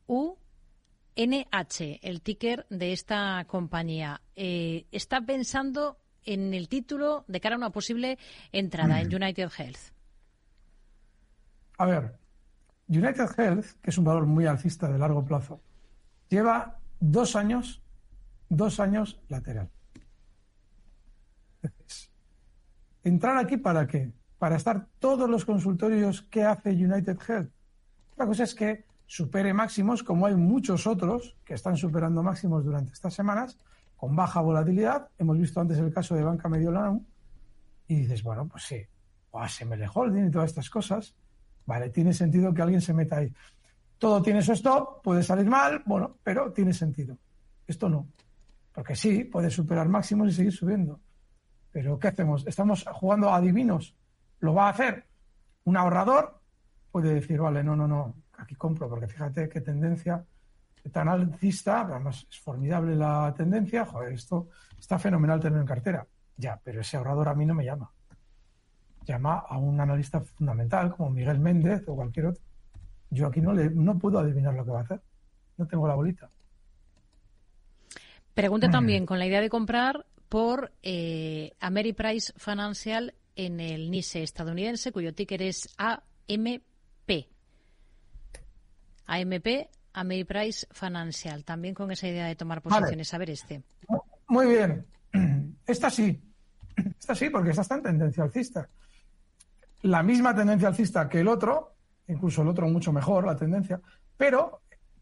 UNH, 0.07 1.99
el 2.01 2.21
ticker 2.21 2.65
de 2.69 2.93
esta 2.93 3.43
compañía. 3.45 4.21
Eh, 4.37 4.85
está 4.93 5.19
pensando 5.19 5.97
en 6.23 6.53
el 6.53 6.69
título 6.69 7.25
de 7.27 7.41
cara 7.41 7.55
a 7.55 7.57
una 7.57 7.71
posible 7.71 8.17
entrada 8.53 9.01
en 9.01 9.13
United 9.13 9.49
Health. 9.57 9.93
A 11.77 11.85
ver, 11.85 12.17
United 12.87 13.29
Health, 13.37 13.65
que 13.81 13.89
es 13.89 13.97
un 13.97 14.05
valor 14.05 14.25
muy 14.25 14.45
alcista 14.45 14.87
de 14.87 14.97
largo 14.97 15.25
plazo, 15.25 15.61
lleva 16.29 16.77
dos 16.99 17.35
años, 17.35 17.81
dos 18.49 18.79
años 18.79 19.19
lateral. 19.27 19.69
¿Entrar 23.03 23.37
aquí 23.37 23.57
para 23.57 23.87
qué? 23.87 24.11
Para 24.37 24.55
estar 24.55 24.87
todos 24.99 25.29
los 25.29 25.45
consultorios 25.45 26.23
que 26.23 26.43
hace 26.43 26.71
United 26.71 27.17
Health. 27.27 27.51
La 28.17 28.25
cosa 28.25 28.43
es 28.43 28.55
que 28.55 28.85
supere 29.05 29.53
máximos, 29.53 30.03
como 30.03 30.25
hay 30.25 30.35
muchos 30.35 30.87
otros 30.87 31.35
que 31.45 31.53
están 31.53 31.77
superando 31.77 32.23
máximos 32.23 32.65
durante 32.65 32.93
estas 32.93 33.13
semanas, 33.13 33.57
con 33.95 34.15
baja 34.15 34.41
volatilidad. 34.41 35.09
Hemos 35.17 35.37
visto 35.37 35.61
antes 35.61 35.77
el 35.77 35.93
caso 35.93 36.15
de 36.15 36.23
Banca 36.23 36.49
Mediolanum. 36.49 37.05
Y 37.87 37.97
dices, 37.97 38.23
bueno, 38.23 38.47
pues 38.47 38.63
sí, 38.63 38.81
o 39.31 39.39
ASML 39.39 39.85
Holding 39.93 40.27
y 40.27 40.31
todas 40.31 40.49
estas 40.49 40.69
cosas. 40.69 41.15
Vale, 41.65 41.89
tiene 41.89 42.13
sentido 42.13 42.53
que 42.53 42.61
alguien 42.61 42.81
se 42.81 42.93
meta 42.93 43.17
ahí. 43.17 43.33
Todo 43.97 44.21
tiene 44.21 44.41
su 44.41 44.53
stop, 44.53 45.01
puede 45.01 45.23
salir 45.23 45.47
mal, 45.47 45.81
bueno, 45.85 46.17
pero 46.23 46.51
tiene 46.51 46.73
sentido. 46.73 47.17
Esto 47.65 47.89
no. 47.89 48.07
Porque 48.73 48.95
sí, 48.95 49.23
puede 49.23 49.49
superar 49.49 49.87
máximos 49.89 50.29
y 50.29 50.33
seguir 50.33 50.51
subiendo. 50.51 50.99
Pero 51.71 51.97
¿qué 51.97 52.09
hacemos? 52.09 52.45
Estamos 52.45 52.85
jugando 52.93 53.33
a 53.33 53.41
divinos. 53.41 53.95
¿Lo 54.39 54.53
va 54.53 54.67
a 54.67 54.69
hacer? 54.69 55.05
Un 55.63 55.77
ahorrador 55.77 56.39
puede 56.91 57.13
decir, 57.13 57.39
vale, 57.39 57.63
no, 57.63 57.75
no, 57.75 57.87
no, 57.87 58.15
aquí 58.37 58.55
compro, 58.55 58.87
porque 58.87 59.07
fíjate 59.07 59.49
qué 59.49 59.61
tendencia 59.61 60.23
tan 60.91 61.09
alcista, 61.09 61.81
además 61.81 62.27
es 62.29 62.39
formidable 62.39 62.95
la 62.95 63.33
tendencia, 63.35 63.85
joder, 63.85 64.13
esto 64.13 64.49
está 64.77 64.99
fenomenal 64.99 65.39
tener 65.39 65.59
en 65.59 65.65
cartera. 65.65 66.05
Ya, 66.37 66.59
pero 66.63 66.81
ese 66.81 66.97
ahorrador 66.97 67.29
a 67.29 67.33
mí 67.33 67.45
no 67.45 67.55
me 67.55 67.65
llama 67.65 67.91
llama 69.05 69.43
a 69.47 69.57
un 69.57 69.79
analista 69.79 70.19
fundamental 70.19 70.95
como 70.95 71.11
Miguel 71.11 71.39
Méndez 71.39 71.83
o 71.87 71.95
cualquier 71.95 72.27
otro. 72.27 72.43
Yo 73.09 73.27
aquí 73.27 73.39
no, 73.39 73.53
le, 73.53 73.69
no 73.69 73.97
puedo 73.97 74.19
adivinar 74.19 74.53
lo 74.53 74.65
que 74.65 74.71
va 74.71 74.79
a 74.79 74.83
hacer. 74.83 75.01
No 75.57 75.67
tengo 75.67 75.87
la 75.87 75.95
bolita. 75.95 76.29
Pregunta 78.33 78.69
también 78.69 79.05
con 79.05 79.17
la 79.17 79.25
idea 79.25 79.39
de 79.39 79.49
comprar 79.49 80.05
por 80.27 80.73
eh, 80.83 81.53
Ameriprise 81.61 82.33
Financial 82.35 83.13
en 83.37 83.61
el 83.61 83.89
NISE 83.89 84.23
estadounidense, 84.23 84.91
cuyo 84.91 85.13
ticker 85.13 85.41
es 85.41 85.73
AMP. 85.77 87.27
AMP, 89.05 89.47
Ameriprise 89.93 90.67
Financial. 90.71 91.45
También 91.45 91.73
con 91.73 91.91
esa 91.91 92.07
idea 92.07 92.25
de 92.25 92.35
tomar 92.35 92.61
posiciones. 92.61 93.13
A 93.13 93.17
ver 93.17 93.29
este. 93.29 93.63
Muy 94.27 94.47
bien. 94.47 94.85
Esta 95.65 95.89
sí. 95.89 96.21
Esta 96.99 97.15
sí, 97.15 97.29
porque 97.29 97.51
esta 97.51 97.61
está 97.61 97.75
en 97.75 97.83
tendencia 97.83 98.23
alcista 98.23 98.67
la 99.85 100.01
misma 100.01 100.33
tendencia 100.33 100.67
alcista 100.67 101.07
que 101.07 101.19
el 101.19 101.27
otro, 101.27 101.75
incluso 102.07 102.41
el 102.41 102.47
otro 102.47 102.67
mucho 102.67 102.91
mejor, 102.91 103.25
la 103.25 103.35
tendencia, 103.35 103.79
pero 104.17 104.61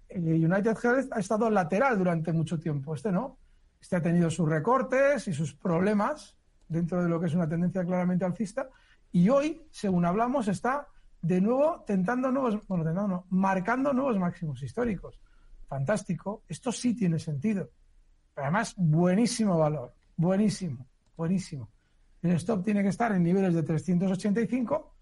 United 0.10 0.78
Health 0.84 1.12
ha 1.12 1.20
estado 1.20 1.50
lateral 1.50 1.98
durante 1.98 2.34
mucho 2.34 2.60
tiempo. 2.60 2.94
Este 2.94 3.12
no. 3.12 3.38
Este 3.80 3.96
ha 3.96 4.02
tenido 4.02 4.30
sus 4.30 4.48
recortes 4.48 5.28
y 5.28 5.34
sus 5.34 5.56
problemas 5.56 6.36
dentro 6.68 7.02
de 7.02 7.10
lo 7.10 7.20
que 7.20 7.28
es 7.28 7.34
una 7.34 7.48
tendencia 7.48 7.84
claramente 7.86 8.26
alcista. 8.26 8.70
Y 9.12 9.30
hoy, 9.30 9.66
según 9.72 10.06
hablamos, 10.06 10.48
está 10.50 10.88
de 11.22 11.40
nuevo 11.40 11.84
tentando 11.88 12.30
nuevos, 12.30 12.68
bueno, 12.68 12.84
tentando 12.84 13.08
no, 13.08 13.26
marcando 13.30 13.94
nuevos 13.94 14.18
máximos 14.20 14.62
históricos. 14.64 15.20
Fantástico. 15.68 16.44
Esto 16.48 16.72
sí 16.72 16.94
tiene 16.94 17.20
sentido. 17.20 17.70
Pero 18.34 18.46
además, 18.46 18.74
buenísimo 18.76 19.58
valor. 19.58 19.94
Buenísimo. 20.18 20.86
Buenísimo. 21.16 21.73
El 22.24 22.32
stop 22.32 22.64
tiene 22.64 22.82
que 22.82 22.90
estar 22.90 23.12
en 23.12 23.22
niveles 23.22 23.54
de 23.54 23.64
385 23.64 24.96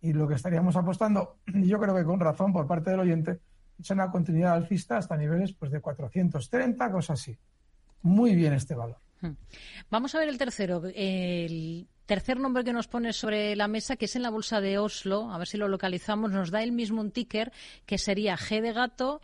y 0.00 0.12
lo 0.12 0.28
que 0.28 0.34
estaríamos 0.34 0.76
apostando, 0.76 1.38
yo 1.46 1.78
creo 1.78 1.94
que 1.94 2.04
con 2.04 2.20
razón 2.20 2.52
por 2.52 2.66
parte 2.66 2.90
del 2.90 3.00
oyente, 3.00 3.40
es 3.78 3.90
una 3.90 4.10
continuidad 4.10 4.54
alcista 4.54 4.96
hasta 4.96 5.16
niveles 5.16 5.52
pues, 5.52 5.70
de 5.70 5.80
430, 5.80 6.90
cosas 6.90 7.20
así. 7.20 7.36
Muy 8.02 8.34
bien 8.34 8.52
este 8.52 8.74
valor. 8.74 8.98
Hmm. 9.20 9.32
Vamos 9.90 10.14
a 10.14 10.20
ver 10.20 10.28
el 10.28 10.38
tercero. 10.38 10.82
El 10.94 11.88
tercer 12.06 12.38
nombre 12.38 12.64
que 12.64 12.72
nos 12.72 12.88
pone 12.88 13.12
sobre 13.12 13.56
la 13.56 13.68
mesa, 13.68 13.96
que 13.96 14.06
es 14.06 14.16
en 14.16 14.22
la 14.22 14.30
bolsa 14.30 14.60
de 14.60 14.78
Oslo, 14.78 15.32
a 15.32 15.38
ver 15.38 15.48
si 15.48 15.58
lo 15.58 15.68
localizamos, 15.68 16.30
nos 16.30 16.50
da 16.50 16.62
el 16.62 16.72
mismo 16.72 17.00
un 17.00 17.10
ticker 17.10 17.52
que 17.86 17.98
sería 17.98 18.36
G 18.36 18.60
de 18.60 18.72
gato, 18.72 19.20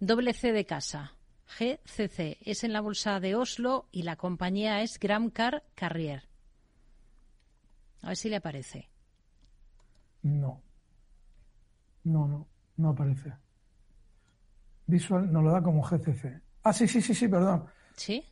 doble 0.00 0.32
C 0.32 0.52
de 0.52 0.66
casa. 0.66 1.14
GCC. 1.58 2.38
Es 2.42 2.62
en 2.64 2.72
la 2.72 2.80
bolsa 2.80 3.20
de 3.20 3.34
Oslo 3.34 3.86
y 3.90 4.02
la 4.02 4.16
compañía 4.16 4.82
es 4.82 4.98
Gramcar 4.98 5.64
Carrier. 5.74 6.27
A 8.02 8.08
ver 8.08 8.16
si 8.16 8.28
le 8.28 8.36
aparece. 8.36 8.88
No. 10.22 10.62
No, 12.04 12.26
no, 12.26 12.46
no 12.76 12.88
aparece. 12.90 13.32
Visual 14.86 15.30
nos 15.30 15.44
lo 15.44 15.52
da 15.52 15.62
como 15.62 15.82
GCC. 15.82 16.40
Ah, 16.62 16.72
sí, 16.72 16.88
sí, 16.88 17.00
sí, 17.00 17.14
sí, 17.14 17.28
perdón. 17.28 17.66
¿Sí? 17.94 18.24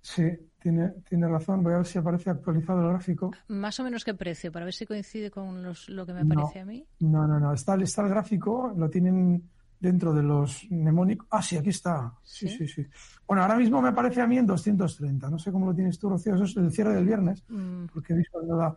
Sí, 0.00 0.24
tiene, 0.58 0.90
tiene 1.08 1.28
razón. 1.28 1.62
Voy 1.62 1.72
a 1.72 1.78
ver 1.78 1.86
si 1.86 1.98
aparece 1.98 2.30
actualizado 2.30 2.80
el 2.82 2.88
gráfico. 2.88 3.30
Más 3.48 3.78
o 3.80 3.84
menos 3.84 4.04
qué 4.04 4.12
precio, 4.14 4.52
para 4.52 4.64
ver 4.64 4.74
si 4.74 4.86
coincide 4.86 5.30
con 5.30 5.62
lo 5.62 6.06
que 6.06 6.12
me 6.12 6.20
aparece 6.20 6.60
a 6.60 6.64
mí. 6.64 6.86
No, 7.00 7.26
no, 7.26 7.38
no. 7.38 7.52
Está, 7.52 7.76
está 7.76 8.02
el 8.02 8.08
gráfico, 8.08 8.72
lo 8.76 8.90
tienen 8.90 9.48
dentro 9.84 10.14
de 10.14 10.22
los 10.22 10.66
mnemónicos. 10.70 11.28
Ah, 11.30 11.42
sí, 11.42 11.56
aquí 11.58 11.68
está. 11.68 12.14
Sí, 12.22 12.48
sí, 12.48 12.66
sí, 12.66 12.86
Bueno, 13.26 13.42
ahora 13.42 13.56
mismo 13.56 13.82
me 13.82 13.90
aparece 13.90 14.22
a 14.22 14.26
mí 14.26 14.38
en 14.38 14.46
230. 14.46 15.28
No 15.28 15.38
sé 15.38 15.52
cómo 15.52 15.66
lo 15.66 15.74
tienes 15.74 15.98
tú, 15.98 16.08
Rocío. 16.08 16.34
Eso 16.34 16.44
es 16.44 16.56
el 16.56 16.72
cierre 16.72 16.94
del 16.94 17.04
viernes, 17.04 17.44
mm. 17.48 17.86
porque 17.92 18.14
Visual 18.14 18.48
no 18.48 18.56
da. 18.56 18.76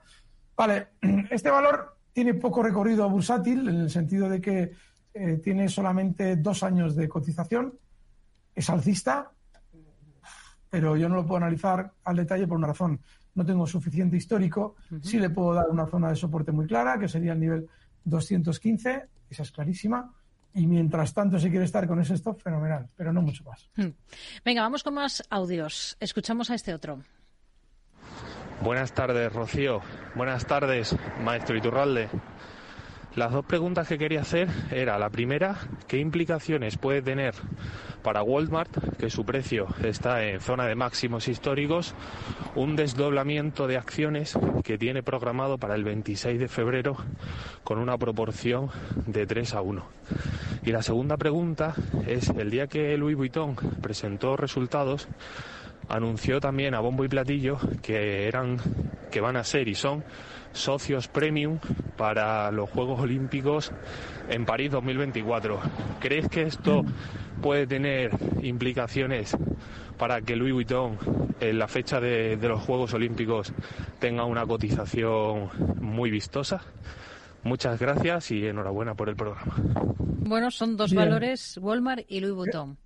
Vale, 0.56 0.88
este 1.32 1.50
valor 1.50 1.98
tiene 2.12 2.34
poco 2.34 2.62
recorrido 2.62 3.10
bursátil 3.10 3.70
en 3.70 3.76
el 3.76 3.90
sentido 3.90 4.28
de 4.28 4.42
que 4.42 4.72
eh, 5.14 5.40
tiene 5.42 5.70
solamente 5.70 6.36
dos 6.36 6.62
años 6.64 6.94
de 6.94 7.08
cotización. 7.08 7.74
Es 8.54 8.70
alcista, 8.70 9.32
pero 10.70 10.98
yo 10.98 11.08
no 11.08 11.16
lo 11.16 11.26
puedo 11.26 11.38
analizar 11.38 11.90
al 12.04 12.16
detalle 12.18 12.48
por 12.48 12.58
una 12.58 12.68
razón. 12.68 13.00
No 13.34 13.46
tengo 13.46 13.66
suficiente 13.66 14.18
histórico. 14.18 14.76
Sí 15.02 15.20
le 15.20 15.30
puedo 15.30 15.54
dar 15.54 15.70
una 15.70 15.86
zona 15.86 16.10
de 16.10 16.18
soporte 16.18 16.52
muy 16.52 16.68
clara, 16.68 17.00
que 17.00 17.08
sería 17.08 17.32
el 17.32 17.40
nivel 17.40 17.70
215. 18.04 19.04
Esa 19.30 19.44
es 19.44 19.52
clarísima 19.52 20.12
y 20.58 20.66
mientras 20.66 21.14
tanto, 21.14 21.40
si 21.40 21.52
quiere 21.52 21.66
estar 21.66 21.88
con 21.88 22.02
ese 22.02 22.16
stop, 22.16 22.42
fenomenal, 22.42 22.90
pero 22.96 23.14
no 23.14 23.22
mucho 23.22 23.44
más. 23.44 23.70
Hmm. 23.76 23.92
Venga, 24.44 24.64
vamos 24.64 24.82
con 24.84 24.96
más 24.96 25.24
audios. 25.30 25.96
Escuchamos 26.00 26.50
a 26.50 26.56
este 26.56 26.74
otro. 26.74 27.00
Buenas 28.64 28.92
tardes, 28.92 29.32
Rocío. 29.32 29.82
Buenas 30.16 30.48
tardes, 30.48 30.96
maestro 31.24 31.56
Iturralde. 31.56 32.10
Las 33.16 33.32
dos 33.32 33.46
preguntas 33.46 33.88
que 33.88 33.98
quería 33.98 34.22
hacer 34.22 34.48
era 34.72 34.98
la 34.98 35.10
primera, 35.10 35.58
¿qué 35.88 35.98
implicaciones 35.98 36.78
puede 36.78 37.02
tener 37.02 37.34
para 38.04 38.22
Walmart, 38.22 38.96
que 38.98 39.10
su 39.10 39.26
precio 39.26 39.68
está 39.84 40.24
en 40.24 40.40
zona 40.40 40.66
de 40.66 40.76
máximos 40.76 41.28
históricos, 41.28 41.96
un 42.56 42.76
desdoblamiento 42.76 43.68
de 43.68 43.78
acciones 43.78 44.38
que 44.64 44.78
tiene 44.78 45.02
programado 45.02 45.58
para 45.58 45.76
el 45.76 45.84
26 45.84 46.40
de 46.40 46.48
febrero 46.48 46.96
con 47.64 47.80
una 47.80 47.98
proporción 47.98 48.70
de 49.08 49.26
3 49.26 49.56
a 49.56 49.62
1? 49.62 49.86
Y 50.68 50.74
la 50.74 50.82
segunda 50.82 51.16
pregunta 51.16 51.74
es, 52.08 52.28
el 52.28 52.50
día 52.50 52.68
que 52.68 52.98
Louis 52.98 53.16
Vuitton 53.16 53.56
presentó 53.82 54.36
resultados, 54.36 55.08
anunció 55.88 56.42
también 56.42 56.76
a 56.76 56.82
bombo 56.82 57.06
y 57.06 57.08
platillo 57.08 57.58
que 57.82 58.28
eran 58.28 58.58
que 59.10 59.22
van 59.22 59.38
a 59.38 59.46
ser 59.46 59.70
y 59.70 59.76
son 59.76 60.04
socios 60.52 61.08
premium 61.08 61.60
para 61.96 62.52
los 62.52 62.70
Juegos 62.70 63.00
Olímpicos 63.00 63.72
en 64.28 64.44
París 64.46 64.70
2024. 64.72 65.58
¿Crees 66.02 66.28
que 66.28 66.42
esto 66.42 66.84
puede 67.42 67.66
tener 67.66 68.12
implicaciones 68.42 69.38
para 69.98 70.20
que 70.20 70.36
Louis 70.36 70.52
Vuitton 70.52 70.98
en 71.40 71.60
la 71.60 71.70
fecha 71.70 72.02
de, 72.02 72.38
los 72.42 72.62
Juegos 72.62 72.94
Olímpicos 72.94 73.54
tenga 74.00 74.26
una 74.26 74.46
cotización 74.46 75.50
muy 75.80 76.12
vistosa? 76.12 76.62
Muchas 77.48 77.80
gracias 77.80 78.32
y 78.32 78.46
enhorabuena 78.46 78.94
por 78.94 79.08
el 79.08 79.16
programa. 79.16 79.56
Bueno, 80.20 80.52
son 80.52 80.76
dos 80.76 80.94
valores, 80.94 81.58
Walmart 81.58 82.04
y 82.10 82.20
Louis 82.20 82.36
Vuitton. 82.36 82.78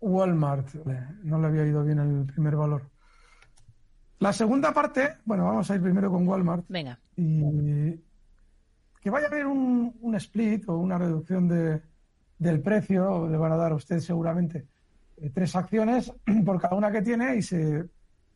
Walmart, 0.00 0.72
no 1.24 1.40
le 1.40 1.46
había 1.48 1.66
ido 1.66 1.82
bien 1.82 1.98
el 1.98 2.24
primer 2.24 2.54
valor. 2.54 2.82
La 4.20 4.32
segunda 4.32 4.72
parte, 4.72 5.16
bueno, 5.24 5.46
vamos 5.46 5.68
a 5.68 5.74
ir 5.74 5.82
primero 5.82 6.08
con 6.08 6.26
Walmart. 6.26 6.64
Venga. 6.68 7.00
Y 7.16 7.98
que 9.00 9.10
vaya 9.10 9.26
a 9.26 9.28
haber 9.28 9.44
un, 9.46 10.14
split 10.14 10.68
o 10.68 10.78
una 10.78 10.96
reducción 10.96 11.48
de, 11.48 11.82
del 12.38 12.60
precio, 12.60 13.28
le 13.28 13.36
van 13.36 13.52
a 13.52 13.56
dar 13.56 13.72
a 13.72 13.74
usted 13.74 13.98
seguramente 13.98 14.68
eh, 15.16 15.30
tres 15.34 15.56
acciones 15.56 16.12
por 16.46 16.60
cada 16.60 16.76
una 16.76 16.92
que 16.92 17.02
tiene 17.02 17.34
y 17.36 17.42
se, 17.42 17.84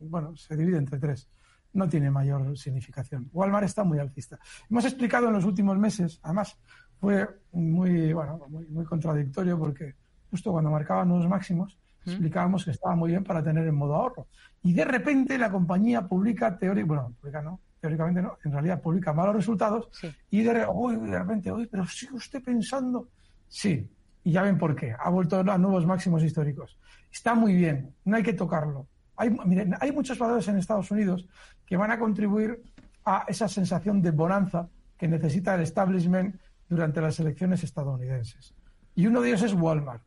bueno, 0.00 0.34
se 0.36 0.56
divide 0.56 0.78
entre 0.78 0.98
tres. 0.98 1.28
No 1.72 1.88
tiene 1.88 2.10
mayor 2.10 2.56
significación. 2.56 3.28
Walmart 3.32 3.66
está 3.66 3.84
muy 3.84 3.98
alcista. 3.98 4.38
Hemos 4.70 4.84
explicado 4.84 5.28
en 5.28 5.34
los 5.34 5.44
últimos 5.44 5.78
meses, 5.78 6.18
además 6.22 6.56
fue 7.00 7.28
muy, 7.52 8.12
bueno, 8.12 8.40
muy, 8.48 8.66
muy 8.66 8.84
contradictorio 8.84 9.58
porque 9.58 9.94
justo 10.30 10.52
cuando 10.52 10.70
marcaban 10.70 11.08
nuevos 11.08 11.28
máximos, 11.28 11.78
explicábamos 12.04 12.64
que 12.64 12.70
estaba 12.70 12.96
muy 12.96 13.10
bien 13.10 13.24
para 13.24 13.42
tener 13.42 13.66
en 13.66 13.74
modo 13.74 13.94
ahorro. 13.94 14.28
Y 14.62 14.72
de 14.72 14.84
repente 14.84 15.38
la 15.38 15.50
compañía 15.50 16.06
publica 16.06 16.58
teóricamente, 16.58 16.88
bueno, 16.88 17.14
publica 17.20 17.42
no, 17.42 17.60
teóricamente 17.80 18.22
no, 18.22 18.38
en 18.44 18.52
realidad 18.52 18.80
publica 18.80 19.12
malos 19.12 19.36
resultados 19.36 19.88
y 20.30 20.42
de, 20.42 20.52
de 20.54 21.18
repente, 21.18 21.52
uy, 21.52 21.66
pero 21.66 21.86
sigue 21.86 22.14
usted 22.14 22.42
pensando. 22.42 23.08
Sí, 23.48 23.88
y 24.24 24.32
ya 24.32 24.42
ven 24.42 24.58
por 24.58 24.74
qué. 24.74 24.94
Ha 24.98 25.10
vuelto 25.10 25.38
a 25.38 25.58
nuevos 25.58 25.86
máximos 25.86 26.22
históricos. 26.22 26.76
Está 27.10 27.34
muy 27.34 27.54
bien, 27.54 27.94
no 28.04 28.16
hay 28.16 28.22
que 28.22 28.34
tocarlo. 28.34 28.86
Hay, 29.18 29.30
miren, 29.30 29.74
hay 29.80 29.92
muchos 29.92 30.18
valores 30.18 30.48
en 30.48 30.56
Estados 30.56 30.90
Unidos 30.90 31.26
que 31.66 31.76
van 31.76 31.90
a 31.90 31.98
contribuir 31.98 32.62
a 33.04 33.24
esa 33.28 33.48
sensación 33.48 34.00
de 34.00 34.10
bonanza 34.10 34.68
que 34.96 35.08
necesita 35.08 35.54
el 35.54 35.62
establishment 35.62 36.36
durante 36.68 37.00
las 37.00 37.18
elecciones 37.20 37.62
estadounidenses. 37.62 38.54
Y 38.94 39.06
uno 39.06 39.20
de 39.20 39.28
ellos 39.28 39.42
es 39.42 39.52
Walmart. 39.54 40.02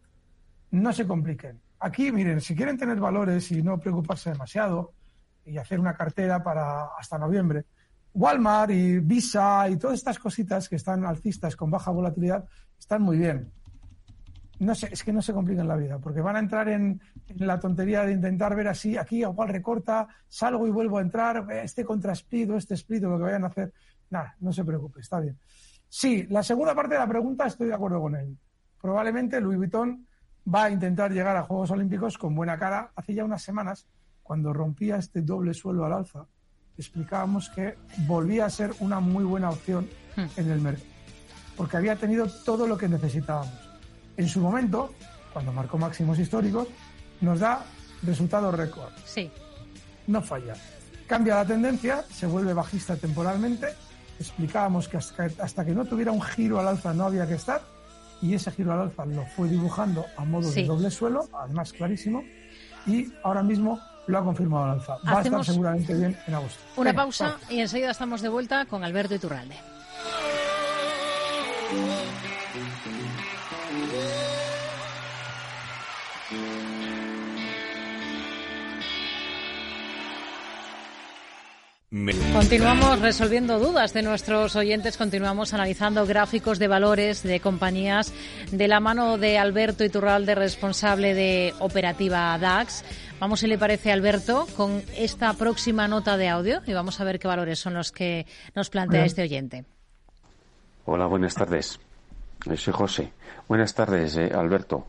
No 0.72 0.92
se 0.94 1.06
compliquen 1.06 1.60
aquí, 1.82 2.12
miren, 2.12 2.40
si 2.40 2.56
quieren 2.56 2.78
tener 2.78 3.00
valores 3.00 3.52
y 3.52 3.62
no 3.62 3.80
preocuparse 3.80 4.30
demasiado 4.30 4.94
y 5.46 5.58
hacer 5.58 5.80
una 5.80 5.96
cartera 5.96 6.42
para 6.42 6.86
hasta 6.98 7.18
noviembre, 7.18 7.66
Walmart 8.14 8.72
y 8.72 9.00
Visa 9.00 9.68
y 9.70 9.78
todas 9.78 9.98
estas 9.98 10.20
cositas 10.20 10.70
que 10.70 10.76
están 10.76 11.06
alcistas 11.06 11.56
con 11.56 11.72
baja 11.72 11.92
volatilidad 11.92 12.46
están 12.80 13.02
muy 13.02 13.18
bien. 13.18 13.52
No 14.62 14.76
sé, 14.76 14.90
es 14.92 15.04
que 15.04 15.12
no 15.12 15.24
se 15.24 15.34
compliquen 15.34 15.68
la 15.68 15.76
vida, 15.76 15.98
porque 15.98 16.22
van 16.22 16.36
a 16.36 16.40
entrar 16.40 16.70
en, 16.70 17.02
la 17.38 17.60
tontería 17.60 18.04
de 18.04 18.12
intentar 18.12 18.56
ver 18.56 18.68
así, 18.68 18.96
aquí 18.96 19.22
igual 19.22 19.50
recorta, 19.50 20.08
salgo 20.28 20.68
y 20.68 20.70
vuelvo 20.70 21.00
a 21.00 21.02
entrar, 21.02 21.48
este 21.52 21.84
contra 21.84 22.14
o 22.14 22.56
este 22.56 22.76
split 22.76 23.04
o 23.06 23.10
lo 23.10 23.18
que 23.18 23.24
vayan 23.24 23.44
a 23.44 23.48
hacer. 23.48 23.74
Nada, 24.12 24.36
no 24.40 24.54
se 24.54 24.64
preocupe, 24.64 25.00
está 25.00 25.20
bien. 25.20 25.36
Sí, 25.90 26.28
la 26.30 26.44
segunda 26.44 26.76
parte 26.76 26.94
de 26.94 27.00
la 27.00 27.08
pregunta 27.08 27.48
estoy 27.48 27.70
de 27.70 27.74
acuerdo 27.74 28.02
con 28.02 28.16
él. 28.16 28.38
Probablemente 28.80 29.42
Louis 29.42 29.58
Vuitton 29.58 30.06
va 30.54 30.66
a 30.66 30.70
intentar 30.70 31.12
llegar 31.12 31.36
a 31.38 31.42
Juegos 31.42 31.72
Olímpicos 31.72 32.20
con 32.20 32.36
buena 32.36 32.60
cara. 32.60 32.92
Hace 32.96 33.16
ya 33.16 33.26
unas 33.26 33.42
semanas, 33.42 33.88
cuando 34.22 34.54
rompía 34.54 34.98
este 34.98 35.24
doble 35.24 35.56
suelo 35.56 35.86
al 35.86 35.94
alza, 35.94 36.28
explicábamos 36.78 37.50
que 37.50 37.80
volvía 38.06 38.46
a 38.46 38.50
ser 38.52 38.74
una 38.80 39.00
muy 39.00 39.24
buena 39.24 39.50
opción 39.50 39.90
hmm. 40.16 40.40
en 40.40 40.52
el 40.52 40.62
mercado, 40.62 40.86
porque 41.58 41.78
había 41.78 41.96
tenido 41.96 42.28
todo 42.46 42.68
lo 42.68 42.78
que 42.78 42.88
necesitábamos. 42.88 43.71
En 44.18 44.28
su 44.28 44.40
momento, 44.40 44.94
cuando 45.34 45.52
marcó 45.52 45.78
máximos 45.78 46.20
históricos, 46.20 46.68
nos 47.22 47.40
da 47.40 47.66
resultados 48.04 48.54
récord. 48.56 48.92
Sí. 49.06 49.30
No 50.08 50.22
falla. 50.22 50.56
Cambia 51.08 51.36
la 51.36 51.46
tendencia, 51.46 52.04
se 52.12 52.26
vuelve 52.26 52.54
bajista 52.54 52.96
temporalmente. 52.96 53.68
Explicábamos 54.20 54.88
que 54.88 54.98
hasta 54.98 55.66
que 55.66 55.72
no 55.72 55.86
tuviera 55.86 56.12
un 56.12 56.22
giro 56.22 56.60
al 56.60 56.68
alza 56.68 56.94
no 56.94 57.06
había 57.06 57.28
que 57.28 57.36
estar 57.36 57.62
y 58.22 58.36
ese 58.36 58.52
giro 58.52 58.72
al 58.74 58.82
alfa 58.82 59.06
lo 59.06 59.26
fue 59.26 59.48
dibujando 59.50 60.06
a 60.16 60.24
modo 60.24 60.52
de 60.52 60.64
doble 60.64 60.92
suelo, 60.92 61.28
además 61.34 61.74
clarísimo, 61.74 62.24
y 62.86 63.12
ahora 63.24 63.42
mismo 63.42 63.80
lo 64.08 64.18
ha 64.18 64.24
confirmado 64.24 64.66
al 64.66 64.72
alfa. 64.72 64.98
Va 65.06 65.20
a 65.20 65.22
estar 65.22 65.46
seguramente 65.46 65.94
bien 65.94 66.18
en 66.28 66.36
agosto. 66.36 66.60
Una 66.78 66.94
pausa 66.94 67.38
y 67.50 67.60
enseguida 67.60 67.92
estamos 67.92 68.22
de 68.22 68.30
vuelta 68.30 68.66
con 68.66 68.84
Alberto 68.84 69.16
Iturralde. 69.16 69.56
Continuamos 81.92 83.02
resolviendo 83.02 83.60
dudas 83.60 83.92
de 83.92 84.02
nuestros 84.02 84.56
oyentes, 84.56 84.96
continuamos 84.96 85.54
analizando 85.54 86.06
gráficos 86.06 86.58
de 86.58 86.70
valores 86.70 87.22
de 87.22 87.42
compañías 87.42 88.14
de 88.50 88.70
la 88.70 88.80
mano 88.80 89.18
de 89.18 89.38
Alberto 89.38 89.84
Iturralde, 89.84 90.34
responsable 90.34 91.14
de 91.14 91.54
Operativa 91.60 92.38
DAX. 92.40 92.86
Vamos, 93.20 93.42
si 93.42 93.48
le 93.48 93.58
parece, 93.58 93.92
Alberto, 93.92 94.48
con 94.56 94.82
esta 94.96 95.34
próxima 95.34 95.90
nota 95.90 96.16
de 96.16 96.30
audio 96.30 96.62
y 96.66 96.72
vamos 96.72 97.02
a 97.02 97.04
ver 97.04 97.20
qué 97.20 97.28
valores 97.28 97.60
son 97.60 97.74
los 97.74 97.92
que 97.92 98.26
nos 98.56 98.70
plantea 98.70 99.04
este 99.04 99.24
oyente. 99.24 99.66
Hola, 100.86 101.08
buenas 101.08 101.36
tardes. 101.36 101.78
Eh, 102.50 102.56
soy 102.56 102.74
José. 102.74 103.12
Buenas 103.50 103.74
tardes, 103.76 104.16
eh, 104.16 104.32
Alberto. 104.34 104.88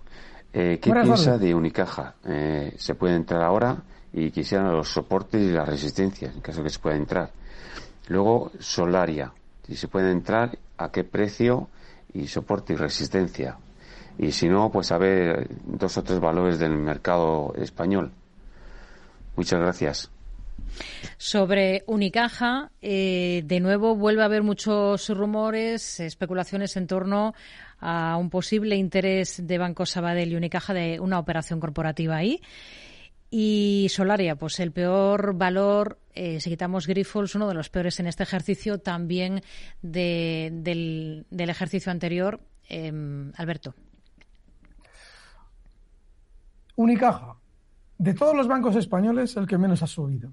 Eh, 0.53 0.79
¿Qué 0.81 0.93
piensa 0.93 1.37
de 1.37 1.53
Unicaja? 1.53 2.15
¿Se 2.77 2.95
puede 2.95 3.17
entrar 3.17 3.43
ahora? 3.43 3.83
Y 4.13 4.31
quisieran 4.31 4.73
los 4.73 4.89
soportes 4.89 5.43
y 5.43 5.51
las 5.51 5.69
resistencias, 5.69 6.35
en 6.35 6.41
caso 6.41 6.63
que 6.63 6.71
se 6.71 6.79
pueda 6.79 6.97
entrar. 6.97 7.31
Luego, 8.09 8.53
Solaria, 8.59 9.33
si 9.67 9.77
se 9.77 9.89
puede 9.89 10.11
entrar, 10.11 10.59
a 10.77 10.91
qué 10.91 11.05
precio 11.05 11.69
y 12.13 12.27
soporte 12.27 12.73
y 12.75 12.77
resistencia. 12.77 13.57
y 14.19 14.33
si 14.33 14.49
no, 14.49 14.71
pues 14.71 14.93
a 14.93 14.99
ver 14.99 15.49
dos 15.65 15.97
o 15.97 16.03
tres 16.03 16.21
valores 16.21 16.59
del 16.59 16.77
mercado 16.77 17.55
español. 17.57 18.13
Muchas 19.37 19.59
gracias. 19.61 20.11
Sobre 21.17 21.83
Unicaja, 21.87 22.71
eh, 22.81 23.43
de 23.45 23.61
nuevo 23.61 23.95
vuelve 23.97 24.23
a 24.23 24.27
haber 24.27 24.43
muchos 24.43 25.09
rumores, 25.09 26.01
especulaciones 26.01 26.77
en 26.77 26.87
torno 26.87 27.35
a 27.81 28.17
un 28.17 28.31
posible 28.31 28.77
interés 28.77 29.47
de 29.47 29.59
Banco 29.59 29.87
Sabadell 29.87 30.33
y 30.33 30.37
Unicaja 30.37 30.75
de 30.75 31.01
una 31.01 31.19
operación 31.19 31.61
corporativa 31.61 32.17
ahí. 32.17 32.41
Y 33.35 33.87
Solaria, 33.89 34.37
pues 34.37 34.61
el 34.61 34.73
peor 34.73 35.33
valor, 35.33 35.99
eh, 36.13 36.39
si 36.39 36.51
quitamos 36.51 36.87
Grifols, 36.87 37.35
uno 37.35 37.49
de 37.49 37.55
los 37.55 37.71
peores 37.71 37.99
en 37.99 38.07
este 38.07 38.25
ejercicio, 38.25 38.81
también 38.81 39.41
del, 39.81 41.25
ejercicio 41.31 41.91
anterior. 41.91 42.41
Em, 42.69 43.33
Alberto. 43.39 43.75
Unicaja, 46.77 47.39
de 47.97 48.13
todos 48.13 48.37
los 48.37 48.47
bancos 48.47 48.77
españoles, 48.77 49.35
el 49.39 49.47
que 49.47 49.57
menos 49.57 49.83
ha 49.83 49.87
subido. 49.87 50.31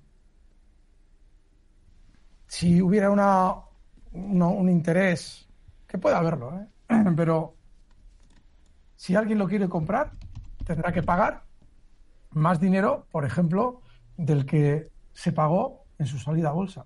Si 2.47 2.81
hubiera 2.81 3.09
una, 3.11 3.53
un 4.11 4.69
interés, 4.69 5.47
que 5.87 5.97
puede 5.97 6.17
haberlo, 6.17 6.59
¿eh? 6.59 6.67
pero 7.15 7.55
si 8.97 9.15
alguien 9.15 9.39
lo 9.39 9.47
quiere 9.47 9.69
comprar, 9.69 10.11
tendrá 10.65 10.91
que 10.91 11.01
pagar 11.01 11.47
más 12.31 12.59
dinero, 12.59 13.07
por 13.11 13.25
ejemplo, 13.25 13.81
del 14.17 14.45
que 14.45 14.89
se 15.13 15.31
pagó 15.31 15.85
en 15.97 16.05
su 16.05 16.17
salida 16.17 16.49
a 16.49 16.53
bolsa. 16.53 16.85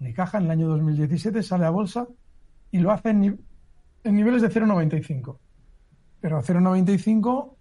Unicaja 0.00 0.38
en 0.38 0.44
el 0.44 0.50
año 0.50 0.68
2017 0.68 1.42
sale 1.42 1.66
a 1.66 1.70
bolsa 1.70 2.06
y 2.70 2.78
lo 2.78 2.92
hace 2.92 3.10
en, 3.10 3.40
en 4.04 4.14
niveles 4.14 4.42
de 4.42 4.50
0,95. 4.50 5.38
Pero 6.20 6.38
a 6.38 6.42
0,95, 6.42 7.54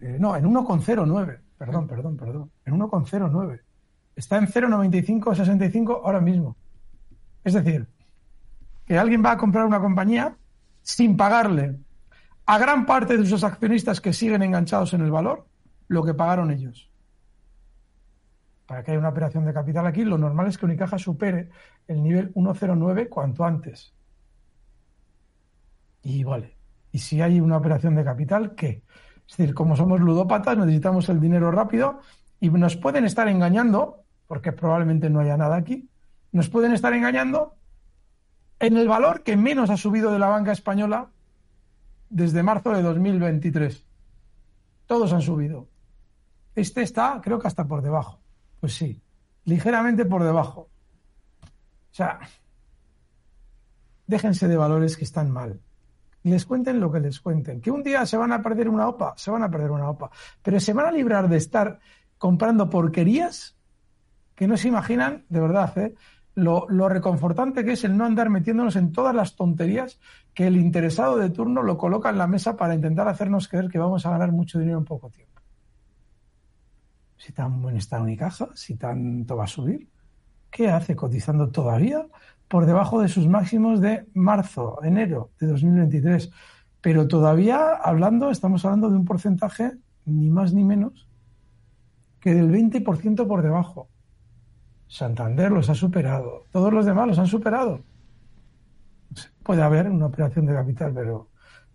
eh, 0.00 0.16
no, 0.18 0.36
en 0.36 0.44
1,09, 0.44 1.40
perdón, 1.58 1.86
perdón, 1.86 2.16
perdón, 2.16 2.50
en 2.64 2.78
1,09. 2.78 3.60
Está 4.14 4.38
en 4.38 4.46
0,95-65 4.46 6.00
ahora 6.04 6.20
mismo. 6.20 6.56
Es 7.44 7.54
decir, 7.54 7.88
que 8.84 8.98
alguien 8.98 9.24
va 9.24 9.32
a 9.32 9.38
comprar 9.38 9.64
una 9.64 9.80
compañía 9.80 10.36
sin 10.82 11.16
pagarle 11.16 11.78
a 12.46 12.58
gran 12.58 12.84
parte 12.84 13.16
de 13.16 13.26
sus 13.26 13.44
accionistas 13.44 14.00
que 14.00 14.12
siguen 14.12 14.42
enganchados 14.42 14.92
en 14.94 15.02
el 15.02 15.10
valor 15.10 15.46
lo 15.92 16.02
que 16.02 16.14
pagaron 16.14 16.50
ellos. 16.50 16.90
Para 18.66 18.82
que 18.82 18.92
haya 18.92 19.00
una 19.00 19.10
operación 19.10 19.44
de 19.44 19.52
capital 19.52 19.86
aquí, 19.86 20.04
lo 20.04 20.16
normal 20.16 20.46
es 20.46 20.56
que 20.56 20.64
Unicaja 20.64 20.98
supere 20.98 21.50
el 21.86 22.02
nivel 22.02 22.32
109 22.32 23.08
cuanto 23.08 23.44
antes. 23.44 23.94
Y 26.02 26.24
vale. 26.24 26.56
Y 26.90 26.98
si 26.98 27.20
hay 27.20 27.40
una 27.40 27.58
operación 27.58 27.94
de 27.94 28.04
capital, 28.04 28.54
¿qué? 28.54 28.82
Es 29.28 29.36
decir, 29.36 29.54
como 29.54 29.76
somos 29.76 30.00
ludópatas, 30.00 30.56
necesitamos 30.56 31.08
el 31.10 31.20
dinero 31.20 31.50
rápido 31.50 32.00
y 32.40 32.48
nos 32.48 32.76
pueden 32.76 33.04
estar 33.04 33.28
engañando, 33.28 34.04
porque 34.26 34.52
probablemente 34.52 35.10
no 35.10 35.20
haya 35.20 35.36
nada 35.36 35.56
aquí, 35.56 35.88
nos 36.32 36.48
pueden 36.48 36.72
estar 36.72 36.94
engañando 36.94 37.56
en 38.58 38.78
el 38.78 38.88
valor 38.88 39.22
que 39.22 39.36
menos 39.36 39.68
ha 39.68 39.76
subido 39.76 40.10
de 40.10 40.18
la 40.18 40.28
banca 40.28 40.52
española 40.52 41.10
desde 42.08 42.42
marzo 42.42 42.70
de 42.72 42.82
2023. 42.82 43.84
Todos 44.86 45.12
han 45.12 45.22
subido. 45.22 45.71
Este 46.54 46.82
está, 46.82 47.20
creo 47.22 47.38
que 47.38 47.46
hasta 47.46 47.66
por 47.66 47.82
debajo. 47.82 48.20
Pues 48.60 48.74
sí, 48.74 49.00
ligeramente 49.44 50.04
por 50.04 50.22
debajo. 50.22 50.68
O 51.42 51.94
sea, 51.94 52.20
déjense 54.06 54.48
de 54.48 54.56
valores 54.56 54.96
que 54.96 55.04
están 55.04 55.30
mal. 55.30 55.60
Les 56.22 56.46
cuenten 56.46 56.80
lo 56.80 56.92
que 56.92 57.00
les 57.00 57.20
cuenten. 57.20 57.60
Que 57.60 57.70
un 57.70 57.82
día 57.82 58.06
se 58.06 58.16
van 58.16 58.32
a 58.32 58.42
perder 58.42 58.68
una 58.68 58.88
OPA, 58.88 59.14
se 59.16 59.30
van 59.30 59.42
a 59.42 59.50
perder 59.50 59.70
una 59.70 59.90
OPA. 59.90 60.10
Pero 60.42 60.60
se 60.60 60.72
van 60.72 60.86
a 60.86 60.92
librar 60.92 61.28
de 61.28 61.36
estar 61.36 61.80
comprando 62.18 62.70
porquerías 62.70 63.56
que 64.34 64.46
no 64.46 64.56
se 64.56 64.68
imaginan, 64.68 65.24
de 65.28 65.40
verdad, 65.40 65.76
¿eh? 65.78 65.94
lo, 66.34 66.88
reconfortante 66.88 67.64
que 67.64 67.72
es 67.72 67.84
el 67.84 67.96
no 67.96 68.04
andar 68.04 68.30
metiéndonos 68.30 68.76
en 68.76 68.92
todas 68.92 69.14
las 69.14 69.36
tonterías 69.36 70.00
que 70.32 70.46
el 70.46 70.56
interesado 70.56 71.18
de 71.18 71.30
turno 71.30 71.62
lo 71.62 71.76
coloca 71.76 72.10
en 72.10 72.18
la 72.18 72.26
mesa 72.26 72.56
para 72.56 72.74
intentar 72.74 73.08
hacernos 73.08 73.48
creer 73.48 73.68
que 73.68 73.78
vamos 73.78 74.06
a 74.06 74.10
ganar 74.10 74.32
mucho 74.32 74.58
dinero 74.58 74.78
en 74.78 74.84
poco 74.84 75.10
tiempo. 75.10 75.31
Si 77.22 77.32
tan 77.32 77.62
buen 77.62 77.76
está 77.76 78.02
Unicaja, 78.02 78.48
si 78.56 78.74
tanto 78.74 79.36
va 79.36 79.44
a 79.44 79.46
subir, 79.46 79.88
¿qué 80.50 80.70
hace 80.70 80.96
cotizando 80.96 81.50
todavía 81.50 82.04
por 82.48 82.66
debajo 82.66 83.00
de 83.00 83.06
sus 83.06 83.28
máximos 83.28 83.80
de 83.80 84.08
marzo, 84.12 84.82
enero 84.82 85.30
de 85.38 85.46
2023? 85.46 86.32
Pero 86.80 87.06
todavía 87.06 87.74
hablando, 87.76 88.32
estamos 88.32 88.64
hablando 88.64 88.90
de 88.90 88.96
un 88.96 89.04
porcentaje 89.04 89.70
ni 90.04 90.30
más 90.30 90.52
ni 90.52 90.64
menos 90.64 91.08
que 92.18 92.34
del 92.34 92.50
20% 92.50 93.28
por 93.28 93.42
debajo. 93.42 93.88
Santander 94.88 95.52
los 95.52 95.70
ha 95.70 95.76
superado. 95.76 96.46
Todos 96.50 96.72
los 96.72 96.84
demás 96.84 97.06
los 97.06 97.20
han 97.20 97.28
superado. 97.28 97.84
Puede 99.44 99.62
haber 99.62 99.88
una 99.88 100.06
operación 100.06 100.44
de 100.46 100.54
capital, 100.54 100.92
pero 100.92 101.28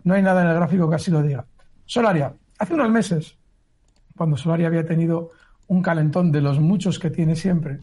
no 0.04 0.14
hay 0.14 0.22
nada 0.22 0.42
en 0.42 0.50
el 0.50 0.56
gráfico 0.56 0.90
que 0.90 0.96
así 0.96 1.10
lo 1.10 1.22
diga. 1.22 1.46
Solaria. 1.86 2.36
Hace 2.60 2.74
unos 2.74 2.90
meses, 2.90 3.37
cuando 4.18 4.36
Solaria 4.36 4.68
había 4.68 4.86
tenido 4.86 5.32
un 5.68 5.82
calentón 5.82 6.32
de 6.32 6.42
los 6.42 6.60
muchos 6.60 7.00
que 7.00 7.10
tiene 7.10 7.36
siempre, 7.36 7.80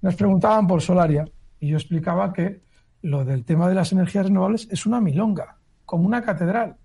nos 0.00 0.14
preguntaban 0.14 0.66
por 0.66 0.80
Solaria 0.80 1.24
y 1.60 1.68
yo 1.68 1.76
explicaba 1.76 2.32
que 2.32 2.62
lo 3.02 3.24
del 3.24 3.44
tema 3.44 3.68
de 3.68 3.74
las 3.74 3.92
energías 3.92 4.26
renovables 4.26 4.68
es 4.70 4.86
una 4.86 5.00
milonga, 5.00 5.58
como 5.84 6.06
una 6.06 6.22
catedral, 6.22 6.76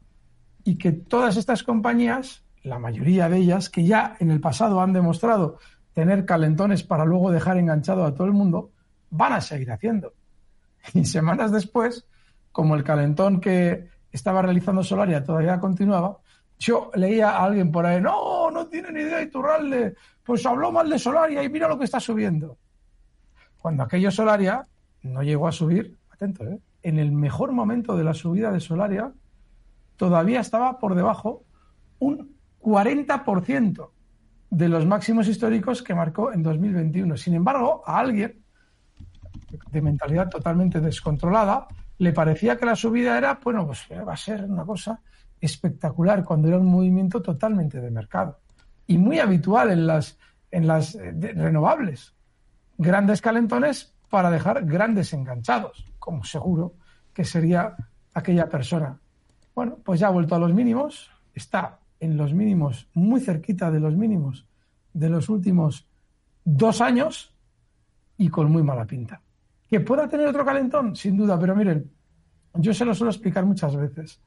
y 0.65 0.78
que 0.78 0.91
todas 0.91 1.38
estas 1.38 1.63
compañías, 1.63 2.43
la 2.63 2.80
mayoría 2.80 3.30
de 3.30 3.38
ellas, 3.38 3.69
que 3.69 3.86
ya 3.86 4.17
en 4.19 4.30
el 4.32 4.41
pasado 4.41 4.82
han 4.82 4.91
demostrado 4.91 5.60
tener 5.93 6.25
calentones 6.25 6.84
para 6.84 7.06
luego 7.06 7.32
dejar 7.32 7.58
enganchado 7.58 8.06
a 8.06 8.13
todo 8.13 8.28
el 8.28 8.34
mundo, 8.34 8.71
van 9.10 9.34
a 9.34 9.41
seguir 9.41 9.71
haciendo. 9.71 10.13
Y 10.93 11.06
semanas 11.06 11.52
después, 11.52 12.06
como 12.52 12.75
el 12.75 12.84
calentón 12.84 13.39
que 13.39 13.89
estaba 14.12 14.41
realizando 14.41 14.84
Solaria 14.84 15.23
todavía 15.23 15.60
continuaba, 15.60 16.19
yo 16.60 16.91
leía 16.95 17.32
a 17.32 17.45
alguien 17.45 17.72
por 17.72 17.86
ahí, 17.86 18.02
no, 18.02 18.52
no 18.52 18.67
tiene 18.67 18.91
ni 18.91 19.02
idea 19.02 19.17
de 19.17 19.24
Iturralde, 19.24 19.95
pues 20.24 20.45
habló 20.45 20.72
mal 20.72 20.89
de 20.89 21.00
Solaria 21.00 21.41
y 21.41 21.50
mira 21.50 21.69
lo 21.69 21.80
que 21.80 21.86
está 21.86 22.00
subiendo. 22.00 22.58
Cuando 23.58 23.84
aquello 23.84 24.12
Solaria 24.12 24.67
no 25.04 25.24
llegó 25.24 25.48
a 25.48 25.54
subir, 25.54 25.98
atento, 26.10 26.43
¿eh? 26.43 26.60
en 26.84 27.00
el 27.00 27.13
mejor 27.13 27.54
momento 27.54 27.95
de 27.95 28.04
la 28.04 28.13
subida 28.13 28.52
de 28.52 28.60
Solaria, 28.60 29.12
todavía 29.95 30.41
estaba 30.41 30.78
por 30.80 30.95
debajo 30.95 31.43
un 32.00 32.36
40% 32.62 33.89
de 34.50 34.69
los 34.69 34.86
máximos 34.86 35.28
históricos 35.28 35.82
que 35.82 35.95
marcó 35.95 36.34
en 36.34 36.43
2021. 36.43 37.15
Sin 37.15 37.36
embargo, 37.36 37.84
a 37.86 38.00
alguien 38.00 38.43
de 39.72 39.82
mentalidad 39.82 40.30
totalmente 40.30 40.82
descontrolada 40.82 41.67
le 42.00 42.13
parecía 42.13 42.58
que 42.58 42.65
la 42.65 42.76
subida 42.76 43.17
era, 43.17 43.39
bueno, 43.43 43.65
pues 43.65 43.86
va 43.91 44.13
a 44.13 44.17
ser 44.17 44.43
una 44.45 44.65
cosa 44.65 45.02
espectacular 45.41 46.23
cuando 46.23 46.47
era 46.47 46.58
un 46.58 46.65
movimiento 46.65 47.21
totalmente 47.21 47.80
de 47.80 47.91
mercado 47.91 48.39
y 48.88 48.97
muy 48.97 49.19
habitual 49.19 49.71
en 49.71 49.88
las, 49.88 50.17
en 50.52 50.67
las 50.67 50.95
eh, 50.95 51.12
renovables. 51.36 52.13
Grandes 52.78 53.21
calentones 53.21 53.93
para 54.10 54.32
dejar 54.32 54.65
grandes 54.65 55.13
enganchados, 55.13 55.86
como 55.99 56.23
seguro 56.23 56.73
que 57.13 57.23
sería 57.23 57.75
aquella 58.13 58.49
persona. 58.49 58.99
Bueno, 59.54 59.78
pues 59.84 59.99
ya 59.99 60.08
ha 60.08 60.12
vuelto 60.12 60.36
a 60.36 60.39
los 60.39 60.54
mínimos, 60.54 61.12
está 61.34 61.80
en 61.99 62.17
los 62.17 62.34
mínimos, 62.34 62.88
muy 62.93 63.19
cerquita 63.19 63.69
de 63.69 63.80
los 63.80 63.95
mínimos 63.95 64.47
de 64.93 65.10
los 65.10 65.30
últimos 65.30 65.88
dos 66.43 66.82
años 66.82 67.34
y 68.17 68.30
con 68.30 68.52
muy 68.52 68.63
mala 68.63 68.86
pinta. 68.86 69.21
¿Que 69.69 69.80
pueda 69.82 70.08
tener 70.08 70.28
otro 70.28 70.43
calentón? 70.43 70.95
Sin 70.95 71.15
duda, 71.15 71.39
pero 71.39 71.56
miren, 71.56 71.91
yo 72.56 72.73
se 72.73 72.86
lo 72.86 72.95
suelo 72.95 73.12
explicar 73.12 73.45
muchas 73.45 73.75
veces. 73.75 74.19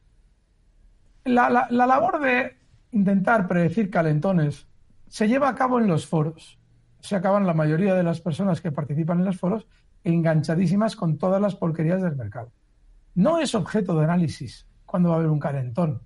La, 1.24 1.68
la 1.70 1.86
labor 1.86 2.20
de 2.20 2.56
intentar 2.90 3.46
predecir 3.46 3.90
calentones 3.90 4.66
se 5.08 5.28
lleva 5.28 5.48
a 5.48 5.54
cabo 5.54 5.78
en 5.78 5.86
los 5.86 6.06
foros. 6.06 6.58
Se 7.00 7.16
acaban 7.16 7.46
la 7.46 7.54
mayoría 7.54 7.94
de 7.94 8.02
las 8.02 8.20
personas 8.20 8.60
que 8.60 8.72
participan 8.72 9.20
en 9.20 9.26
los 9.26 9.38
foros 9.38 9.66
enganchadísimas 10.04 10.96
con 10.96 11.18
todas 11.18 11.40
las 11.40 11.54
porquerías 11.54 12.02
del 12.02 12.16
mercado. 12.16 12.50
No 13.14 13.38
es 13.38 13.54
objeto 13.54 13.96
de 13.96 14.04
análisis 14.04 14.66
cuando 14.86 15.10
va 15.10 15.16
a 15.16 15.18
haber 15.18 15.30
un 15.30 15.38
calentón 15.38 16.00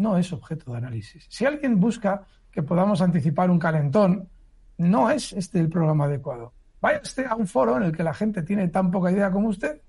no 0.00 0.16
es 0.16 0.32
objeto 0.32 0.72
de 0.72 0.78
análisis. 0.78 1.26
Si 1.28 1.44
alguien 1.44 1.78
busca 1.78 2.26
que 2.50 2.62
podamos 2.62 3.02
anticipar 3.02 3.50
un 3.50 3.58
calentón, 3.58 4.28
no 4.78 5.10
es 5.10 5.32
este 5.34 5.60
el 5.60 5.68
programa 5.68 6.06
adecuado. 6.06 6.54
Vaya 6.80 7.00
usted 7.02 7.26
a 7.26 7.34
un 7.34 7.46
foro 7.46 7.76
en 7.76 7.82
el 7.82 7.92
que 7.94 8.02
la 8.02 8.14
gente 8.14 8.42
tiene 8.42 8.68
tan 8.68 8.90
poca 8.90 9.12
idea 9.12 9.30
como 9.30 9.48
usted 9.48 9.82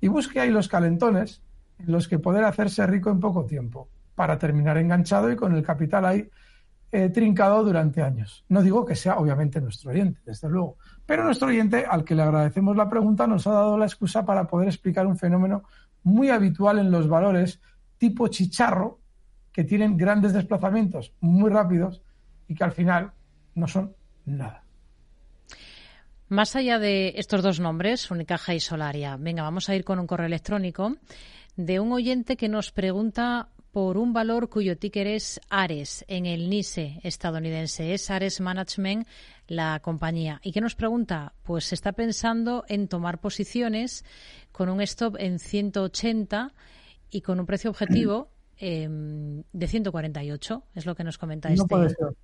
y 0.00 0.08
busque 0.08 0.40
ahí 0.40 0.50
los 0.50 0.68
calentones 0.68 1.42
los 1.86 2.08
que 2.08 2.18
poder 2.18 2.44
hacerse 2.44 2.86
rico 2.86 3.10
en 3.10 3.20
poco 3.20 3.44
tiempo 3.44 3.88
para 4.14 4.38
terminar 4.38 4.78
enganchado 4.78 5.30
y 5.30 5.36
con 5.36 5.54
el 5.54 5.62
capital 5.62 6.04
ahí 6.04 6.28
eh, 6.90 7.10
trincado 7.10 7.62
durante 7.62 8.02
años. 8.02 8.44
No 8.48 8.62
digo 8.62 8.84
que 8.84 8.96
sea 8.96 9.18
obviamente 9.18 9.60
nuestro 9.60 9.90
oyente, 9.90 10.20
desde 10.24 10.48
luego, 10.48 10.78
pero 11.06 11.24
nuestro 11.24 11.48
oyente, 11.48 11.84
al 11.88 12.04
que 12.04 12.14
le 12.14 12.22
agradecemos 12.22 12.76
la 12.76 12.88
pregunta, 12.88 13.26
nos 13.26 13.46
ha 13.46 13.52
dado 13.52 13.78
la 13.78 13.84
excusa 13.84 14.24
para 14.24 14.46
poder 14.46 14.68
explicar 14.68 15.06
un 15.06 15.16
fenómeno 15.16 15.64
muy 16.02 16.30
habitual 16.30 16.78
en 16.78 16.90
los 16.90 17.08
valores 17.08 17.60
tipo 17.98 18.28
chicharro 18.28 19.00
que 19.52 19.64
tienen 19.64 19.96
grandes 19.96 20.32
desplazamientos 20.32 21.12
muy 21.20 21.50
rápidos 21.50 22.02
y 22.46 22.54
que 22.54 22.64
al 22.64 22.72
final 22.72 23.12
no 23.54 23.68
son 23.68 23.94
nada. 24.24 24.64
Más 26.28 26.56
allá 26.56 26.78
de 26.78 27.14
estos 27.16 27.42
dos 27.42 27.58
nombres, 27.58 28.10
Unicaja 28.10 28.54
y 28.54 28.60
Solaria, 28.60 29.16
venga, 29.18 29.42
vamos 29.42 29.68
a 29.68 29.74
ir 29.74 29.84
con 29.84 29.98
un 29.98 30.06
correo 30.06 30.26
electrónico 30.26 30.96
de 31.58 31.80
un 31.80 31.90
oyente 31.92 32.36
que 32.36 32.48
nos 32.48 32.70
pregunta 32.70 33.48
por 33.72 33.98
un 33.98 34.12
valor 34.12 34.48
cuyo 34.48 34.78
ticker 34.78 35.08
es 35.08 35.40
Ares 35.50 36.04
en 36.06 36.24
el 36.24 36.48
NISE 36.48 37.00
estadounidense. 37.02 37.92
Es 37.92 38.10
Ares 38.10 38.40
Management 38.40 39.06
la 39.48 39.80
compañía. 39.80 40.40
¿Y 40.44 40.52
qué 40.52 40.60
nos 40.60 40.76
pregunta? 40.76 41.34
Pues 41.42 41.64
se 41.64 41.74
está 41.74 41.92
pensando 41.92 42.64
en 42.68 42.86
tomar 42.86 43.20
posiciones 43.20 44.04
con 44.52 44.68
un 44.68 44.80
stop 44.82 45.16
en 45.18 45.40
180 45.40 46.54
y 47.10 47.22
con 47.22 47.40
un 47.40 47.46
precio 47.46 47.70
objetivo 47.70 48.30
em, 48.56 49.42
de 49.52 49.66
148. 49.66 50.62
Es 50.76 50.86
lo 50.86 50.94
que 50.94 51.02
nos 51.02 51.18
comenta 51.18 51.48
no 51.48 51.54
este. 51.54 51.66
Puede 51.66 51.88
ser. 51.90 52.14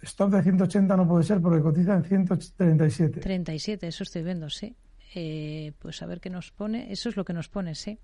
Stop 0.00 0.30
de 0.30 0.42
180 0.42 0.96
no 0.96 1.06
puede 1.06 1.24
ser 1.24 1.42
porque 1.42 1.60
cotiza 1.60 1.96
en 1.96 2.04
137. 2.04 3.20
37, 3.20 3.86
eso 3.86 4.04
estoy 4.04 4.22
viendo, 4.22 4.48
sí. 4.48 4.74
Eh, 5.14 5.72
pues 5.78 6.00
a 6.02 6.06
ver 6.06 6.20
qué 6.20 6.30
nos 6.30 6.50
pone. 6.50 6.90
Eso 6.90 7.10
es 7.10 7.16
lo 7.16 7.26
que 7.26 7.34
nos 7.34 7.50
pone, 7.50 7.74
sí. 7.74 7.98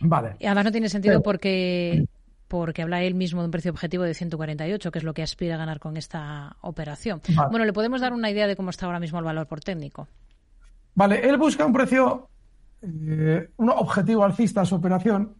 Vale. 0.00 0.36
Y 0.38 0.46
además 0.46 0.64
no 0.66 0.72
tiene 0.72 0.88
sentido 0.88 1.22
porque 1.22 2.06
porque 2.48 2.82
habla 2.82 3.02
él 3.02 3.14
mismo 3.14 3.40
de 3.40 3.46
un 3.46 3.50
precio 3.50 3.72
objetivo 3.72 4.04
de 4.04 4.14
148, 4.14 4.90
que 4.92 4.98
es 4.98 5.04
lo 5.04 5.14
que 5.14 5.22
aspira 5.22 5.56
a 5.56 5.58
ganar 5.58 5.80
con 5.80 5.96
esta 5.96 6.56
operación. 6.60 7.20
Bueno, 7.50 7.64
le 7.64 7.72
podemos 7.72 8.00
dar 8.00 8.12
una 8.12 8.30
idea 8.30 8.46
de 8.46 8.56
cómo 8.56 8.70
está 8.70 8.86
ahora 8.86 9.00
mismo 9.00 9.18
el 9.18 9.24
valor 9.24 9.46
por 9.46 9.60
técnico. 9.60 10.06
Vale, 10.94 11.28
él 11.28 11.36
busca 11.38 11.66
un 11.66 11.72
precio, 11.72 12.28
eh, 12.82 13.50
un 13.56 13.70
objetivo 13.70 14.24
alcista 14.24 14.60
a 14.62 14.64
su 14.64 14.76
operación 14.76 15.34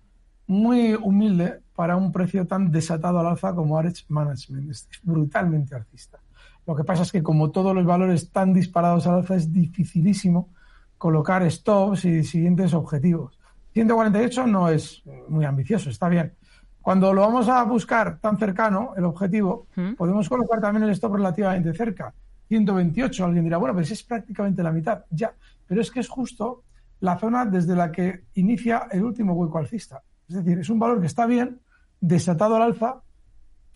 muy 0.48 0.94
humilde 0.94 1.60
para 1.74 1.96
un 1.96 2.12
precio 2.12 2.46
tan 2.46 2.70
desatado 2.70 3.20
al 3.20 3.26
alza 3.26 3.54
como 3.54 3.78
Ares 3.78 4.04
Management. 4.08 4.70
Es 4.70 4.88
brutalmente 5.02 5.74
alcista. 5.74 6.18
Lo 6.66 6.74
que 6.74 6.84
pasa 6.84 7.02
es 7.02 7.12
que 7.12 7.22
como 7.22 7.50
todos 7.50 7.74
los 7.74 7.86
valores 7.86 8.30
tan 8.30 8.52
disparados 8.52 9.06
al 9.06 9.16
alza 9.16 9.36
es 9.36 9.52
dificilísimo 9.52 10.50
colocar 10.98 11.48
stops 11.50 12.04
y 12.04 12.24
siguientes 12.24 12.74
objetivos. 12.74 13.35
148 13.76 14.46
no 14.46 14.70
es 14.70 15.02
muy 15.28 15.44
ambicioso, 15.44 15.90
está 15.90 16.08
bien. 16.08 16.32
Cuando 16.80 17.12
lo 17.12 17.20
vamos 17.20 17.46
a 17.46 17.62
buscar 17.64 18.18
tan 18.20 18.38
cercano, 18.38 18.94
el 18.96 19.04
objetivo, 19.04 19.66
¿Mm? 19.76 19.96
podemos 19.96 20.30
colocar 20.30 20.62
también 20.62 20.84
el 20.84 20.90
stop 20.92 21.16
relativamente 21.16 21.74
cerca. 21.74 22.14
128, 22.48 23.22
alguien 23.22 23.44
dirá, 23.44 23.58
bueno, 23.58 23.74
pues 23.74 23.90
es 23.90 24.02
prácticamente 24.02 24.62
la 24.62 24.72
mitad, 24.72 25.04
ya. 25.10 25.34
Pero 25.66 25.82
es 25.82 25.90
que 25.90 26.00
es 26.00 26.08
justo 26.08 26.62
la 27.00 27.18
zona 27.18 27.44
desde 27.44 27.76
la 27.76 27.92
que 27.92 28.24
inicia 28.32 28.88
el 28.90 29.04
último 29.04 29.34
hueco 29.34 29.58
alcista. 29.58 30.00
Es 30.26 30.36
decir, 30.36 30.58
es 30.58 30.70
un 30.70 30.78
valor 30.78 30.98
que 30.98 31.06
está 31.08 31.26
bien, 31.26 31.60
desatado 32.00 32.56
al 32.56 32.62
alza, 32.62 33.02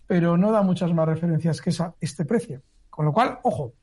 pero 0.07 0.35
no 0.35 0.51
da 0.51 0.63
muchas 0.63 0.91
más 0.95 1.07
referencias 1.07 1.61
que 1.61 1.69
esa, 1.69 1.93
este 2.01 2.25
precio. 2.25 2.63
Con 2.89 3.05
lo 3.05 3.13
cual, 3.13 3.37
ojo, 3.43 3.73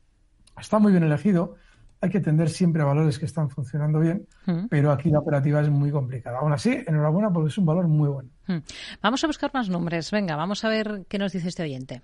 está 0.58 0.80
muy 0.80 0.90
bien 0.90 1.04
elegido 1.04 1.54
hay 2.00 2.10
que 2.10 2.20
tender 2.20 2.48
siempre 2.48 2.82
a 2.82 2.84
valores 2.84 3.18
que 3.18 3.26
están 3.26 3.50
funcionando 3.50 3.98
bien, 3.98 4.26
mm. 4.46 4.66
pero 4.68 4.92
aquí 4.92 5.10
la 5.10 5.18
operativa 5.18 5.60
es 5.60 5.68
muy 5.68 5.90
complicada. 5.90 6.38
Aún 6.38 6.52
así, 6.52 6.82
enhorabuena 6.86 7.30
porque 7.30 7.48
es 7.48 7.58
un 7.58 7.66
valor 7.66 7.88
muy 7.88 8.08
bueno. 8.08 8.30
Mm. 8.46 8.58
Vamos 9.02 9.24
a 9.24 9.26
buscar 9.26 9.50
más 9.52 9.68
nombres. 9.68 10.10
Venga, 10.10 10.36
vamos 10.36 10.64
a 10.64 10.68
ver 10.68 11.04
qué 11.08 11.18
nos 11.18 11.32
dice 11.32 11.48
este 11.48 11.64
oyente. 11.64 12.02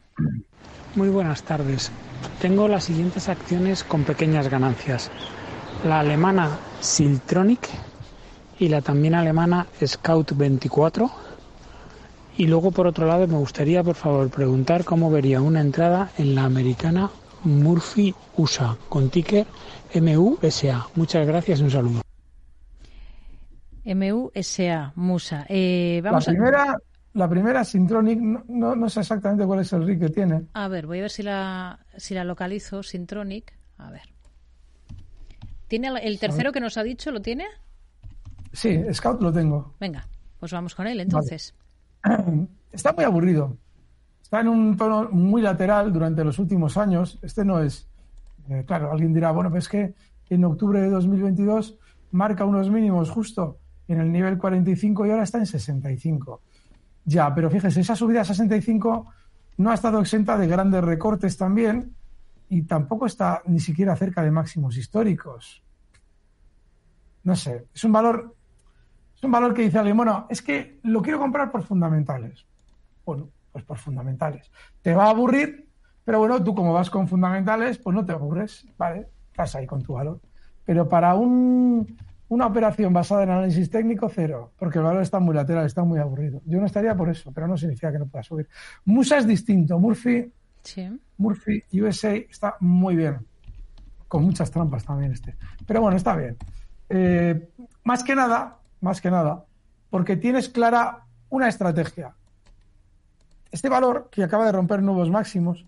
Muy 0.96 1.08
buenas 1.08 1.42
tardes. 1.42 1.92
Tengo 2.40 2.68
las 2.68 2.84
siguientes 2.84 3.28
acciones 3.28 3.84
con 3.84 4.04
pequeñas 4.04 4.48
ganancias. 4.48 5.10
La 5.84 6.00
alemana 6.00 6.50
Siltronic 6.80 7.68
y 8.58 8.68
la 8.68 8.80
también 8.80 9.14
alemana 9.14 9.66
Scout 9.84 10.32
24. 10.36 11.10
Y 12.36 12.46
luego, 12.48 12.72
por 12.72 12.88
otro 12.88 13.06
lado, 13.06 13.28
me 13.28 13.36
gustaría, 13.36 13.84
por 13.84 13.94
favor, 13.94 14.28
preguntar 14.28 14.84
cómo 14.84 15.08
vería 15.08 15.40
una 15.40 15.60
entrada 15.60 16.10
en 16.18 16.34
la 16.34 16.44
americana 16.44 17.10
Murphy 17.44 18.14
USA 18.36 18.76
con 18.88 19.10
ticker 19.10 19.46
MUSA. 19.94 20.88
Muchas 20.94 21.26
gracias 21.26 21.60
y 21.60 21.62
un 21.62 21.70
saludo. 21.70 22.02
MUSA, 23.84 24.92
Musa. 24.96 25.46
Eh, 25.48 26.00
vamos 26.02 26.26
la 26.26 26.32
primera, 26.32 26.76
la 27.12 27.28
primera 27.28 27.64
Sintronic, 27.64 28.18
no, 28.20 28.74
no, 28.74 28.88
sé 28.88 29.00
exactamente 29.00 29.44
cuál 29.46 29.60
es 29.60 29.72
el 29.72 29.86
RIC 29.86 30.00
que 30.00 30.08
tiene. 30.08 30.46
A 30.54 30.68
ver, 30.68 30.86
voy 30.86 30.98
a 30.98 31.02
ver 31.02 31.10
si 31.10 31.22
la, 31.22 31.78
si 31.96 32.14
la 32.14 32.24
localizo, 32.24 32.82
Sintronic. 32.82 33.52
A 33.78 33.90
ver. 33.90 34.14
¿Tiene 35.68 35.88
el 36.02 36.18
tercero 36.18 36.52
que 36.52 36.60
nos 36.60 36.76
ha 36.76 36.82
dicho, 36.82 37.10
lo 37.10 37.20
tiene? 37.20 37.46
Sí, 38.52 38.80
Scout 38.92 39.20
lo 39.20 39.32
tengo. 39.32 39.74
Venga, 39.80 40.06
pues 40.38 40.52
vamos 40.52 40.74
con 40.74 40.86
él 40.86 41.00
entonces. 41.00 41.54
Está 42.72 42.92
muy 42.92 43.04
aburrido. 43.04 43.56
Está 44.24 44.40
en 44.40 44.48
un 44.48 44.74
tono 44.74 45.10
muy 45.10 45.42
lateral 45.42 45.92
durante 45.92 46.24
los 46.24 46.38
últimos 46.38 46.78
años. 46.78 47.18
Este 47.20 47.44
no 47.44 47.60
es 47.60 47.86
eh, 48.48 48.64
claro, 48.66 48.90
alguien 48.90 49.12
dirá, 49.12 49.30
bueno, 49.30 49.50
pues 49.50 49.64
es 49.64 49.68
que 49.68 49.94
en 50.30 50.44
octubre 50.46 50.80
de 50.80 50.88
2022 50.88 51.78
marca 52.12 52.46
unos 52.46 52.70
mínimos 52.70 53.10
justo 53.10 53.58
en 53.86 54.00
el 54.00 54.10
nivel 54.10 54.38
45 54.38 55.06
y 55.06 55.10
ahora 55.10 55.24
está 55.24 55.38
en 55.38 55.46
65. 55.46 56.40
Ya, 57.04 57.34
pero 57.34 57.50
fíjese, 57.50 57.80
esa 57.80 57.94
subida 57.94 58.22
a 58.22 58.24
65 58.24 59.06
no 59.58 59.70
ha 59.70 59.74
estado 59.74 60.00
exenta 60.00 60.38
de 60.38 60.46
grandes 60.46 60.82
recortes 60.82 61.36
también 61.36 61.94
y 62.48 62.62
tampoco 62.62 63.04
está 63.06 63.42
ni 63.44 63.60
siquiera 63.60 63.94
cerca 63.94 64.22
de 64.22 64.30
máximos 64.30 64.76
históricos. 64.78 65.62
No 67.24 67.36
sé, 67.36 67.66
es 67.74 67.84
un 67.84 67.92
valor, 67.92 68.34
es 69.14 69.22
un 69.22 69.30
valor 69.30 69.52
que 69.52 69.62
dice 69.62 69.78
alguien, 69.78 69.98
bueno, 69.98 70.26
es 70.30 70.40
que 70.42 70.80
lo 70.82 71.02
quiero 71.02 71.18
comprar 71.18 71.50
por 71.50 71.62
fundamentales. 71.62 72.46
Bueno, 73.04 73.28
pues 73.54 73.64
por 73.64 73.78
fundamentales. 73.78 74.50
Te 74.82 74.92
va 74.92 75.06
a 75.06 75.10
aburrir 75.10 75.64
pero 76.04 76.18
bueno, 76.18 76.42
tú 76.42 76.54
como 76.54 76.72
vas 76.72 76.90
con 76.90 77.08
fundamentales, 77.08 77.78
pues 77.78 77.94
no 77.96 78.04
te 78.04 78.12
aburres, 78.12 78.66
¿vale? 78.76 79.08
Estás 79.30 79.54
ahí 79.54 79.66
con 79.66 79.82
tu 79.82 79.94
valor. 79.94 80.20
Pero 80.64 80.88
para 80.88 81.14
un, 81.14 81.96
una 82.28 82.46
operación 82.46 82.92
basada 82.92 83.22
en 83.22 83.30
análisis 83.30 83.70
técnico, 83.70 84.08
cero, 84.10 84.52
porque 84.58 84.78
el 84.78 84.84
valor 84.84 85.02
está 85.02 85.18
muy 85.18 85.34
lateral, 85.34 85.64
está 85.64 85.82
muy 85.82 85.98
aburrido. 85.98 86.42
Yo 86.44 86.60
no 86.60 86.66
estaría 86.66 86.94
por 86.94 87.08
eso, 87.08 87.32
pero 87.32 87.48
no 87.48 87.56
significa 87.56 87.90
que 87.90 87.98
no 87.98 88.06
pueda 88.06 88.22
subir. 88.22 88.48
Musa 88.84 89.18
es 89.18 89.26
distinto. 89.26 89.78
Murphy, 89.78 90.30
Murphy 91.16 91.62
USA 91.80 92.14
está 92.14 92.56
muy 92.60 92.96
bien. 92.96 93.26
Con 94.06 94.24
muchas 94.24 94.50
trampas 94.50 94.84
también 94.84 95.12
este. 95.12 95.36
Pero 95.66 95.80
bueno, 95.80 95.96
está 95.96 96.14
bien. 96.16 96.36
Eh, 96.90 97.48
más 97.84 98.04
que 98.04 98.14
nada, 98.14 98.58
más 98.82 99.00
que 99.00 99.10
nada, 99.10 99.44
porque 99.88 100.16
tienes 100.16 100.50
clara 100.50 101.06
una 101.30 101.48
estrategia. 101.48 102.14
Este 103.54 103.68
valor, 103.68 104.08
que 104.10 104.24
acaba 104.24 104.46
de 104.46 104.50
romper 104.50 104.82
nuevos 104.82 105.08
máximos, 105.10 105.64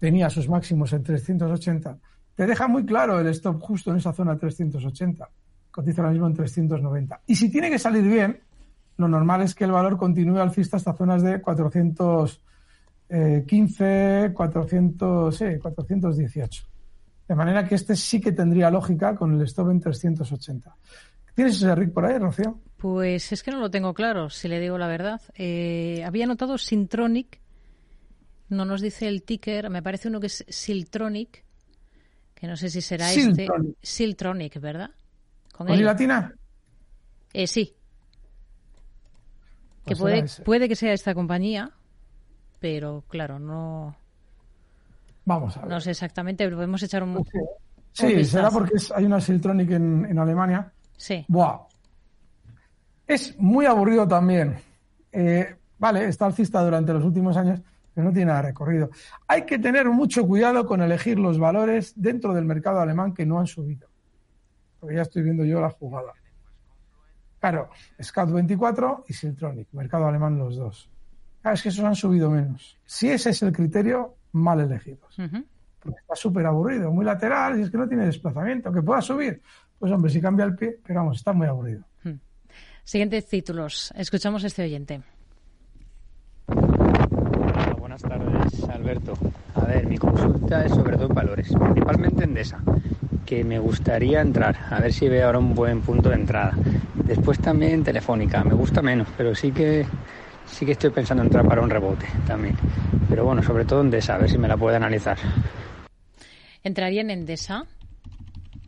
tenía 0.00 0.28
sus 0.30 0.48
máximos 0.48 0.92
en 0.92 1.04
380, 1.04 1.96
te 2.34 2.44
deja 2.44 2.66
muy 2.66 2.84
claro 2.84 3.20
el 3.20 3.28
stop 3.28 3.62
justo 3.62 3.92
en 3.92 3.98
esa 3.98 4.12
zona 4.12 4.36
380. 4.36 5.30
Cotiza 5.70 6.02
ahora 6.02 6.10
mismo 6.10 6.26
en 6.26 6.34
390. 6.34 7.20
Y 7.28 7.36
si 7.36 7.48
tiene 7.48 7.70
que 7.70 7.78
salir 7.78 8.02
bien, 8.02 8.40
lo 8.96 9.06
normal 9.06 9.42
es 9.42 9.54
que 9.54 9.62
el 9.62 9.70
valor 9.70 9.96
continúe 9.96 10.40
alcista 10.40 10.76
hasta 10.76 10.92
zonas 10.92 11.22
de 11.22 11.40
415, 11.40 14.32
400, 14.34 15.36
sí, 15.36 15.44
418. 15.62 16.64
De 17.28 17.34
manera 17.36 17.64
que 17.64 17.76
este 17.76 17.94
sí 17.94 18.20
que 18.20 18.32
tendría 18.32 18.72
lógica 18.72 19.14
con 19.14 19.34
el 19.34 19.42
stop 19.42 19.70
en 19.70 19.78
380. 19.78 20.74
¿Tienes 21.32 21.54
ese 21.54 21.72
RIC 21.76 21.92
por 21.92 22.06
ahí, 22.06 22.18
Rocío? 22.18 22.58
Pues 22.80 23.30
es 23.32 23.42
que 23.42 23.50
no 23.50 23.60
lo 23.60 23.70
tengo 23.70 23.94
claro, 23.94 24.30
si 24.30 24.48
le 24.48 24.58
digo 24.58 24.78
la 24.78 24.88
verdad. 24.88 25.20
Eh, 25.34 26.02
había 26.04 26.26
notado 26.26 26.56
Sintronic 26.58 27.40
no 28.50 28.64
nos 28.64 28.80
dice 28.80 29.08
el 29.08 29.22
ticker, 29.22 29.70
me 29.70 29.82
parece 29.82 30.08
uno 30.08 30.20
que 30.20 30.26
es 30.26 30.44
Siltronic, 30.48 31.44
que 32.34 32.46
no 32.46 32.56
sé 32.56 32.68
si 32.68 32.82
será 32.82 33.10
este. 33.12 33.48
Siltronic, 33.80 34.60
¿verdad? 34.60 34.90
¿Con, 35.52 35.68
¿Con 35.68 35.84
latina? 35.84 36.34
Eh, 37.32 37.46
sí. 37.46 37.76
que 39.86 39.94
pues 39.94 39.98
puede, 39.98 40.44
puede 40.44 40.68
que 40.68 40.74
sea 40.74 40.92
esta 40.92 41.14
compañía, 41.14 41.70
pero 42.58 43.04
claro, 43.08 43.38
no. 43.38 43.96
Vamos 45.24 45.56
a 45.56 45.60
ver. 45.60 45.70
No 45.70 45.80
sé 45.80 45.92
exactamente, 45.92 46.44
pero 46.44 46.56
podemos 46.56 46.82
echar 46.82 47.04
un. 47.04 47.24
Sí, 47.92 48.24
será 48.24 48.50
porque 48.50 48.74
hay 48.94 49.04
una 49.04 49.20
Siltronic 49.20 49.70
en, 49.70 50.06
en, 50.06 50.18
Alemania. 50.18 50.72
Sí. 50.96 51.24
Buah. 51.28 51.69
Es 53.10 53.36
muy 53.40 53.66
aburrido 53.66 54.06
también. 54.06 54.54
Eh, 55.10 55.56
vale, 55.80 56.04
está 56.04 56.26
alcista 56.26 56.62
durante 56.62 56.92
los 56.92 57.02
últimos 57.02 57.36
años, 57.36 57.60
no 57.96 58.12
tiene 58.12 58.26
nada 58.26 58.42
recorrido. 58.42 58.90
Hay 59.26 59.44
que 59.46 59.58
tener 59.58 59.88
mucho 59.90 60.24
cuidado 60.28 60.64
con 60.64 60.80
elegir 60.80 61.18
los 61.18 61.36
valores 61.36 61.92
dentro 61.96 62.32
del 62.32 62.44
mercado 62.44 62.78
alemán 62.78 63.12
que 63.12 63.26
no 63.26 63.40
han 63.40 63.48
subido. 63.48 63.88
Porque 64.78 64.94
ya 64.94 65.02
estoy 65.02 65.24
viendo 65.24 65.44
yo 65.44 65.60
la 65.60 65.70
jugada. 65.70 66.12
Claro, 67.40 67.70
Scout 68.00 68.30
24 68.30 69.06
y 69.08 69.12
Siltronic, 69.12 69.66
mercado 69.72 70.06
alemán 70.06 70.38
los 70.38 70.54
dos. 70.54 70.88
Claro, 71.42 71.56
es 71.56 71.62
que 71.64 71.70
esos 71.70 71.84
han 71.84 71.96
subido 71.96 72.30
menos. 72.30 72.78
Si 72.84 73.10
ese 73.10 73.30
es 73.30 73.42
el 73.42 73.50
criterio, 73.50 74.14
mal 74.30 74.60
elegidos. 74.60 75.16
Porque 75.16 75.98
está 75.98 76.14
súper 76.14 76.46
aburrido, 76.46 76.92
muy 76.92 77.04
lateral, 77.04 77.58
y 77.58 77.62
es 77.62 77.72
que 77.72 77.76
no 77.76 77.88
tiene 77.88 78.06
desplazamiento, 78.06 78.72
que 78.72 78.82
pueda 78.82 79.00
subir. 79.00 79.42
Pues 79.80 79.90
hombre, 79.90 80.12
si 80.12 80.20
cambia 80.20 80.44
el 80.44 80.54
pie, 80.54 80.78
pero 80.86 81.00
vamos, 81.00 81.16
está 81.16 81.32
muy 81.32 81.48
aburrido. 81.48 81.89
Siguientes 82.84 83.26
títulos. 83.26 83.92
Escuchamos 83.96 84.44
a 84.44 84.46
este 84.48 84.62
oyente. 84.62 85.00
buenas 87.78 88.02
tardes, 88.02 88.68
Alberto. 88.68 89.14
A 89.54 89.64
ver, 89.64 89.86
mi 89.86 89.98
consulta 89.98 90.64
es 90.64 90.72
sobre 90.72 90.96
dos 90.96 91.08
valores, 91.08 91.48
principalmente 91.48 92.24
Endesa, 92.24 92.60
que 93.26 93.44
me 93.44 93.58
gustaría 93.58 94.20
entrar, 94.20 94.56
a 94.70 94.80
ver 94.80 94.92
si 94.92 95.08
veo 95.08 95.26
ahora 95.26 95.38
un 95.38 95.54
buen 95.54 95.80
punto 95.80 96.08
de 96.08 96.14
entrada. 96.14 96.52
Después 97.04 97.38
también 97.40 97.82
Telefónica, 97.82 98.44
me 98.44 98.54
gusta 98.54 98.80
menos, 98.80 99.08
pero 99.16 99.34
sí 99.34 99.50
que 99.50 99.86
sí 100.46 100.64
que 100.64 100.72
estoy 100.72 100.90
pensando 100.90 101.22
entrar 101.22 101.46
para 101.46 101.62
un 101.62 101.70
rebote 101.70 102.06
también. 102.26 102.56
Pero 103.08 103.24
bueno, 103.24 103.42
sobre 103.42 103.64
todo 103.64 103.80
Endesa, 103.80 104.14
a 104.14 104.18
ver 104.18 104.30
si 104.30 104.38
me 104.38 104.48
la 104.48 104.56
puede 104.56 104.76
analizar. 104.76 105.18
¿Entraría 106.62 107.00
en 107.00 107.10
Endesa? 107.10 107.64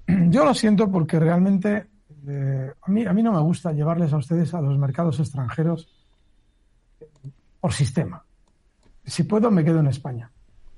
Yo 0.07 0.45
lo 0.45 0.55
siento 0.55 0.91
porque 0.91 1.19
realmente 1.19 1.87
a, 2.27 2.91
mí, 2.91 3.05
a 3.05 3.13
mí 3.13 3.23
no 3.23 3.33
me 3.33 3.41
gusta 3.41 3.73
llevarles 3.73 4.13
a 4.13 4.17
ustedes 4.17 4.55
a 4.55 4.61
los 4.61 4.79
mercados 4.79 5.19
extranjeros 5.21 5.89
por 7.61 7.73
sistema. 7.73 8.25
Si 9.05 9.25
puedo, 9.25 9.51
me 9.51 9.65
quedo 9.65 9.81
en 9.81 9.89
España. 9.89 10.31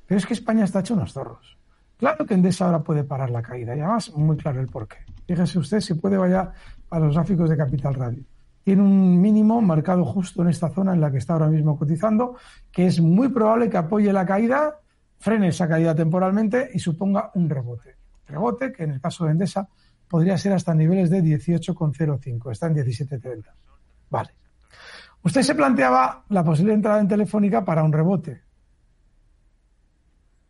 Pero 0.07 0.19
es 0.19 0.27
que 0.27 0.35
España 0.35 0.65
está 0.65 0.81
hecho 0.81 0.95
unos 0.95 1.13
zorros. 1.13 1.59
Claro 1.97 2.27
que 2.27 2.35
Endesa 2.35 2.67
ahora 2.67 2.83
puede 2.83 3.05
parar 3.05 3.31
la 3.31 3.43
caída 3.43 3.77
y 3.77 3.81
además 3.81 4.13
muy 4.15 4.37
claro 4.37 4.61
el 4.61 4.69
porqué. 4.69 4.99
Fíjese 5.27 5.59
usted, 5.59 5.81
si 5.81 5.95
puede 5.95 6.17
vaya 6.17 6.53
a 6.91 6.99
los 6.99 7.15
gráficos 7.15 7.49
de 7.49 7.57
Capital 7.57 7.95
Radio. 7.95 8.23
Tiene 8.63 8.83
un 8.83 9.21
mínimo 9.21 9.61
marcado 9.61 10.05
justo 10.05 10.43
en 10.43 10.49
esta 10.49 10.71
zona 10.71 10.95
en 10.95 11.01
la 11.01 11.11
que 11.11 11.19
está 11.19 11.35
ahora 11.35 11.49
mismo 11.49 11.79
cotizando, 11.79 12.37
que 12.73 12.87
es 12.87 13.01
muy 13.01 13.29
probable 13.29 13.69
que 13.69 13.77
apoye 13.77 14.13
la 14.13 14.27
caída, 14.27 14.81
frene 15.19 15.49
esa 15.49 15.69
caída 15.69 15.95
temporalmente 15.95 16.71
y 16.73 16.79
suponga 16.79 17.31
un 17.35 17.49
rebote. 17.49 17.97
Rebote 18.27 18.73
que 18.73 18.85
en 18.85 18.93
el 18.93 19.01
caso 19.01 19.25
de 19.25 19.33
Endesa 19.33 19.69
podría 20.09 20.39
ser 20.39 20.53
hasta 20.53 20.75
niveles 20.75 21.11
de 21.11 21.23
18,05. 21.23 22.53
Está 22.53 22.67
en 22.67 22.75
17,30. 22.77 23.45
Vale. 24.11 24.31
Usted 25.23 25.43
se 25.43 25.55
planteaba 25.55 26.25
la 26.29 26.45
posible 26.45 26.75
entrada 26.75 27.01
en 27.01 27.09
Telefónica 27.09 27.65
para 27.65 27.83
un 27.83 27.93
rebote. 27.93 28.43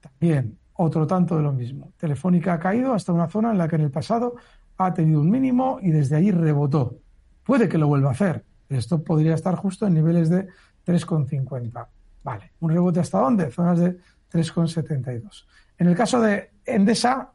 También, 0.00 0.59
otro 0.74 1.07
tanto 1.07 1.36
de 1.36 1.42
lo 1.42 1.52
mismo. 1.52 1.92
Telefónica 1.96 2.55
ha 2.55 2.59
caído 2.59 2.92
hasta 2.92 3.12
una 3.12 3.28
zona 3.28 3.52
en 3.52 3.59
la 3.59 3.68
que 3.68 3.76
en 3.76 3.82
el 3.82 3.90
pasado 3.90 4.34
ha 4.76 4.92
tenido 4.92 5.20
un 5.20 5.30
mínimo 5.30 5.78
y 5.80 5.90
desde 5.90 6.16
ahí 6.16 6.30
rebotó. 6.30 6.98
Puede 7.44 7.68
que 7.68 7.78
lo 7.78 7.86
vuelva 7.86 8.09
a 8.09 8.12
hacer. 8.12 8.44
Esto 8.68 9.02
podría 9.02 9.34
estar 9.34 9.55
justo 9.55 9.86
en 9.86 9.94
niveles 9.94 10.28
de 10.28 10.48
3,50. 10.86 11.86
Vale. 12.24 12.52
¿Un 12.61 12.70
rebote 12.70 13.00
hasta 13.00 13.18
dónde? 13.18 13.50
Zonas 13.50 13.78
de 13.78 13.98
3,72. 14.32 15.44
En 15.78 15.86
el 15.86 15.94
caso 15.94 16.20
de 16.20 16.50
Endesa, 16.64 17.30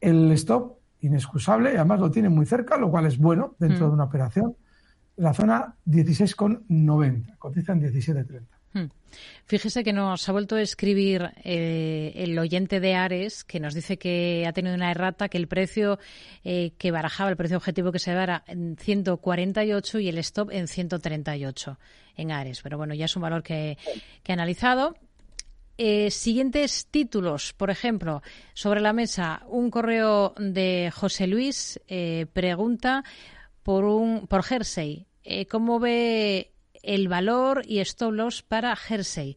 el 0.00 0.30
stop 0.32 0.78
inexcusable 1.04 1.72
y 1.72 1.76
además 1.76 2.00
lo 2.00 2.10
tiene 2.10 2.28
muy 2.28 2.46
cerca, 2.46 2.76
lo 2.76 2.90
cual 2.90 3.06
es 3.06 3.18
bueno 3.18 3.54
dentro 3.58 3.86
mm. 3.86 3.88
de 3.88 3.94
una 3.94 4.04
operación. 4.04 4.56
La 5.16 5.32
zona 5.32 5.74
16,90, 5.86 7.38
cotiza 7.38 7.72
en 7.72 7.82
17,30. 7.82 8.42
Hmm. 8.72 8.88
Fíjese 9.46 9.84
que 9.84 9.92
nos 9.92 10.28
ha 10.28 10.32
vuelto 10.32 10.56
a 10.56 10.60
escribir 10.60 11.30
eh, 11.44 12.12
el 12.16 12.36
oyente 12.36 12.80
de 12.80 12.94
Ares, 12.94 13.44
que 13.44 13.60
nos 13.60 13.74
dice 13.74 13.96
que 13.96 14.44
ha 14.48 14.52
tenido 14.52 14.74
una 14.74 14.90
errata, 14.90 15.28
que 15.28 15.38
el 15.38 15.46
precio 15.46 16.00
eh, 16.42 16.72
que 16.76 16.90
barajaba, 16.90 17.30
el 17.30 17.36
precio 17.36 17.56
objetivo 17.56 17.92
que 17.92 18.00
se 18.00 18.10
era 18.10 18.42
en 18.48 18.76
148 18.76 20.00
y 20.00 20.08
el 20.08 20.18
stop 20.18 20.50
en 20.50 20.66
138 20.66 21.78
en 22.16 22.32
Ares. 22.32 22.62
Pero 22.62 22.76
bueno, 22.76 22.94
ya 22.94 23.04
es 23.04 23.14
un 23.14 23.22
valor 23.22 23.44
que, 23.44 23.78
que 24.24 24.32
ha 24.32 24.34
analizado. 24.34 24.96
Eh, 25.76 26.10
siguientes 26.10 26.86
títulos, 26.86 27.52
por 27.52 27.68
ejemplo, 27.70 28.22
sobre 28.52 28.80
la 28.80 28.92
mesa, 28.92 29.42
un 29.48 29.70
correo 29.70 30.34
de 30.38 30.92
José 30.94 31.26
Luis 31.26 31.80
eh, 31.88 32.26
pregunta 32.32 33.02
por 33.64 33.84
un 33.84 34.28
por 34.28 34.44
Jersey, 34.44 35.06
eh, 35.24 35.46
¿cómo 35.46 35.80
ve 35.80 36.52
el 36.82 37.08
valor 37.08 37.62
y 37.66 37.80
stop 37.80 38.12
loss 38.12 38.42
para 38.42 38.76
Jersey? 38.76 39.36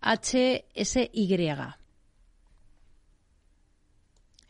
HSY 0.00 1.48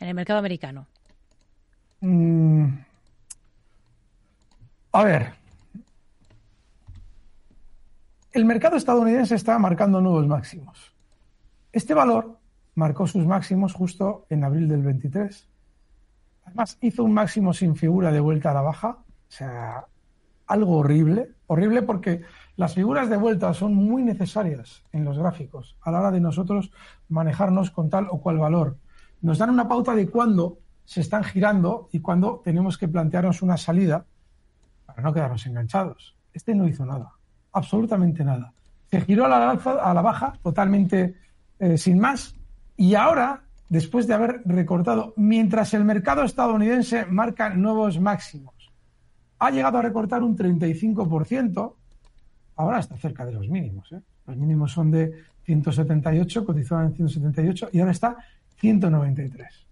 en 0.00 0.08
el 0.08 0.14
mercado 0.14 0.38
americano. 0.38 0.86
Mm. 2.00 2.66
A 4.92 5.04
ver, 5.04 5.32
el 8.32 8.44
mercado 8.44 8.76
estadounidense 8.76 9.34
está 9.34 9.58
marcando 9.58 10.00
nuevos 10.00 10.26
máximos. 10.26 10.89
Este 11.72 11.94
valor 11.94 12.38
marcó 12.74 13.06
sus 13.06 13.26
máximos 13.26 13.74
justo 13.74 14.26
en 14.28 14.44
abril 14.44 14.68
del 14.68 14.82
23. 14.82 15.48
Además, 16.46 16.78
hizo 16.80 17.04
un 17.04 17.14
máximo 17.14 17.52
sin 17.52 17.76
figura 17.76 18.10
de 18.10 18.20
vuelta 18.20 18.50
a 18.50 18.54
la 18.54 18.62
baja. 18.62 18.98
O 18.98 19.32
sea, 19.32 19.86
algo 20.46 20.78
horrible. 20.78 21.30
Horrible 21.46 21.82
porque 21.82 22.22
las 22.56 22.74
figuras 22.74 23.08
de 23.08 23.16
vuelta 23.16 23.54
son 23.54 23.74
muy 23.74 24.02
necesarias 24.02 24.84
en 24.92 25.04
los 25.04 25.16
gráficos 25.16 25.76
a 25.80 25.90
la 25.90 26.00
hora 26.00 26.10
de 26.10 26.20
nosotros 26.20 26.72
manejarnos 27.08 27.70
con 27.70 27.88
tal 27.88 28.08
o 28.10 28.20
cual 28.20 28.38
valor. 28.38 28.76
Nos 29.22 29.38
dan 29.38 29.50
una 29.50 29.68
pauta 29.68 29.94
de 29.94 30.08
cuándo 30.08 30.58
se 30.84 31.02
están 31.02 31.22
girando 31.22 31.88
y 31.92 32.00
cuándo 32.00 32.40
tenemos 32.44 32.76
que 32.78 32.88
plantearnos 32.88 33.42
una 33.42 33.56
salida 33.56 34.04
para 34.86 35.02
no 35.02 35.12
quedarnos 35.12 35.46
enganchados. 35.46 36.16
Este 36.32 36.54
no 36.54 36.66
hizo 36.66 36.84
nada, 36.84 37.12
absolutamente 37.52 38.24
nada. 38.24 38.52
Se 38.90 39.00
giró 39.02 39.26
a 39.26 39.28
la, 39.28 39.50
alza, 39.50 39.72
a 39.84 39.94
la 39.94 40.02
baja 40.02 40.32
totalmente 40.42 41.14
eh, 41.60 41.76
sin 41.78 41.98
más. 41.98 42.34
Y 42.76 42.94
ahora, 42.94 43.42
después 43.68 44.06
de 44.06 44.14
haber 44.14 44.42
recortado, 44.46 45.12
mientras 45.16 45.74
el 45.74 45.84
mercado 45.84 46.24
estadounidense 46.24 47.04
marca 47.06 47.50
nuevos 47.50 48.00
máximos, 48.00 48.54
ha 49.38 49.50
llegado 49.50 49.78
a 49.78 49.82
recortar 49.82 50.22
un 50.22 50.36
35%, 50.36 51.74
ahora 52.56 52.78
está 52.78 52.96
cerca 52.96 53.26
de 53.26 53.32
los 53.32 53.48
mínimos. 53.48 53.92
¿eh? 53.92 54.00
Los 54.26 54.36
mínimos 54.36 54.72
son 54.72 54.90
de 54.90 55.12
178, 55.44 56.44
cotizaban 56.44 56.86
en 56.86 56.94
178 56.94 57.68
y 57.72 57.80
ahora 57.80 57.92
está 57.92 58.16
193. 58.56 59.66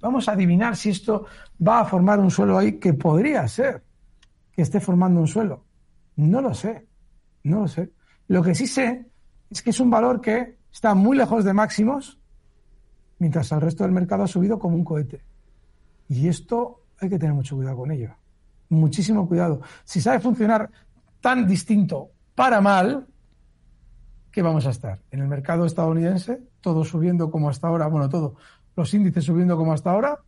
Vamos 0.00 0.28
a 0.28 0.32
adivinar 0.32 0.76
si 0.76 0.90
esto 0.90 1.26
va 1.64 1.80
a 1.80 1.84
formar 1.84 2.18
un 2.18 2.30
suelo 2.30 2.58
ahí 2.58 2.80
que 2.80 2.94
podría 2.94 3.46
ser 3.46 3.84
que 4.52 4.62
esté 4.62 4.80
formando 4.80 5.20
un 5.20 5.28
suelo. 5.28 5.64
No 6.16 6.40
lo 6.40 6.52
sé, 6.52 6.86
no 7.44 7.60
lo 7.60 7.68
sé. 7.68 7.92
Lo 8.26 8.42
que 8.42 8.54
sí 8.54 8.66
sé 8.66 9.11
es 9.52 9.62
que 9.62 9.70
es 9.70 9.80
un 9.80 9.90
valor 9.90 10.20
que 10.20 10.56
está 10.72 10.94
muy 10.94 11.16
lejos 11.16 11.44
de 11.44 11.52
máximos, 11.52 12.18
mientras 13.18 13.52
el 13.52 13.60
resto 13.60 13.84
del 13.84 13.92
mercado 13.92 14.24
ha 14.24 14.26
subido 14.26 14.58
como 14.58 14.76
un 14.76 14.84
cohete. 14.84 15.22
Y 16.08 16.28
esto 16.28 16.82
hay 16.98 17.08
que 17.08 17.18
tener 17.18 17.34
mucho 17.34 17.56
cuidado 17.56 17.76
con 17.76 17.90
ello. 17.90 18.14
Muchísimo 18.70 19.28
cuidado. 19.28 19.60
Si 19.84 20.00
sabe 20.00 20.20
funcionar 20.20 20.70
tan 21.20 21.46
distinto 21.46 22.10
para 22.34 22.60
mal, 22.60 23.06
¿qué 24.30 24.42
vamos 24.42 24.66
a 24.66 24.70
estar? 24.70 25.00
En 25.10 25.20
el 25.20 25.28
mercado 25.28 25.66
estadounidense, 25.66 26.40
todo 26.60 26.84
subiendo 26.84 27.30
como 27.30 27.50
hasta 27.50 27.68
ahora, 27.68 27.86
bueno, 27.86 28.08
todo, 28.08 28.36
los 28.74 28.92
índices 28.94 29.24
subiendo 29.24 29.56
como 29.56 29.72
hasta 29.72 29.90
ahora, 29.90 30.18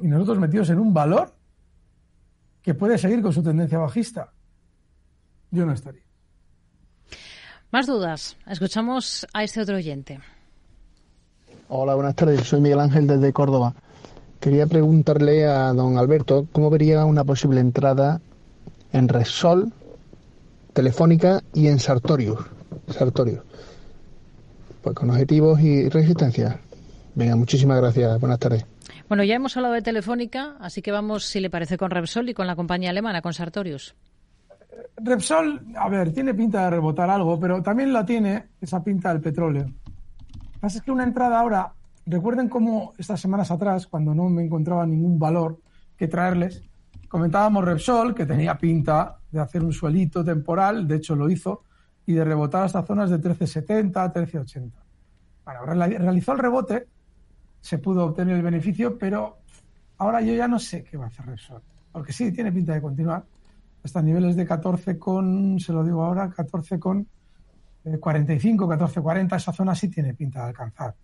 y 0.00 0.06
nosotros 0.06 0.38
metidos 0.38 0.70
en 0.70 0.78
un 0.78 0.94
valor 0.94 1.34
que 2.62 2.74
puede 2.74 2.98
seguir 2.98 3.20
con 3.20 3.32
su 3.32 3.42
tendencia 3.42 3.78
bajista. 3.78 4.32
Yo 5.50 5.66
no 5.66 5.72
estaría. 5.72 6.07
Más 7.70 7.86
dudas. 7.86 8.36
Escuchamos 8.46 9.26
a 9.34 9.44
este 9.44 9.60
otro 9.60 9.76
oyente. 9.76 10.20
Hola, 11.68 11.94
buenas 11.94 12.14
tardes. 12.14 12.40
Soy 12.42 12.62
Miguel 12.62 12.80
Ángel 12.80 13.06
desde 13.06 13.30
Córdoba. 13.32 13.74
Quería 14.40 14.66
preguntarle 14.66 15.44
a 15.46 15.74
don 15.74 15.98
Alberto 15.98 16.46
cómo 16.52 16.70
vería 16.70 17.04
una 17.04 17.24
posible 17.24 17.60
entrada 17.60 18.22
en 18.92 19.08
Resol, 19.08 19.70
Telefónica 20.72 21.42
y 21.52 21.66
en 21.66 21.78
Sartorius. 21.78 22.40
Sartorius. 22.88 23.40
Pues 24.80 24.96
con 24.96 25.10
objetivos 25.10 25.60
y 25.60 25.90
resistencia. 25.90 26.58
Venga, 27.14 27.36
muchísimas 27.36 27.78
gracias. 27.80 28.18
Buenas 28.18 28.38
tardes. 28.38 28.64
Bueno, 29.08 29.24
ya 29.24 29.34
hemos 29.34 29.54
hablado 29.58 29.74
de 29.74 29.82
Telefónica, 29.82 30.56
así 30.60 30.80
que 30.80 30.92
vamos, 30.92 31.26
si 31.26 31.40
le 31.40 31.50
parece, 31.50 31.76
con 31.76 31.90
Repsol 31.90 32.30
y 32.30 32.34
con 32.34 32.46
la 32.46 32.56
compañía 32.56 32.88
alemana, 32.90 33.20
con 33.20 33.34
Sartorius. 33.34 33.94
Repsol, 34.96 35.66
a 35.76 35.88
ver, 35.88 36.12
tiene 36.12 36.34
pinta 36.34 36.64
de 36.64 36.70
rebotar 36.70 37.10
algo, 37.10 37.38
pero 37.38 37.62
también 37.62 37.92
la 37.92 38.04
tiene 38.04 38.48
esa 38.60 38.82
pinta 38.82 39.12
del 39.12 39.20
petróleo. 39.20 39.64
Lo 39.64 40.52
que 40.52 40.58
pasa 40.60 40.78
es 40.78 40.84
que 40.84 40.90
una 40.90 41.04
entrada 41.04 41.40
ahora, 41.40 41.72
recuerden 42.06 42.48
cómo 42.48 42.92
estas 42.98 43.20
semanas 43.20 43.50
atrás, 43.50 43.86
cuando 43.86 44.14
no 44.14 44.28
me 44.28 44.44
encontraba 44.44 44.86
ningún 44.86 45.18
valor 45.18 45.58
que 45.96 46.08
traerles, 46.08 46.62
comentábamos 47.08 47.64
Repsol, 47.64 48.14
que 48.14 48.26
tenía 48.26 48.56
pinta 48.56 49.18
de 49.30 49.40
hacer 49.40 49.62
un 49.62 49.72
suelito 49.72 50.24
temporal, 50.24 50.86
de 50.86 50.96
hecho 50.96 51.16
lo 51.16 51.28
hizo, 51.30 51.64
y 52.06 52.14
de 52.14 52.24
rebotar 52.24 52.64
hasta 52.64 52.82
zonas 52.84 53.10
de 53.10 53.20
13.70, 53.20 53.92
13.80. 54.12 54.70
Bueno, 55.44 55.64
realizó 55.64 56.32
el 56.32 56.38
rebote, 56.38 56.86
se 57.60 57.78
pudo 57.78 58.06
obtener 58.06 58.36
el 58.36 58.42
beneficio, 58.42 58.96
pero 58.98 59.38
ahora 59.98 60.20
yo 60.20 60.34
ya 60.34 60.48
no 60.48 60.58
sé 60.58 60.84
qué 60.84 60.96
va 60.96 61.04
a 61.04 61.08
hacer 61.08 61.26
Repsol. 61.26 61.62
Porque 61.92 62.12
sí, 62.12 62.32
tiene 62.32 62.52
pinta 62.52 62.74
de 62.74 62.82
continuar 62.82 63.24
hasta 63.82 64.02
niveles 64.02 64.36
de 64.36 64.46
14 64.46 64.98
con, 64.98 65.58
se 65.60 65.72
lo 65.72 65.84
digo 65.84 66.04
ahora, 66.04 66.28
14 66.30 66.78
con 66.78 67.06
45, 68.00 68.68
14, 68.68 69.00
40, 69.00 69.36
esa 69.36 69.52
zona 69.52 69.74
sí 69.74 69.88
tiene 69.88 70.14
pinta 70.14 70.40
de 70.42 70.48
alcanzar. 70.48 70.94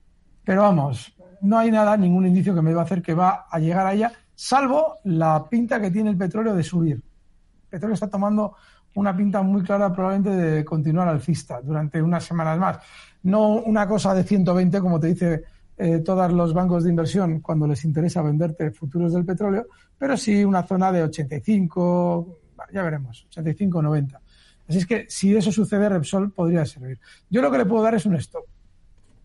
Pero 0.44 0.62
vamos, 0.62 1.16
no 1.42 1.58
hay 1.58 1.70
nada, 1.70 1.96
ningún 1.96 2.26
indicio 2.26 2.54
que 2.54 2.62
me 2.62 2.74
va 2.74 2.82
a 2.82 2.84
hacer 2.84 3.00
que 3.00 3.14
va 3.14 3.46
a 3.50 3.58
llegar 3.58 3.86
a 3.86 3.94
ella 3.94 4.12
salvo 4.34 4.96
la 5.04 5.48
pinta 5.48 5.80
que 5.80 5.90
tiene 5.90 6.10
el 6.10 6.16
petróleo 6.16 6.54
de 6.54 6.62
subir. 6.62 6.94
El 6.94 7.68
petróleo 7.70 7.94
está 7.94 8.08
tomando 8.08 8.54
una 8.94 9.16
pinta 9.16 9.42
muy 9.42 9.62
clara 9.62 9.92
probablemente 9.92 10.30
de 10.30 10.64
continuar 10.64 11.08
alcista 11.08 11.60
durante 11.60 12.00
unas 12.02 12.24
semanas 12.24 12.58
más. 12.58 12.78
No 13.22 13.54
una 13.56 13.88
cosa 13.88 14.14
de 14.14 14.22
120 14.24 14.80
como 14.80 15.00
te 15.00 15.08
dice 15.08 15.44
eh, 15.76 15.98
todos 15.98 16.32
los 16.32 16.52
bancos 16.52 16.84
de 16.84 16.90
inversión 16.90 17.40
cuando 17.40 17.66
les 17.66 17.84
interesa 17.84 18.22
venderte 18.22 18.70
futuros 18.70 19.12
del 19.12 19.24
petróleo, 19.24 19.66
pero 19.98 20.16
sí 20.16 20.44
una 20.44 20.62
zona 20.62 20.92
de 20.92 21.02
85, 21.02 22.38
ya 22.72 22.82
veremos, 22.82 23.26
85 23.28 23.82
90. 23.82 24.20
Así 24.68 24.78
es 24.78 24.86
que 24.86 25.06
si 25.08 25.36
eso 25.36 25.52
sucede, 25.52 25.88
Repsol 25.88 26.32
podría 26.32 26.64
servir. 26.64 26.98
Yo 27.28 27.42
lo 27.42 27.50
que 27.50 27.58
le 27.58 27.66
puedo 27.66 27.82
dar 27.82 27.94
es 27.94 28.06
un 28.06 28.14
stop 28.16 28.44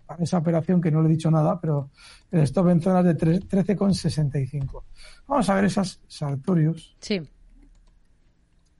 para 0.05 0.23
esa 0.23 0.39
operación 0.39 0.81
que 0.81 0.89
no 0.89 1.01
le 1.01 1.07
he 1.07 1.11
dicho 1.11 1.29
nada, 1.29 1.59
pero 1.61 1.91
el 2.31 2.41
stop 2.41 2.69
en 2.69 2.81
zonas 2.81 3.05
de 3.05 3.15
13,65. 3.15 4.83
Vamos 5.27 5.47
a 5.49 5.53
ver 5.53 5.65
esas 5.65 6.01
Sartorius. 6.07 6.97
Sí. 6.99 7.21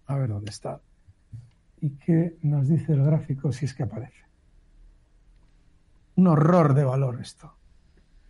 A 0.07 0.15
ver 0.15 0.29
dónde 0.29 0.49
está. 0.49 0.81
¿Y 1.81 1.91
qué 1.91 2.37
nos 2.41 2.67
dice 2.67 2.93
el 2.93 3.03
gráfico 3.03 3.51
si 3.51 3.65
es 3.65 3.75
que 3.75 3.83
aparece? 3.83 4.25
Un 6.15 6.27
horror 6.27 6.73
de 6.73 6.83
valor 6.83 7.19
esto. 7.21 7.53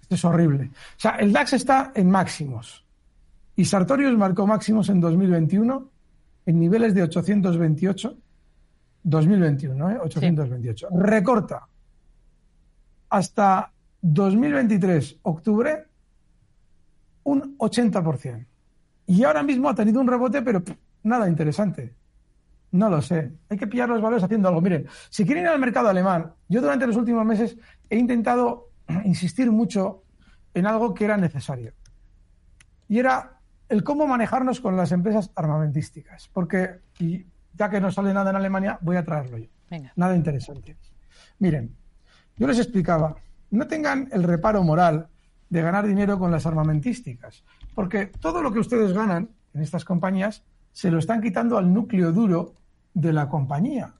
Esto 0.01 0.15
es 0.15 0.25
horrible. 0.25 0.65
O 0.65 0.99
sea, 0.99 1.11
el 1.11 1.31
DAX 1.31 1.53
está 1.53 1.93
en 1.95 2.11
máximos. 2.11 2.85
Y 3.55 3.63
Sartorius 3.63 4.17
marcó 4.17 4.45
máximos 4.45 4.89
en 4.89 4.99
2021 4.99 5.89
en 6.45 6.59
niveles 6.59 6.93
de 6.93 7.03
828. 7.03 8.17
2021, 9.03 9.91
¿eh? 9.91 9.97
828. 10.01 10.87
Recorta 10.91 11.67
hasta 13.09 13.71
2023, 14.01 15.19
octubre, 15.23 15.85
un 17.23 17.57
80%. 17.57 18.45
Y 19.07 19.23
ahora 19.23 19.41
mismo 19.41 19.69
ha 19.69 19.75
tenido 19.75 19.99
un 19.99 20.07
rebote, 20.07 20.41
pero 20.41 20.61
nada 21.03 21.27
interesante. 21.27 21.95
No 22.71 22.89
lo 22.89 23.01
sé. 23.01 23.31
Hay 23.49 23.57
que 23.57 23.65
pillar 23.65 23.89
los 23.89 24.01
valores 24.01 24.23
haciendo 24.23 24.47
algo. 24.47 24.61
Miren, 24.61 24.87
si 25.09 25.25
quieren 25.25 25.45
ir 25.45 25.49
al 25.49 25.59
mercado 25.59 25.89
alemán, 25.89 26.33
yo 26.47 26.61
durante 26.61 26.85
los 26.85 26.95
últimos 26.95 27.25
meses 27.25 27.57
he 27.89 27.97
intentado 27.97 28.69
insistir 29.05 29.51
mucho 29.51 30.03
en 30.53 30.67
algo 30.67 30.93
que 30.93 31.05
era 31.05 31.17
necesario. 31.17 31.73
Y 32.87 32.99
era 32.99 33.38
el 33.69 33.83
cómo 33.83 34.07
manejarnos 34.07 34.59
con 34.59 34.75
las 34.75 34.91
empresas 34.91 35.31
armamentísticas. 35.35 36.29
Porque, 36.33 36.81
y 36.99 37.25
ya 37.53 37.69
que 37.69 37.79
no 37.79 37.91
sale 37.91 38.13
nada 38.13 38.31
en 38.31 38.35
Alemania, 38.35 38.77
voy 38.81 38.97
a 38.97 39.05
traerlo 39.05 39.37
yo. 39.37 39.47
Nada 39.95 40.15
interesante. 40.15 40.75
Miren, 41.37 41.75
yo 42.35 42.47
les 42.47 42.57
explicaba, 42.57 43.15
no 43.51 43.67
tengan 43.67 44.09
el 44.11 44.23
reparo 44.23 44.63
moral 44.63 45.07
de 45.49 45.61
ganar 45.61 45.85
dinero 45.85 46.17
con 46.19 46.31
las 46.31 46.45
armamentísticas, 46.45 47.43
porque 47.75 48.07
todo 48.07 48.41
lo 48.41 48.51
que 48.51 48.59
ustedes 48.59 48.93
ganan 48.93 49.29
en 49.53 49.61
estas 49.61 49.85
compañías 49.85 50.43
se 50.71 50.91
lo 50.91 50.99
están 50.99 51.21
quitando 51.21 51.57
al 51.57 51.73
núcleo 51.73 52.11
duro 52.11 52.53
de 52.93 53.13
la 53.13 53.29
compañía. 53.29 53.93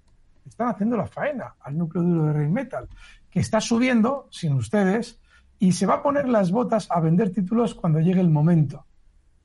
Están 0.48 0.70
haciendo 0.70 0.98
la 0.98 1.08
faena 1.08 1.56
al 1.62 1.78
núcleo 1.78 2.04
duro 2.04 2.26
de 2.26 2.34
Rheinmetall, 2.34 2.88
que 3.30 3.40
está 3.40 3.62
subiendo 3.62 4.28
sin 4.32 4.54
ustedes 4.54 5.20
y 5.60 5.74
se 5.74 5.86
va 5.86 5.96
a 5.96 6.04
poner 6.04 6.28
las 6.28 6.52
botas 6.52 6.88
a 6.90 7.00
vender 7.00 7.32
títulos 7.32 7.76
cuando 7.76 8.00
llegue 8.00 8.22
el 8.22 8.30
momento. 8.30 8.86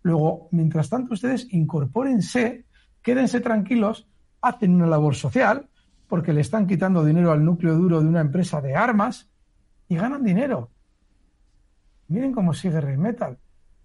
Luego, 0.05 0.49
mientras 0.53 0.91
tanto, 0.91 1.15
ustedes 1.15 1.49
incorpórense, 1.51 2.67
quédense 3.03 3.41
tranquilos, 3.41 4.07
hacen 4.43 4.75
una 4.75 4.87
labor 4.87 5.15
social, 5.15 5.69
porque 6.07 6.35
le 6.35 6.43
están 6.43 6.67
quitando 6.67 7.03
dinero 7.03 7.33
al 7.33 7.43
núcleo 7.43 7.75
duro 7.75 8.03
de 8.03 8.09
una 8.09 8.21
empresa 8.21 8.61
de 8.61 8.77
armas 8.77 9.31
y 9.89 9.97
ganan 9.97 10.23
dinero. 10.23 10.71
Miren 12.09 12.33
cómo 12.33 12.53
sigue 12.53 12.83
Rheinmetall. 12.83 13.39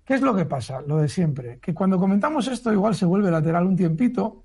¿Qué 0.04 0.16
es 0.16 0.22
lo 0.22 0.36
que 0.36 0.44
pasa? 0.44 0.82
Lo 0.82 0.98
de 0.98 1.08
siempre. 1.08 1.60
Que 1.60 1.74
cuando 1.74 1.98
comentamos 1.98 2.50
esto 2.50 2.74
igual 2.74 2.96
se 2.96 3.06
vuelve 3.06 3.32
lateral 3.32 3.66
un 3.66 3.78
tiempito 3.78 4.44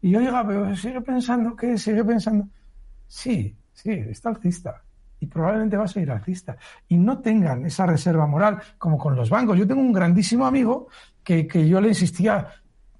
y 0.00 0.14
oiga, 0.14 0.46
pero 0.46 0.76
sigue 0.76 1.00
pensando, 1.00 1.56
¿qué? 1.56 1.76
Sigue 1.76 2.04
pensando. 2.04 2.46
Sí, 3.08 3.56
sí, 3.72 3.90
está 3.90 4.28
alcista. 4.28 4.84
Y 5.18 5.26
probablemente 5.26 5.76
va 5.76 5.84
a 5.84 5.88
seguir 5.88 6.12
alcista. 6.12 6.56
Y 6.86 6.98
no 6.98 7.18
tengan 7.18 7.66
esa 7.66 7.84
reserva 7.84 8.28
moral 8.28 8.60
como 8.78 8.96
con 8.96 9.16
los 9.16 9.28
bancos. 9.28 9.58
Yo 9.58 9.66
tengo 9.66 9.80
un 9.80 9.92
grandísimo 9.92 10.46
amigo 10.46 10.86
que, 11.26 11.48
que 11.48 11.68
yo 11.68 11.80
le 11.80 11.88
insistía, 11.88 12.46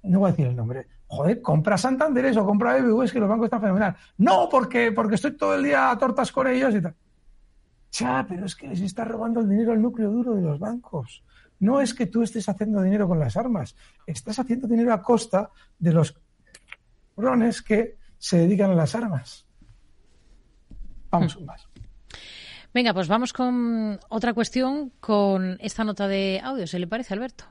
no 0.03 0.19
voy 0.19 0.27
a 0.27 0.31
decir 0.31 0.47
el 0.47 0.55
nombre, 0.55 0.85
joder, 1.07 1.41
compra 1.41 1.77
Santander 1.77 2.37
o 2.37 2.45
compra 2.45 2.77
es 2.77 3.13
que 3.13 3.19
los 3.21 3.29
bancos 3.29 3.45
están 3.45 3.61
fenomenal. 3.61 3.95
No, 4.17 4.49
porque, 4.51 4.91
porque 4.91 5.15
estoy 5.15 5.37
todo 5.37 5.55
el 5.55 5.63
día 5.63 5.89
a 5.89 5.97
tortas 5.97 6.29
con 6.33 6.45
ellos 6.45 6.75
y 6.75 6.81
tal. 6.81 6.93
Ya, 7.93 8.25
pero 8.27 8.45
es 8.45 8.53
que 8.53 8.67
les 8.67 8.81
está 8.81 9.05
robando 9.05 9.39
el 9.39 9.47
dinero 9.47 9.71
al 9.71 9.81
núcleo 9.81 10.11
duro 10.11 10.35
de 10.35 10.41
los 10.41 10.59
bancos. 10.59 11.23
No 11.59 11.79
es 11.79 11.93
que 11.93 12.07
tú 12.07 12.21
estés 12.21 12.49
haciendo 12.49 12.81
dinero 12.81 13.07
con 13.07 13.17
las 13.17 13.37
armas, 13.37 13.77
estás 14.05 14.37
haciendo 14.39 14.67
dinero 14.67 14.93
a 14.93 15.01
costa 15.01 15.49
de 15.79 15.93
los 15.93 16.19
cabrones 17.15 17.61
que 17.61 17.95
se 18.17 18.39
dedican 18.39 18.71
a 18.71 18.75
las 18.75 18.93
armas. 18.93 19.47
Vamos 21.09 21.33
con 21.33 21.45
más. 21.45 21.65
Venga, 22.73 22.93
pues 22.93 23.07
vamos 23.07 23.31
con 23.31 23.97
otra 24.09 24.33
cuestión 24.33 24.91
con 24.99 25.57
esta 25.61 25.85
nota 25.85 26.09
de 26.09 26.41
audio, 26.43 26.67
¿se 26.67 26.77
le 26.77 26.87
parece, 26.87 27.13
Alberto? 27.13 27.45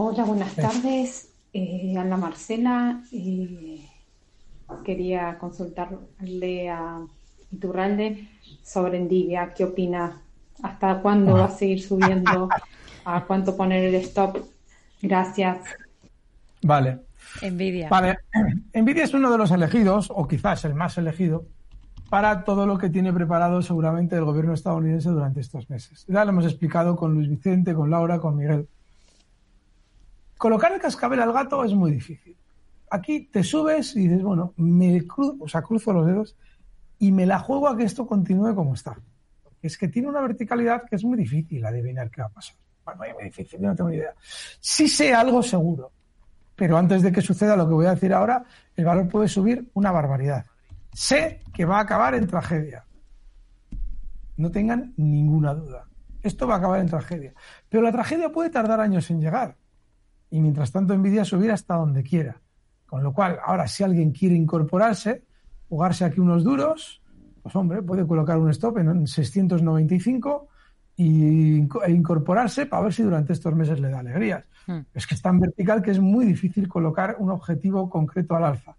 Hola, 0.00 0.22
buenas 0.22 0.54
tardes. 0.54 1.28
Eh, 1.52 1.96
Ana 1.98 2.16
Marcela, 2.16 3.02
eh, 3.10 3.84
quería 4.84 5.36
consultarle 5.40 6.70
a 6.70 7.00
Iturralde 7.50 8.28
sobre 8.62 8.98
Endivia. 8.98 9.52
¿Qué 9.52 9.64
opina? 9.64 10.22
¿Hasta 10.62 11.02
cuándo 11.02 11.32
va 11.32 11.46
a 11.46 11.50
seguir 11.50 11.82
subiendo? 11.82 12.48
¿A 13.04 13.24
cuánto 13.24 13.56
poner 13.56 13.92
el 13.92 13.96
stop? 13.96 14.38
Gracias. 15.02 15.66
Vale. 16.62 17.00
Envidia. 17.42 17.88
Vale. 17.88 18.18
Envidia 18.72 19.02
es 19.02 19.14
uno 19.14 19.32
de 19.32 19.38
los 19.38 19.50
elegidos, 19.50 20.12
o 20.14 20.28
quizás 20.28 20.64
el 20.64 20.76
más 20.76 20.96
elegido, 20.96 21.44
para 22.08 22.44
todo 22.44 22.66
lo 22.66 22.78
que 22.78 22.88
tiene 22.88 23.12
preparado 23.12 23.62
seguramente 23.62 24.14
el 24.14 24.24
gobierno 24.24 24.54
estadounidense 24.54 25.08
durante 25.08 25.40
estos 25.40 25.68
meses. 25.68 26.04
Ya 26.06 26.24
lo 26.24 26.30
hemos 26.30 26.44
explicado 26.44 26.94
con 26.94 27.14
Luis 27.14 27.28
Vicente, 27.28 27.74
con 27.74 27.90
Laura, 27.90 28.20
con 28.20 28.36
Miguel. 28.36 28.68
Colocar 30.38 30.72
el 30.72 30.80
cascabel 30.80 31.20
al 31.20 31.32
gato 31.32 31.64
es 31.64 31.74
muy 31.74 31.90
difícil. 31.90 32.36
Aquí 32.90 33.26
te 33.26 33.42
subes 33.42 33.94
y 33.96 34.06
dices, 34.08 34.22
bueno, 34.22 34.54
me 34.56 35.02
o 35.40 35.48
sea, 35.48 35.62
cruzo 35.62 35.92
los 35.92 36.06
dedos 36.06 36.36
y 36.98 37.12
me 37.12 37.26
la 37.26 37.40
juego 37.40 37.68
a 37.68 37.76
que 37.76 37.84
esto 37.84 38.06
continúe 38.06 38.54
como 38.54 38.74
está. 38.74 38.96
Es 39.60 39.76
que 39.76 39.88
tiene 39.88 40.08
una 40.08 40.20
verticalidad 40.20 40.84
que 40.88 40.96
es 40.96 41.04
muy 41.04 41.18
difícil 41.18 41.64
adivinar 41.66 42.10
qué 42.10 42.22
va 42.22 42.28
a 42.28 42.30
pasar. 42.30 42.56
Bueno, 42.84 43.04
es 43.04 43.14
muy 43.14 43.24
difícil, 43.24 43.60
no 43.60 43.74
tengo 43.74 43.90
ni 43.90 43.96
idea. 43.96 44.14
Sí 44.60 44.88
sé 44.88 45.12
algo 45.12 45.42
seguro, 45.42 45.90
pero 46.54 46.78
antes 46.78 47.02
de 47.02 47.12
que 47.12 47.20
suceda 47.20 47.56
lo 47.56 47.68
que 47.68 47.74
voy 47.74 47.86
a 47.86 47.94
decir 47.94 48.14
ahora, 48.14 48.44
el 48.76 48.84
valor 48.84 49.08
puede 49.08 49.28
subir 49.28 49.68
una 49.74 49.90
barbaridad. 49.90 50.46
Sé 50.92 51.42
que 51.52 51.64
va 51.64 51.78
a 51.78 51.82
acabar 51.82 52.14
en 52.14 52.26
tragedia. 52.26 52.84
No 54.36 54.50
tengan 54.50 54.94
ninguna 54.96 55.52
duda. 55.52 55.86
Esto 56.22 56.46
va 56.46 56.54
a 56.54 56.58
acabar 56.58 56.80
en 56.80 56.88
tragedia. 56.88 57.34
Pero 57.68 57.82
la 57.82 57.92
tragedia 57.92 58.30
puede 58.30 58.50
tardar 58.50 58.80
años 58.80 59.10
en 59.10 59.20
llegar. 59.20 59.56
Y 60.30 60.40
mientras 60.40 60.72
tanto, 60.72 60.96
Nvidia 60.96 61.24
subir 61.24 61.50
hasta 61.50 61.74
donde 61.74 62.02
quiera. 62.02 62.40
Con 62.86 63.02
lo 63.02 63.12
cual, 63.12 63.38
ahora, 63.44 63.66
si 63.66 63.84
alguien 63.84 64.12
quiere 64.12 64.34
incorporarse, 64.34 65.24
jugarse 65.68 66.04
aquí 66.04 66.20
unos 66.20 66.44
duros, 66.44 67.02
pues 67.42 67.54
hombre, 67.56 67.82
puede 67.82 68.06
colocar 68.06 68.38
un 68.38 68.50
stop 68.50 68.78
en 68.78 69.06
695 69.06 70.48
y, 70.96 71.60
e 71.60 71.90
incorporarse 71.90 72.66
para 72.66 72.82
ver 72.82 72.92
si 72.92 73.02
durante 73.02 73.32
estos 73.32 73.54
meses 73.54 73.78
le 73.80 73.88
da 73.88 74.00
alegrías. 74.00 74.44
Hmm. 74.66 74.80
Es 74.92 75.06
que 75.06 75.14
es 75.14 75.22
tan 75.22 75.38
vertical 75.38 75.80
que 75.82 75.92
es 75.92 76.00
muy 76.00 76.26
difícil 76.26 76.68
colocar 76.68 77.16
un 77.18 77.30
objetivo 77.30 77.88
concreto 77.88 78.34
al 78.36 78.44
alza. 78.44 78.76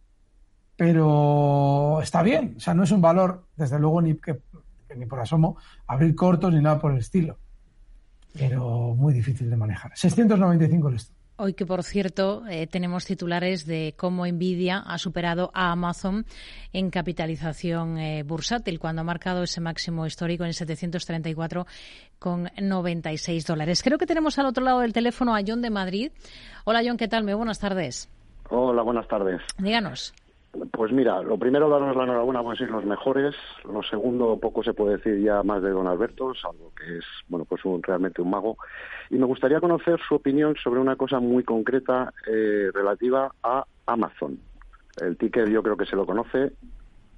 Pero 0.76 2.00
está 2.02 2.24
bien, 2.24 2.56
o 2.58 2.60
sea, 2.60 2.74
no 2.74 2.84
es 2.84 2.92
un 2.92 3.02
valor, 3.02 3.46
desde 3.56 3.80
luego, 3.80 4.02
ni, 4.02 4.16
que, 4.16 4.42
ni 4.96 5.06
por 5.06 5.20
asomo, 5.20 5.58
abrir 5.88 6.16
cortos 6.16 6.54
ni 6.54 6.62
nada 6.62 6.80
por 6.80 6.92
el 6.92 7.00
estilo. 7.00 7.38
Pero 8.34 8.96
muy 8.96 9.14
difícil 9.14 9.50
de 9.50 9.58
manejar. 9.58 9.92
695 9.96 10.90
el 10.90 10.96
stop. 10.96 11.19
Hoy 11.42 11.54
que, 11.54 11.66
por 11.66 11.84
cierto, 11.84 12.44
eh, 12.50 12.68
tenemos 12.68 13.06
titulares 13.06 13.66
de 13.66 13.94
cómo 13.96 14.28
Nvidia 14.28 14.80
ha 14.80 14.98
superado 14.98 15.52
a 15.54 15.72
Amazon 15.72 16.26
en 16.74 16.90
capitalización 16.90 17.98
eh, 17.98 18.24
bursátil, 18.24 18.78
cuando 18.78 19.00
ha 19.00 19.06
marcado 19.06 19.44
ese 19.44 19.62
máximo 19.62 20.06
histórico 20.06 20.44
en 20.44 20.52
734,96 20.52 23.46
dólares. 23.46 23.82
Creo 23.82 23.98
que 23.98 24.06
tenemos 24.06 24.38
al 24.38 24.48
otro 24.48 24.66
lado 24.66 24.82
del 24.82 24.92
teléfono 24.92 25.34
a 25.34 25.40
John 25.48 25.62
de 25.62 25.70
Madrid. 25.70 26.12
Hola, 26.66 26.82
John, 26.86 26.98
¿qué 26.98 27.08
tal? 27.08 27.24
Muy 27.24 27.36
buenas 27.36 27.60
tardes. 27.60 28.10
Hola, 28.50 28.82
buenas 28.82 29.08
tardes. 29.08 29.40
Díganos. 29.58 30.14
Pues 30.80 30.94
mira, 30.94 31.22
lo 31.22 31.38
primero 31.38 31.68
daros 31.68 31.94
la 31.94 32.06
enhorabuena 32.06 32.42
por 32.42 32.58
ser 32.58 32.70
los 32.72 32.86
mejores. 32.86 33.36
Lo 33.66 33.84
segundo, 33.84 34.40
poco 34.40 34.64
se 34.64 34.74
puede 34.74 34.96
decir 34.96 35.22
ya 35.22 35.44
más 35.44 35.62
de 35.62 35.72
don 35.72 35.88
Alberto, 35.88 36.34
salvo 36.34 36.72
que 36.74 37.00
es, 37.00 37.06
bueno, 37.28 37.44
pues 37.44 37.66
un, 37.66 37.84
realmente 37.84 38.22
un 38.22 38.30
mago. 38.30 38.58
Y 39.10 39.18
me 39.18 39.26
gustaría 39.26 39.60
conocer 39.60 40.00
su 40.08 40.16
opinión 40.16 40.56
sobre 40.56 40.80
una 40.80 40.96
cosa 40.96 41.20
muy 41.20 41.44
concreta 41.44 42.14
eh, 42.26 42.72
relativa 42.74 43.30
a 43.44 43.66
Amazon. 43.88 44.40
El 45.02 45.18
ticket 45.18 45.50
yo 45.50 45.62
creo 45.62 45.76
que 45.76 45.86
se 45.86 45.98
lo 45.98 46.06
conoce, 46.06 46.54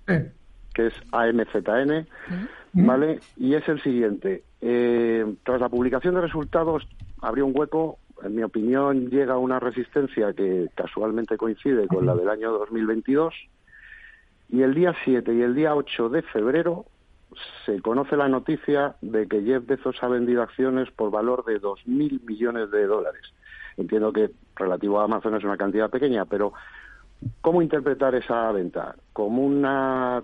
que 0.07 0.87
es 0.87 0.93
AMZN, 1.11 2.07
¿vale? 2.73 3.19
Y 3.37 3.53
es 3.53 3.69
el 3.69 3.79
siguiente. 3.83 4.41
Eh, 4.59 5.35
tras 5.43 5.61
la 5.61 5.69
publicación 5.69 6.15
de 6.15 6.21
resultados, 6.21 6.87
habría 7.21 7.45
un 7.45 7.53
hueco 7.55 7.99
en 8.23 8.35
mi 8.35 8.43
opinión, 8.43 9.09
llega 9.09 9.35
a 9.35 9.37
una 9.37 9.59
resistencia 9.59 10.33
que 10.33 10.69
casualmente 10.75 11.37
coincide 11.37 11.87
con 11.87 12.05
la 12.05 12.15
del 12.15 12.29
año 12.29 12.51
2022 12.51 13.33
y 14.49 14.61
el 14.61 14.73
día 14.73 14.93
7 15.03 15.33
y 15.33 15.41
el 15.41 15.55
día 15.55 15.75
8 15.75 16.09
de 16.09 16.21
febrero 16.21 16.85
se 17.65 17.81
conoce 17.81 18.17
la 18.17 18.27
noticia 18.27 18.95
de 19.01 19.27
que 19.27 19.41
Jeff 19.41 19.65
Bezos 19.65 20.01
ha 20.01 20.07
vendido 20.07 20.41
acciones 20.41 20.91
por 20.91 21.11
valor 21.11 21.45
de 21.45 21.61
2.000 21.61 22.25
millones 22.25 22.71
de 22.71 22.85
dólares. 22.85 23.21
Entiendo 23.77 24.11
que 24.11 24.31
relativo 24.55 24.99
a 24.99 25.05
Amazon 25.05 25.35
es 25.35 25.43
una 25.43 25.57
cantidad 25.57 25.89
pequeña, 25.89 26.25
pero 26.25 26.53
¿cómo 27.39 27.61
interpretar 27.61 28.15
esa 28.15 28.51
venta? 28.51 28.95
¿Como 29.13 29.45
una 29.45 30.23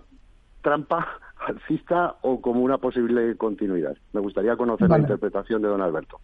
trampa 0.61 1.07
alcista 1.47 2.15
o 2.21 2.41
como 2.41 2.61
una 2.61 2.77
posible 2.77 3.37
continuidad? 3.37 3.95
Me 4.11 4.19
gustaría 4.19 4.57
conocer 4.57 4.89
la 4.89 4.99
interpretación 4.99 5.61
de 5.61 5.69
don 5.69 5.81
Alberto. 5.81 6.19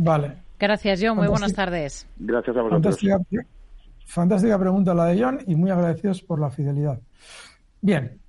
Vale. 0.00 0.36
Gracias, 0.60 1.00
John. 1.02 1.16
Muy 1.16 1.26
buenas 1.26 1.52
tardes. 1.52 2.06
Gracias 2.18 2.56
a 2.56 2.62
vosotros. 2.62 2.98
fantástica 4.06 4.58
pregunta 4.58 4.94
la 4.94 5.06
de 5.06 5.20
John 5.20 5.40
y 5.46 5.56
muy 5.56 5.70
agradecidos 5.70 6.22
por 6.22 6.40
la 6.40 6.50
fidelidad. 6.50 7.00
Bien. 7.80 8.20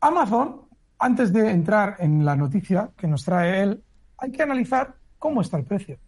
Amazon, 0.00 0.62
antes 0.98 1.32
de 1.32 1.50
entrar 1.50 1.96
en 2.00 2.24
la 2.24 2.34
noticia 2.34 2.90
que 2.96 3.06
nos 3.06 3.24
trae 3.24 3.62
él, 3.62 3.82
hay 4.18 4.32
que 4.32 4.42
analizar 4.42 4.96
cómo 5.20 5.40
está 5.40 5.56
el 5.56 5.64
precio. 5.64 5.98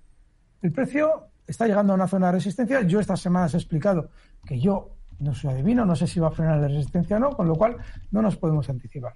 El 0.60 0.72
precio 0.72 1.28
está 1.46 1.68
llegando 1.68 1.92
a 1.92 1.96
una 1.96 2.08
zona 2.08 2.26
de 2.26 2.32
resistencia. 2.32 2.82
Yo 2.82 2.98
estas 2.98 3.20
semanas 3.20 3.54
he 3.54 3.58
explicado 3.58 4.10
que 4.44 4.58
yo 4.58 4.90
no 5.20 5.34
soy 5.34 5.50
adivino, 5.50 5.84
no 5.84 5.94
sé 5.94 6.08
si 6.08 6.18
va 6.18 6.28
a 6.28 6.32
frenar 6.32 6.58
la 6.58 6.68
resistencia 6.68 7.16
o 7.16 7.20
no, 7.20 7.30
con 7.30 7.46
lo 7.46 7.54
cual 7.54 7.76
no 8.10 8.22
nos 8.22 8.36
podemos 8.36 8.68
anticipar. 8.68 9.14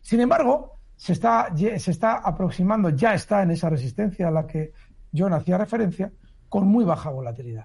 Sin 0.00 0.20
embargo, 0.20 0.78
se 0.98 1.14
está, 1.14 1.48
se 1.56 1.90
está 1.90 2.16
aproximando, 2.16 2.90
ya 2.90 3.14
está 3.14 3.42
en 3.42 3.52
esa 3.52 3.70
resistencia 3.70 4.28
a 4.28 4.30
la 4.30 4.46
que 4.46 4.74
John 5.16 5.32
hacía 5.32 5.56
referencia, 5.56 6.12
con 6.50 6.68
muy 6.68 6.84
baja 6.84 7.08
volatilidad 7.08 7.64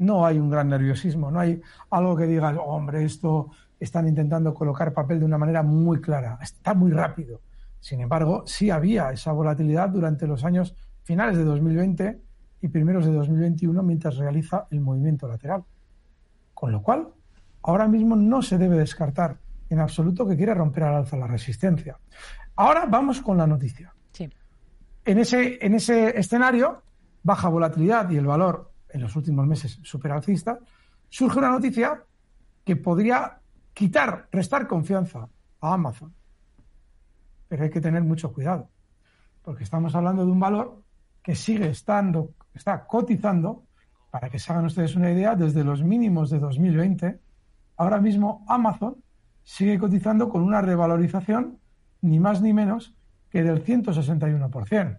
no 0.00 0.24
hay 0.24 0.38
un 0.38 0.50
gran 0.50 0.68
nerviosismo, 0.68 1.30
no 1.30 1.40
hay 1.40 1.60
algo 1.90 2.16
que 2.16 2.26
digas, 2.26 2.56
hombre, 2.58 3.04
esto 3.04 3.50
están 3.78 4.08
intentando 4.08 4.54
colocar 4.54 4.92
papel 4.92 5.20
de 5.20 5.26
una 5.26 5.36
manera 5.36 5.62
muy 5.62 6.00
clara, 6.00 6.38
está 6.42 6.74
muy 6.74 6.90
rápido. 6.90 7.42
Sin 7.80 8.00
embargo, 8.00 8.44
sí 8.46 8.70
había 8.70 9.12
esa 9.12 9.32
volatilidad 9.32 9.90
durante 9.90 10.26
los 10.26 10.44
años 10.44 10.74
finales 11.02 11.36
de 11.36 11.44
2020 11.44 12.20
y 12.62 12.68
primeros 12.68 13.04
de 13.04 13.12
2021 13.12 13.82
mientras 13.82 14.16
realiza 14.16 14.66
el 14.70 14.80
movimiento 14.80 15.28
lateral. 15.28 15.64
Con 16.54 16.72
lo 16.72 16.82
cual, 16.82 17.08
ahora 17.62 17.86
mismo 17.86 18.16
no 18.16 18.40
se 18.40 18.56
debe 18.56 18.78
descartar 18.78 19.36
en 19.68 19.80
absoluto 19.80 20.26
que 20.26 20.36
quiere 20.36 20.54
romper 20.54 20.84
al 20.84 20.94
alza 20.94 21.16
la 21.16 21.26
resistencia. 21.26 21.98
Ahora 22.60 22.84
vamos 22.84 23.22
con 23.22 23.38
la 23.38 23.46
noticia. 23.46 23.90
En, 25.06 25.18
ese, 25.18 25.64
en 25.64 25.74
ese 25.74 26.18
escenario, 26.20 26.82
baja 27.22 27.48
volatilidad 27.48 28.10
y 28.10 28.18
el 28.18 28.26
valor 28.26 28.70
en 28.90 29.00
los 29.00 29.16
últimos 29.16 29.46
meses 29.46 29.78
superalcista, 29.82 30.58
surge 31.08 31.38
una 31.38 31.48
noticia 31.48 32.04
que 32.62 32.76
podría 32.76 33.40
quitar, 33.72 34.28
restar 34.30 34.66
confianza 34.66 35.26
a 35.62 35.72
Amazon. 35.72 36.12
Pero 37.48 37.64
hay 37.64 37.70
que 37.70 37.80
tener 37.80 38.02
mucho 38.02 38.30
cuidado, 38.30 38.68
porque 39.40 39.64
estamos 39.64 39.94
hablando 39.94 40.26
de 40.26 40.30
un 40.30 40.40
valor 40.40 40.82
que 41.22 41.34
sigue 41.34 41.70
estando, 41.70 42.34
está 42.52 42.86
cotizando, 42.86 43.64
para 44.10 44.28
que 44.28 44.38
se 44.38 44.52
hagan 44.52 44.66
ustedes 44.66 44.94
una 44.96 45.10
idea, 45.10 45.34
desde 45.34 45.64
los 45.64 45.82
mínimos 45.82 46.28
de 46.28 46.38
2020, 46.38 47.20
ahora 47.78 48.02
mismo 48.02 48.44
Amazon 48.46 49.02
sigue 49.42 49.78
cotizando 49.78 50.28
con 50.28 50.42
una 50.42 50.60
revalorización 50.60 51.59
ni 52.02 52.18
más 52.18 52.42
ni 52.42 52.52
menos 52.52 52.94
que 53.30 53.42
del 53.42 53.64
161%. 53.64 54.98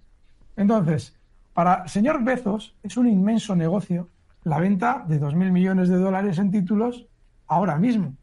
Entonces, 0.55 1.17
para 1.53 1.87
señor 1.87 2.23
Bezos 2.23 2.75
es 2.83 2.97
un 2.97 3.07
inmenso 3.07 3.55
negocio 3.55 4.07
la 4.43 4.59
venta 4.59 5.05
de 5.07 5.21
2.000 5.21 5.51
millones 5.51 5.89
de 5.89 5.97
dólares 5.97 6.39
en 6.39 6.51
títulos 6.51 7.07
ahora 7.47 7.77
mismo. 7.77 8.15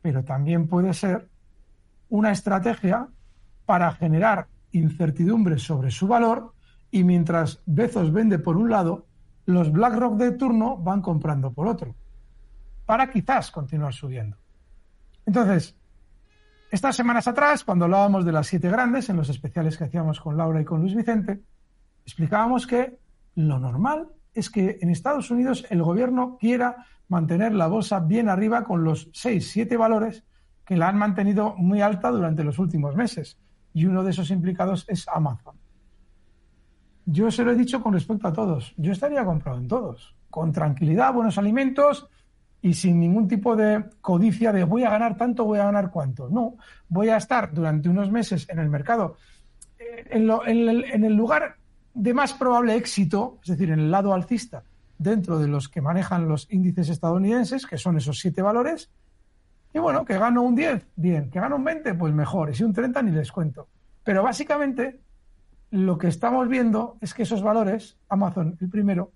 Pero 0.00 0.24
también 0.24 0.66
puede 0.66 0.92
ser 0.94 1.28
una 2.08 2.32
estrategia 2.32 3.08
para 3.66 3.92
generar 3.92 4.48
incertidumbre 4.72 5.58
sobre 5.58 5.90
su 5.90 6.08
valor 6.08 6.52
y 6.90 7.04
mientras 7.04 7.62
Bezos 7.66 8.12
vende 8.12 8.38
por 8.38 8.56
un 8.56 8.70
lado, 8.70 9.06
los 9.46 9.72
BlackRock 9.72 10.16
de 10.16 10.32
turno 10.32 10.76
van 10.76 11.00
comprando 11.00 11.52
por 11.52 11.66
otro, 11.66 11.94
para 12.86 13.10
quizás 13.10 13.50
continuar 13.50 13.94
subiendo. 13.94 14.36
Entonces, 15.24 15.76
estas 16.72 16.96
semanas 16.96 17.28
atrás, 17.28 17.64
cuando 17.64 17.84
hablábamos 17.84 18.24
de 18.24 18.32
las 18.32 18.46
siete 18.46 18.70
grandes, 18.70 19.10
en 19.10 19.18
los 19.18 19.28
especiales 19.28 19.76
que 19.76 19.84
hacíamos 19.84 20.18
con 20.18 20.38
Laura 20.38 20.58
y 20.58 20.64
con 20.64 20.80
Luis 20.80 20.94
Vicente, 20.94 21.42
explicábamos 22.02 22.66
que 22.66 22.98
lo 23.34 23.58
normal 23.58 24.08
es 24.32 24.48
que 24.48 24.78
en 24.80 24.88
Estados 24.88 25.30
Unidos 25.30 25.66
el 25.68 25.82
gobierno 25.82 26.38
quiera 26.40 26.86
mantener 27.08 27.52
la 27.52 27.66
bolsa 27.66 28.00
bien 28.00 28.30
arriba 28.30 28.64
con 28.64 28.84
los 28.84 29.10
seis, 29.12 29.50
siete 29.50 29.76
valores 29.76 30.24
que 30.64 30.78
la 30.78 30.88
han 30.88 30.96
mantenido 30.96 31.54
muy 31.58 31.82
alta 31.82 32.10
durante 32.10 32.42
los 32.42 32.58
últimos 32.58 32.96
meses. 32.96 33.38
Y 33.74 33.84
uno 33.84 34.02
de 34.02 34.12
esos 34.12 34.30
implicados 34.30 34.86
es 34.88 35.06
Amazon. 35.08 35.56
Yo 37.04 37.30
se 37.30 37.44
lo 37.44 37.52
he 37.52 37.54
dicho 37.54 37.82
con 37.82 37.92
respecto 37.92 38.28
a 38.28 38.32
todos. 38.32 38.72
Yo 38.78 38.92
estaría 38.92 39.26
comprado 39.26 39.58
en 39.58 39.68
todos. 39.68 40.16
Con 40.30 40.52
tranquilidad, 40.52 41.12
buenos 41.12 41.36
alimentos 41.36 42.08
y 42.62 42.74
sin 42.74 43.00
ningún 43.00 43.26
tipo 43.26 43.56
de 43.56 43.84
codicia 44.00 44.52
de 44.52 44.62
voy 44.62 44.84
a 44.84 44.90
ganar 44.90 45.16
tanto, 45.16 45.44
voy 45.44 45.58
a 45.58 45.64
ganar 45.64 45.90
cuánto. 45.90 46.28
No, 46.30 46.56
voy 46.88 47.08
a 47.08 47.16
estar 47.16 47.52
durante 47.52 47.88
unos 47.88 48.10
meses 48.10 48.48
en 48.48 48.60
el 48.60 48.68
mercado, 48.68 49.16
eh, 49.80 50.06
en, 50.10 51.04
el 51.04 51.14
lugar 51.14 51.56
de 51.92 52.14
más 52.14 52.32
probable 52.32 52.76
éxito, 52.76 53.40
es 53.42 53.50
decir, 53.50 53.72
en 53.72 53.80
el 53.80 53.90
lado 53.90 54.14
alcista, 54.14 54.62
dentro 54.96 55.40
de 55.40 55.48
los 55.48 55.68
que 55.68 55.80
manejan 55.80 56.28
los 56.28 56.46
índices 56.52 56.88
estadounidenses, 56.88 57.66
que 57.66 57.76
son 57.76 57.96
esos 57.96 58.20
siete 58.20 58.42
valores. 58.42 58.90
Y 59.74 59.80
bueno, 59.80 60.04
que 60.04 60.16
gano 60.16 60.42
un 60.42 60.54
10, 60.54 60.86
bien, 60.94 61.30
que 61.30 61.40
gano 61.40 61.56
un 61.56 61.64
20, 61.64 61.94
pues 61.94 62.14
mejor, 62.14 62.50
y 62.50 62.54
si 62.54 62.62
un 62.62 62.72
30 62.72 63.02
ni 63.02 63.10
les 63.10 63.32
cuento. 63.32 63.68
Pero 64.04 64.22
básicamente 64.22 65.00
lo 65.70 65.98
que 65.98 66.06
estamos 66.06 66.46
viendo 66.48 66.96
es 67.00 67.12
que 67.12 67.24
esos 67.24 67.42
valores, 67.42 67.96
Amazon 68.08 68.56
el 68.60 68.68
primero, 68.68 69.10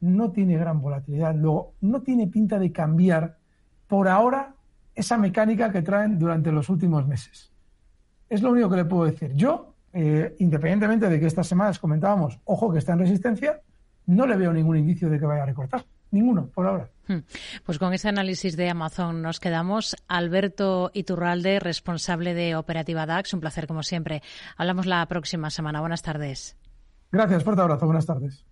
no 0.00 0.30
tiene 0.30 0.56
gran 0.56 0.80
volatilidad, 0.80 1.34
luego 1.34 1.74
no 1.80 2.02
tiene 2.02 2.26
pinta 2.26 2.58
de 2.58 2.72
cambiar 2.72 3.38
por 3.86 4.08
ahora 4.08 4.54
esa 4.94 5.16
mecánica 5.18 5.70
que 5.70 5.82
traen 5.82 6.18
durante 6.18 6.52
los 6.52 6.68
últimos 6.68 7.06
meses. 7.06 7.52
Es 8.28 8.42
lo 8.42 8.50
único 8.50 8.68
que 8.68 8.76
le 8.76 8.84
puedo 8.84 9.04
decir. 9.04 9.32
Yo 9.34 9.74
eh, 9.92 10.36
independientemente 10.38 11.08
de 11.08 11.18
que 11.18 11.26
estas 11.26 11.46
semanas 11.46 11.78
comentábamos, 11.78 12.38
ojo 12.44 12.70
que 12.72 12.78
está 12.78 12.92
en 12.92 13.00
resistencia, 13.00 13.60
no 14.06 14.26
le 14.26 14.36
veo 14.36 14.52
ningún 14.52 14.76
indicio 14.76 15.08
de 15.08 15.18
que 15.18 15.26
vaya 15.26 15.42
a 15.42 15.46
recortar. 15.46 15.84
Ninguno, 16.10 16.46
por 16.46 16.66
ahora. 16.66 16.88
Hmm. 17.06 17.18
Pues 17.64 17.78
con 17.78 17.92
ese 17.92 18.08
análisis 18.08 18.56
de 18.56 18.70
Amazon 18.70 19.20
nos 19.20 19.40
quedamos. 19.40 19.96
Alberto 20.08 20.90
Iturralde, 20.94 21.60
responsable 21.60 22.32
de 22.32 22.56
Operativa 22.56 23.04
DAX. 23.04 23.34
Un 23.34 23.40
placer, 23.40 23.66
como 23.66 23.82
siempre. 23.82 24.22
Hablamos 24.56 24.86
la 24.86 25.04
próxima 25.06 25.50
semana. 25.50 25.80
Buenas 25.80 26.02
tardes. 26.02 26.56
Gracias, 27.12 27.44
fuerte 27.44 27.62
abrazo. 27.62 27.84
Buenas 27.84 28.06
tardes. 28.06 28.47